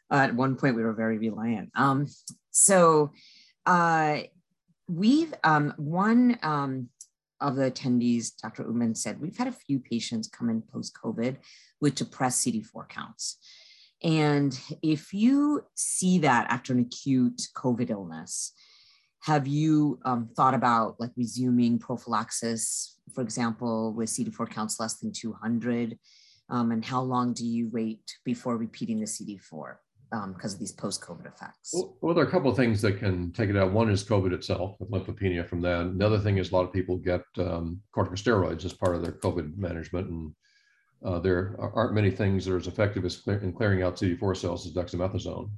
Uh, 0.09 0.27
at 0.29 0.35
one 0.35 0.55
point, 0.55 0.75
we 0.77 0.83
were 0.83 0.93
very 0.93 1.17
reliant. 1.17 1.71
Um, 1.75 2.07
so, 2.51 3.11
uh, 3.65 4.19
we've 4.87 5.33
um, 5.43 5.73
one 5.77 6.37
um, 6.43 6.89
of 7.41 7.55
the 7.55 7.71
attendees, 7.71 8.31
Dr. 8.41 8.63
Uman 8.63 8.95
said, 8.95 9.19
we've 9.19 9.37
had 9.37 9.47
a 9.47 9.51
few 9.51 9.79
patients 9.79 10.27
come 10.27 10.49
in 10.49 10.61
post 10.61 10.97
COVID 11.01 11.37
with 11.81 11.95
depressed 11.95 12.45
CD4 12.45 12.87
counts. 12.87 13.37
And 14.03 14.57
if 14.81 15.13
you 15.13 15.65
see 15.75 16.19
that 16.19 16.47
after 16.49 16.73
an 16.73 16.79
acute 16.79 17.41
COVID 17.55 17.89
illness, 17.89 18.53
have 19.23 19.47
you 19.47 19.99
um, 20.05 20.29
thought 20.35 20.53
about 20.53 20.99
like 20.99 21.11
resuming 21.17 21.79
prophylaxis, 21.79 22.99
for 23.13 23.21
example, 23.21 23.93
with 23.93 24.09
CD4 24.09 24.49
counts 24.49 24.79
less 24.79 24.99
than 24.99 25.11
200? 25.11 25.97
Um, 26.49 26.71
and 26.71 26.85
how 26.85 27.01
long 27.01 27.33
do 27.33 27.45
you 27.45 27.69
wait 27.71 28.17
before 28.23 28.55
repeating 28.57 28.99
the 28.99 29.07
CD4? 29.07 29.77
Because 30.11 30.53
um, 30.53 30.55
of 30.55 30.59
these 30.59 30.71
post-COVID 30.71 31.25
effects? 31.27 31.73
Well, 32.01 32.13
there 32.13 32.23
are 32.23 32.27
a 32.27 32.31
couple 32.31 32.49
of 32.49 32.57
things 32.57 32.81
that 32.81 32.99
can 32.99 33.31
take 33.31 33.49
it 33.49 33.57
out. 33.57 33.71
One 33.71 33.89
is 33.89 34.03
COVID 34.03 34.33
itself, 34.33 34.75
with 34.79 34.91
lymphopenia 34.91 35.47
from 35.47 35.61
that. 35.61 35.81
Another 35.81 36.19
thing 36.19 36.37
is 36.37 36.51
a 36.51 36.55
lot 36.55 36.65
of 36.65 36.73
people 36.73 36.97
get 36.97 37.21
um, 37.37 37.81
corticosteroids 37.95 38.65
as 38.65 38.73
part 38.73 38.95
of 38.95 39.01
their 39.01 39.13
COVID 39.13 39.57
management, 39.57 40.09
and 40.09 40.35
uh, 41.03 41.19
there 41.19 41.55
aren't 41.59 41.93
many 41.93 42.11
things 42.11 42.45
that 42.45 42.53
are 42.53 42.57
as 42.57 42.67
effective 42.67 43.05
as 43.05 43.17
clear, 43.17 43.39
in 43.39 43.53
clearing 43.53 43.83
out 43.83 43.95
CD4 43.95 44.37
cells 44.37 44.65
as 44.65 44.73
dexamethasone. 44.73 45.49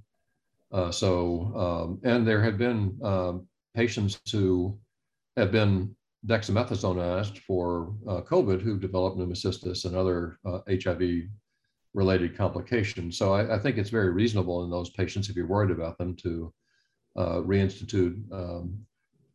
Uh, 0.71 0.91
so, 0.91 1.53
um, 1.55 1.99
and 2.03 2.27
there 2.27 2.41
have 2.41 2.57
been 2.57 2.97
um, 3.03 3.47
patients 3.75 4.19
who 4.31 4.77
have 5.37 5.51
been 5.51 5.95
dexamethasonized 6.25 7.37
for 7.39 7.93
uh, 8.07 8.21
COVID 8.21 8.61
who've 8.61 8.81
developed 8.81 9.17
pneumocystis 9.17 9.85
and 9.85 9.95
other 9.95 10.39
HIV 10.43 11.01
uh, 11.01 11.46
related 11.97 12.37
complications. 12.37 13.17
So 13.17 13.33
I, 13.33 13.55
I, 13.55 13.59
think 13.59 13.79
it's 13.79 13.89
very 13.89 14.11
reasonable 14.11 14.63
in 14.63 14.69
those 14.69 14.91
patients, 14.91 15.29
if 15.29 15.35
you're 15.35 15.47
worried 15.47 15.71
about 15.71 15.97
them, 15.97 16.15
to 16.17 16.53
uh, 17.15 17.37
reinstitute 17.41 18.15
um, 18.31 18.77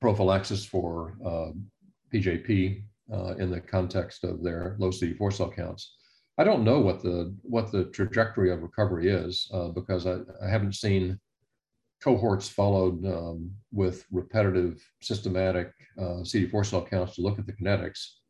prophylaxis 0.00 0.64
for 0.64 1.16
uh, 1.26 1.50
PJP 2.14 2.84
uh, 3.12 3.34
in 3.34 3.50
the 3.50 3.60
context 3.60 4.22
of 4.22 4.44
their 4.44 4.76
low 4.78 4.90
CD4 4.90 5.32
cell 5.32 5.50
counts. 5.50 5.96
I 6.38 6.44
don't 6.44 6.62
know 6.62 6.78
what 6.78 7.02
the 7.02 7.34
what 7.42 7.72
the 7.72 7.86
trajectory 7.86 8.52
of 8.52 8.62
recovery 8.62 9.08
is 9.08 9.50
uh, 9.52 9.68
because 9.68 10.06
I, 10.06 10.18
I, 10.40 10.48
haven't 10.48 10.76
seen 10.76 11.18
cohorts 12.00 12.48
followed 12.48 13.04
um, 13.04 13.50
with 13.72 14.06
repetitive 14.12 14.80
systematic 15.02 15.72
uh, 15.98 16.22
CD4 16.22 16.64
cell 16.64 16.86
counts 16.86 17.16
to 17.16 17.22
look 17.22 17.40
at 17.40 17.46
the 17.46 17.52
kinetics. 17.52 18.21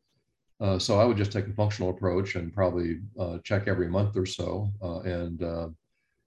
Uh, 0.63 0.79
so 0.79 0.97
I 0.97 1.03
would 1.03 1.17
just 1.17 1.33
take 1.33 1.45
a 1.45 1.53
functional 1.53 1.89
approach 1.89 2.35
and 2.35 2.53
probably 2.53 3.01
uh, 3.19 3.39
check 3.43 3.67
every 3.67 3.89
month 3.89 4.15
or 4.15 4.25
so 4.25 4.71
uh, 4.81 5.01
and 5.01 5.43
uh, 5.43 5.67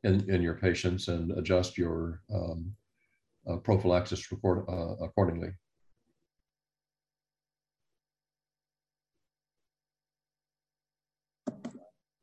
in, 0.04 0.28
in 0.28 0.42
your 0.42 0.52
patients 0.54 1.08
and 1.08 1.30
adjust 1.38 1.78
your 1.78 2.20
um, 2.32 2.70
uh, 3.48 3.56
prophylaxis 3.56 4.30
record, 4.30 4.66
accordingly. 5.02 5.52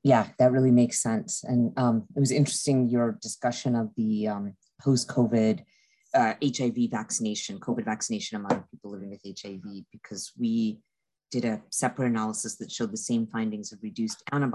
Yeah, 0.03 0.27
that 0.37 0.51
really 0.51 0.69
makes 0.69 1.01
sense. 1.01 1.43
And 1.43 1.71
um, 1.77 2.05
it 2.15 2.19
was 2.19 2.31
interesting 2.31 2.89
your 2.89 3.17
discussion 3.23 3.75
of 3.75 3.89
the 3.97 4.27
um, 4.27 4.53
post-COVID 4.79 5.63
HIV 6.15 6.91
vaccination, 6.91 7.59
COVID 7.59 7.85
vaccination 7.85 8.37
among 8.37 8.65
people 8.69 8.91
living 8.91 9.09
with 9.09 9.21
HIV, 9.23 9.63
because 9.91 10.31
we 10.37 10.77
did 11.33 11.45
a 11.45 11.61
separate 11.71 12.05
analysis 12.05 12.55
that 12.57 12.71
showed 12.71 12.91
the 12.91 12.97
same 12.97 13.25
findings 13.25 13.71
of 13.73 13.79
reduced 13.81 14.21
antibodies, 14.31 14.53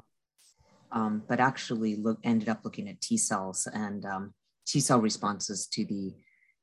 um, 0.93 1.24
but 1.29 1.41
actually 1.41 1.97
look, 1.97 2.18
ended 2.22 2.49
up 2.49 2.61
looking 2.64 2.89
at 2.89 3.01
T 3.01 3.16
cells 3.16 3.66
and 3.74 4.07
um, 4.07 4.33
T 4.64 4.79
cell 4.79 5.01
responses 5.01 5.66
to 5.72 5.85
the 5.85 6.14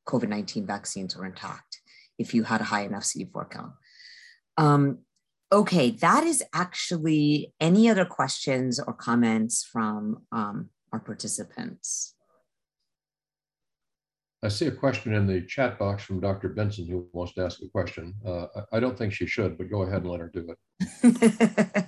COVID 0.07 0.30
19 0.30 0.66
vaccines 0.66 1.18
were 1.18 1.26
intact 1.26 1.82
if 2.18 2.34
you 2.34 2.43
had 2.43 2.61
a 2.61 2.63
high 2.63 2.84
enough 2.84 3.03
CD4 3.03 3.49
count. 3.49 3.74
Um, 4.57 4.99
okay, 5.51 5.89
that 5.91 6.24
is 6.24 6.41
actually 6.53 7.53
any 7.59 7.89
other 7.89 8.05
questions 8.05 8.80
or 8.80 8.93
comments 8.93 9.66
from 9.66 10.24
um, 10.32 10.70
our 10.93 10.99
participants? 11.01 12.14
I 14.45 14.49
see 14.49 14.67
a 14.67 14.71
question 14.71 15.13
in 15.13 15.25
the 15.25 15.41
chat 15.41 15.79
box 15.79 16.03
from 16.03 16.19
Dr. 16.19 16.49
Benson 16.49 16.87
who 16.87 17.07
wants 17.13 17.33
to 17.33 17.43
ask 17.43 17.61
a 17.63 17.67
question. 17.67 18.13
Uh, 18.23 18.45
I 18.71 18.79
don't 18.79 18.95
think 18.95 19.11
she 19.11 19.25
should, 19.25 19.57
but 19.57 19.71
go 19.71 19.81
ahead 19.81 20.03
and 20.03 20.11
let 20.11 20.19
her 20.19 20.31
do 20.31 20.53
it. 20.53 21.87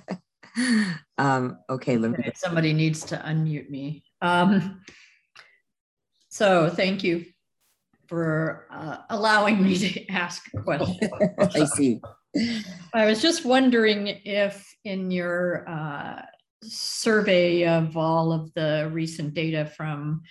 um, 1.18 1.58
okay, 1.70 1.96
let 1.96 2.18
me. 2.18 2.32
Somebody 2.34 2.72
needs 2.72 3.04
to 3.04 3.16
unmute 3.16 3.70
me. 3.70 4.02
Um, 4.22 4.82
so 6.30 6.68
thank 6.68 7.04
you 7.04 7.26
for 8.08 8.66
uh, 8.72 8.98
allowing 9.10 9.62
me 9.62 9.78
to 9.78 10.06
ask 10.10 10.42
a 10.56 10.60
question. 10.60 11.10
I 11.38 11.64
see. 11.64 12.00
I 12.92 13.06
was 13.06 13.22
just 13.22 13.44
wondering 13.44 14.08
if 14.24 14.66
in 14.84 15.12
your 15.12 15.68
uh, 15.68 16.22
survey 16.64 17.68
of 17.68 17.96
all 17.96 18.32
of 18.32 18.52
the 18.54 18.90
recent 18.92 19.34
data 19.34 19.64
from 19.76 20.22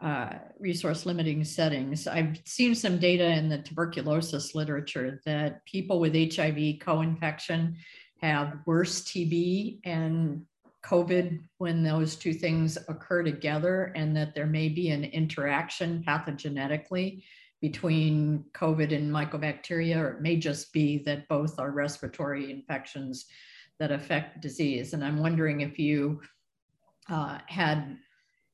uh, 0.00 0.34
resource 0.60 1.06
limiting 1.06 1.42
settings. 1.42 2.06
I've 2.06 2.40
seen 2.44 2.74
some 2.74 2.98
data 2.98 3.24
in 3.24 3.48
the 3.48 3.58
tuberculosis 3.58 4.54
literature 4.54 5.20
that 5.24 5.64
people 5.64 5.98
with 5.98 6.14
HIV 6.14 6.78
co-infection 6.80 7.76
have 8.20 8.58
worse 8.66 9.02
TB 9.02 9.80
and 9.84 10.44
COVID 10.84 11.40
when 11.58 11.82
those 11.82 12.14
two 12.16 12.32
things 12.32 12.78
occur 12.88 13.22
together, 13.22 13.92
and 13.96 14.16
that 14.16 14.34
there 14.34 14.46
may 14.46 14.68
be 14.68 14.90
an 14.90 15.04
interaction 15.04 16.04
pathogenetically 16.06 17.24
between 17.60 18.44
COVID 18.54 18.94
and 18.94 19.10
mycobacteria, 19.12 19.96
or 19.96 20.10
it 20.10 20.20
may 20.20 20.36
just 20.36 20.72
be 20.72 20.98
that 20.98 21.26
both 21.28 21.58
are 21.58 21.72
respiratory 21.72 22.52
infections 22.52 23.26
that 23.80 23.90
affect 23.90 24.40
disease. 24.40 24.92
And 24.92 25.04
I'm 25.04 25.18
wondering 25.18 25.60
if 25.60 25.78
you 25.78 26.20
uh, 27.10 27.38
had 27.46 27.98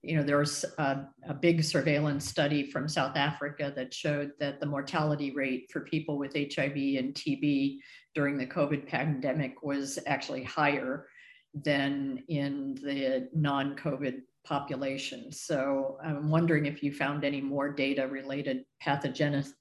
you 0.05 0.16
know, 0.16 0.22
there's 0.22 0.64
a, 0.78 1.07
a, 1.28 1.34
big 1.34 1.64
surveillance 1.64 2.28
study 2.28 2.70
from 2.70 2.88
South 2.88 3.16
Africa 3.16 3.72
that 3.74 3.94
showed 3.94 4.32
that 4.38 4.61
the 4.61 4.66
mortality 4.66 5.30
rate 5.30 5.70
for 5.72 5.80
people 5.80 6.18
with 6.18 6.34
HIV 6.34 6.76
and 6.76 7.14
TB 7.14 7.78
during 8.14 8.36
the 8.36 8.46
COVID 8.46 8.86
pandemic 8.86 9.62
was 9.62 9.98
actually 10.07 10.44
higher 10.44 11.07
than 11.55 12.22
in 12.28 12.74
the 12.82 13.28
non 13.34 13.76
COVID 13.76 14.20
population. 14.44 15.32
So 15.32 15.98
I'm 16.05 16.28
wondering 16.28 16.66
if 16.66 16.82
you 16.82 16.92
found 16.92 17.24
any 17.24 17.40
more 17.40 17.72
data 17.72 18.07
related 18.07 18.64
pathogenesis 18.84 19.52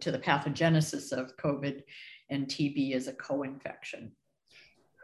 to 0.00 0.10
the 0.10 0.18
pathogenesis 0.18 1.12
of 1.12 1.36
COVID 1.36 1.82
and 2.30 2.46
TB 2.46 2.94
as 2.94 3.08
a 3.08 3.12
co 3.12 3.42
infection. 3.42 4.12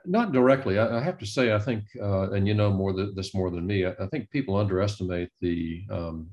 Not 0.06 0.32
directly. 0.32 0.78
I, 0.78 0.98
I, 0.98 1.00
have 1.00 1.18
to 1.18 1.26
say, 1.26 1.52
I 1.52 1.58
think, 1.58 1.84
uh, 2.00 2.30
and 2.32 2.46
you 2.46 2.54
know 2.54 2.70
more 2.70 2.92
th- 2.92 3.14
this 3.14 3.34
more 3.34 3.50
than 3.50 3.66
me. 3.66 3.86
I, 3.86 3.92
I 4.00 4.06
think 4.06 4.30
people 4.30 4.56
underestimate 4.56 5.30
the 5.40 5.84
um, 5.90 6.30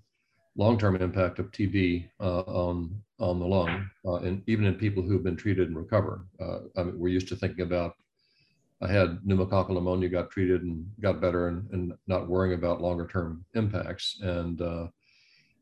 long-term 0.55 0.95
impact 0.97 1.39
of 1.39 1.51
TB 1.51 2.09
uh, 2.19 2.41
on 2.41 3.01
on 3.19 3.39
the 3.39 3.45
lung, 3.45 3.89
uh, 4.05 4.15
and 4.15 4.41
even 4.47 4.65
in 4.65 4.75
people 4.75 5.03
who've 5.03 5.23
been 5.23 5.35
treated 5.35 5.67
and 5.67 5.77
recover. 5.77 6.25
Uh, 6.39 6.59
I 6.77 6.83
mean, 6.83 6.97
we're 6.97 7.09
used 7.09 7.27
to 7.29 7.35
thinking 7.35 7.61
about. 7.61 7.93
I 8.81 8.89
had 8.89 9.19
pneumococcal 9.27 9.73
pneumonia, 9.73 10.07
got 10.07 10.31
treated 10.31 10.63
and 10.63 10.89
got 11.01 11.19
better, 11.19 11.49
and, 11.49 11.69
and 11.71 11.93
not 12.07 12.29
worrying 12.29 12.53
about 12.53 12.81
longer-term 12.81 13.43
impacts. 13.53 14.19
And 14.21 14.61
uh, 14.61 14.87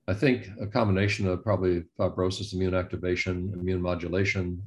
I 0.07 0.13
think 0.13 0.49
a 0.61 0.67
combination 0.67 1.27
of 1.27 1.43
probably 1.43 1.83
fibrosis, 1.99 2.53
immune 2.53 2.75
activation, 2.75 3.51
immune 3.59 3.81
modulation, 3.81 4.61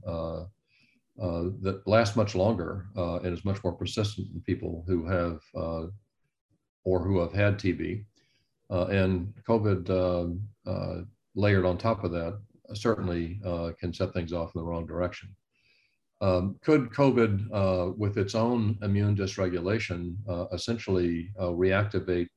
uh, 1.21 1.25
uh, 1.25 1.51
that 1.61 1.87
lasts 1.87 2.16
much 2.16 2.35
longer 2.35 2.87
uh, 2.97 3.16
and 3.16 3.37
is 3.37 3.45
much 3.45 3.62
more 3.62 3.73
persistent 3.73 4.29
in 4.35 4.41
people 4.41 4.85
who 4.87 5.07
have 5.07 5.41
uh, 5.55 5.87
or 6.85 7.01
who 7.01 7.18
have 7.18 7.33
had 7.33 7.59
TB. 7.59 8.05
Uh, 8.71 8.87
and 8.87 9.33
COVID 9.49 9.91
um, 9.91 10.41
uh, 10.66 11.03
layered 11.35 11.66
on 11.66 11.77
top 11.77 12.05
of 12.05 12.12
that 12.12 12.41
certainly 12.73 13.41
can 13.81 13.93
set 13.93 14.12
things 14.12 14.33
off 14.33 14.53
in 14.55 14.61
the 14.61 14.64
wrong 14.64 14.87
direction. 14.87 15.29
Um, 16.21 16.57
could 16.62 16.91
COVID, 16.91 17.97
with 17.99 18.16
its 18.16 18.35
own 18.35 18.79
immune 18.83 19.16
dysregulation, 19.16 20.14
essentially 20.53 21.31
reactivate 21.39 22.29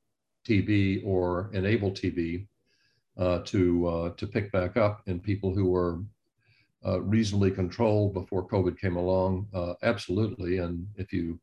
TB 0.46 1.06
or 1.06 1.50
enable 1.52 1.92
TB 1.92 2.46
to, 3.44 4.14
to 4.16 4.26
pick 4.26 4.50
back 4.50 4.76
up 4.76 5.02
in 5.06 5.20
people 5.20 5.54
who 5.54 5.66
were 5.66 6.00
uh, 6.86 7.00
reasonably 7.00 7.50
controlled 7.50 8.14
before 8.14 8.46
COVID 8.46 8.78
came 8.78 8.96
along? 8.96 9.46
Uh, 9.54 9.74
absolutely. 9.82 10.58
And 10.58 10.86
if 10.96 11.12
you 11.12 11.40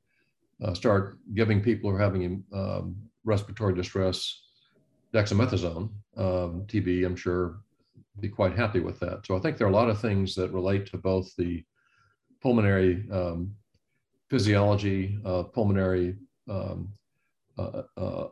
uh, 0.64 0.74
start 0.74 1.18
giving 1.34 1.62
people 1.62 1.89
who 1.89 1.96
are 1.96 2.00
having 2.00 2.44
um, 2.54 2.96
respiratory 3.24 3.74
distress 3.74 4.42
dexamethasone, 5.14 5.89
um, 6.18 6.66
TB, 6.68 7.06
I'm 7.06 7.16
sure 7.16 7.62
be 8.20 8.30
quite 8.30 8.58
happy 8.58 8.80
with 8.80 9.00
that. 9.00 9.26
So 9.26 9.36
I 9.36 9.39
think 9.39 9.58
there 9.58 9.68
are 9.68 9.72
a 9.72 9.74
lot 9.74 9.89
of 9.89 10.00
things 10.00 10.36
that 10.36 10.52
relate 10.52 10.86
to 10.88 10.98
both 10.98 11.36
the 11.38 11.64
pulmonary 12.42 13.06
um, 13.12 13.54
physiology, 14.30 15.20
uh, 15.26 15.44
pulmonary 15.44 16.16
um, 16.50 16.89
uh, 17.58 17.84
uh, 17.98 18.28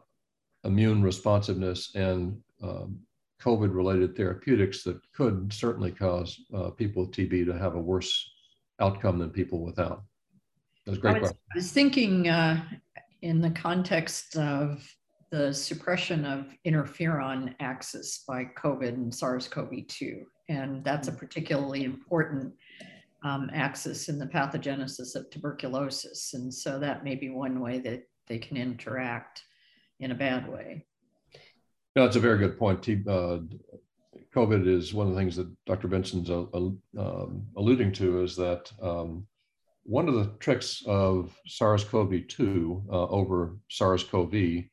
immune 0.64 1.02
responsiveness, 1.02 1.96
and 1.96 2.38
um, 2.62 3.00
COVID 3.42 3.74
related 3.74 4.16
therapeutics 4.16 4.84
that 4.84 5.00
could 5.14 5.52
certainly 5.52 5.92
cause 5.92 6.40
uh, 6.54 6.70
people 6.72 7.06
with 7.06 7.12
TB 7.12 7.46
to 7.46 7.58
have 7.58 7.76
a 7.76 7.80
worse 7.80 8.30
outcome 8.80 9.20
than 9.20 9.30
people 9.30 9.64
without. 9.64 10.04
That's 10.86 10.98
a 10.98 11.02
great 11.02 11.18
I 11.18 11.20
was, 11.20 11.32
I 11.32 11.56
was 11.56 11.72
thinking 11.72 12.28
uh, 12.28 12.64
in 13.22 13.42
the 13.42 13.52
context 13.52 14.36
of 14.36 14.86
the 15.32 15.54
suppression 15.54 16.26
of 16.26 16.48
interferon 16.66 17.54
axis 17.60 18.24
by 18.28 18.46
COVID 18.58 18.90
and 18.90 19.14
SARS-CoV-2, 19.14 20.24
and 20.50 20.84
that's 20.84 21.08
a 21.08 21.12
particularly 21.12 21.84
important 21.84 22.54
um, 23.24 23.50
axis 23.54 24.10
in 24.10 24.18
the 24.18 24.26
pathogenesis 24.26 25.16
of 25.16 25.30
tuberculosis. 25.30 26.34
And 26.34 26.54
so 26.54 26.80
that 26.80 27.04
may 27.04 27.16
be 27.16 27.30
one 27.30 27.60
way 27.60 27.80
that 27.80 28.04
they 28.28 28.38
can 28.38 28.58
interact 28.58 29.44
in 30.00 30.12
a 30.12 30.16
bad 30.16 30.50
way. 30.50 30.86
No, 31.96 32.06
it's 32.06 32.16
a 32.16 32.20
very 32.20 32.38
good 32.38 32.58
point. 32.58 32.88
Uh, 32.88 33.40
COVID 34.36 34.68
is 34.68 34.94
one 34.94 35.08
of 35.08 35.14
the 35.14 35.20
things 35.20 35.36
that 35.36 35.52
Dr. 35.66 35.88
Benson's 35.88 36.30
uh, 36.30 36.46
um, 36.54 37.48
alluding 37.58 37.92
to 37.94 38.22
is 38.24 38.36
that 38.36 38.72
um, 38.82 39.26
one 39.84 40.08
of 40.08 40.14
the 40.14 40.32
tricks 40.40 40.84
of 40.86 41.36
SARS-CoV-2 41.48 42.86
uh, 42.92 43.08
over 43.08 43.58
SARS-CoV 43.70 44.66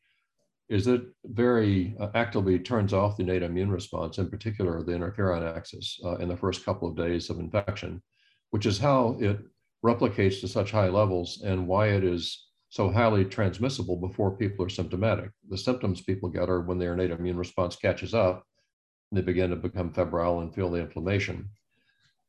is 0.69 0.85
that 0.85 1.07
very 1.25 1.97
uh, 2.01 2.09
actively 2.15 2.59
turns 2.59 2.93
off 2.93 3.17
the 3.17 3.23
innate 3.23 3.43
immune 3.43 3.71
response, 3.71 4.19
in 4.19 4.29
particular 4.29 4.83
the 4.83 4.93
interferon 4.93 5.57
axis, 5.57 5.99
uh, 6.05 6.17
in 6.17 6.29
the 6.29 6.37
first 6.37 6.65
couple 6.65 6.89
of 6.89 6.97
days 6.97 7.31
of 7.31 7.39
infection, 7.39 8.03
which 8.51 8.67
is 8.67 8.79
how 8.79 9.17
it 9.21 9.39
replicates 9.85 10.41
to 10.41 10.49
such 10.49 10.71
high 10.71 10.89
levels 10.89 11.41
and 11.45 11.67
why 11.67 11.89
it 11.89 12.05
is 12.05 12.46
so 12.69 12.91
highly 12.91 13.25
transmissible 13.25 13.97
before 13.97 14.37
people 14.37 14.65
are 14.65 14.71
symptomatic. 14.71 15.31
The 15.49 15.59
symptoms 15.59 16.01
people 16.03 16.29
get 16.29 16.49
are 16.49 16.61
when 16.61 16.79
their 16.79 16.95
innate 16.95 17.11
immune 17.11 17.37
response 17.37 17.77
catches 17.77 18.15
up, 18.15 18.45
they 19.13 19.21
begin 19.21 19.51
to 19.51 19.57
become 19.57 19.93
febrile 19.93 20.41
and 20.41 20.55
feel 20.55 20.71
the 20.71 20.81
inflammation. 20.81 21.49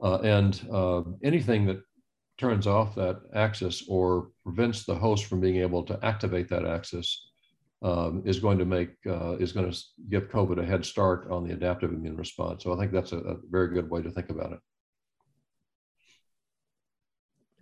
Uh, 0.01 0.19
and 0.19 0.67
uh, 0.71 1.01
anything 1.23 1.65
that 1.65 1.81
turns 2.37 2.67
off 2.67 2.93
that 2.95 3.19
axis 3.33 3.83
or 3.87 4.29
prevents 4.43 4.83
the 4.83 4.93
host 4.93 5.25
from 5.25 5.41
being 5.41 5.57
able 5.57 5.83
to 5.83 5.99
activate 6.03 6.47
that 6.49 6.65
axis 6.65 7.29
um, 7.81 8.21
is 8.25 8.39
going 8.39 8.59
to 8.59 8.65
make 8.65 8.89
uh, 9.07 9.33
is 9.37 9.51
going 9.51 9.71
to 9.71 9.77
give 10.09 10.29
COVID 10.29 10.59
a 10.61 10.65
head 10.65 10.85
start 10.85 11.29
on 11.31 11.47
the 11.47 11.53
adaptive 11.53 11.91
immune 11.91 12.17
response. 12.17 12.63
So 12.63 12.73
I 12.73 12.77
think 12.77 12.91
that's 12.91 13.11
a, 13.11 13.17
a 13.17 13.35
very 13.49 13.69
good 13.69 13.89
way 13.89 14.01
to 14.01 14.11
think 14.11 14.29
about 14.29 14.53
it. 14.53 14.59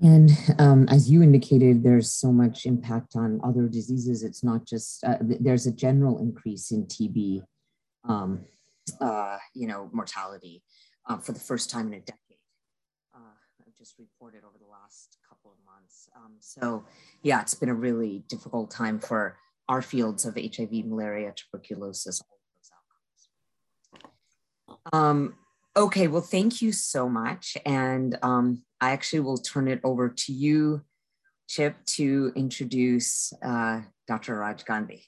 And 0.02 0.30
um, 0.60 0.88
as 0.90 1.10
you 1.10 1.24
indicated, 1.24 1.84
there's 1.84 2.12
so 2.12 2.32
much 2.32 2.66
impact 2.66 3.16
on 3.16 3.40
other 3.44 3.68
diseases. 3.68 4.24
It's 4.24 4.44
not 4.44 4.66
just 4.66 5.04
uh, 5.06 5.18
there's 5.22 5.68
a 5.68 5.72
general 5.72 6.20
increase 6.20 6.72
in 6.72 6.86
TB, 6.86 7.44
um, 8.04 8.44
uh, 9.00 9.38
you 9.54 9.68
know, 9.68 9.90
mortality 9.94 10.64
uh, 11.08 11.18
for 11.18 11.32
the 11.32 11.40
first 11.40 11.70
time 11.70 11.88
in 11.88 11.94
a 11.94 12.00
decade. 12.00 12.20
Uh, 13.16 13.20
I've 13.66 13.76
just 13.78 13.98
reported 13.98 14.44
over 14.44 14.58
the 14.60 14.70
last 14.70 15.18
couple 15.30 15.52
of 15.52 15.58
months. 15.66 16.10
Um, 16.16 16.34
so 16.42 16.84
yeah, 17.24 17.42
it's 17.42 17.54
been 17.54 17.70
a 17.70 17.74
really 17.74 18.24
difficult 18.28 18.72
time 18.72 19.00
for 19.00 19.38
our 19.70 19.82
fields 19.82 20.26
of 20.26 20.36
HIV, 20.36 20.86
malaria, 20.86 21.34
tuberculosis, 21.36 22.22
all 22.22 22.38
of 22.38 22.42
those 24.92 24.94
outcomes. 24.94 25.45
Okay, 25.78 26.08
well, 26.08 26.22
thank 26.22 26.62
you 26.62 26.72
so 26.72 27.10
much. 27.10 27.58
And 27.66 28.18
um, 28.22 28.64
I 28.80 28.92
actually 28.92 29.20
will 29.20 29.38
turn 29.38 29.68
it 29.68 29.82
over 29.84 30.08
to 30.08 30.32
you, 30.32 30.84
Chip, 31.50 31.76
to 31.98 32.32
introduce 32.34 33.34
uh, 33.44 33.82
Dr. 34.08 34.38
Raj 34.38 34.64
Gandhi. 34.64 35.06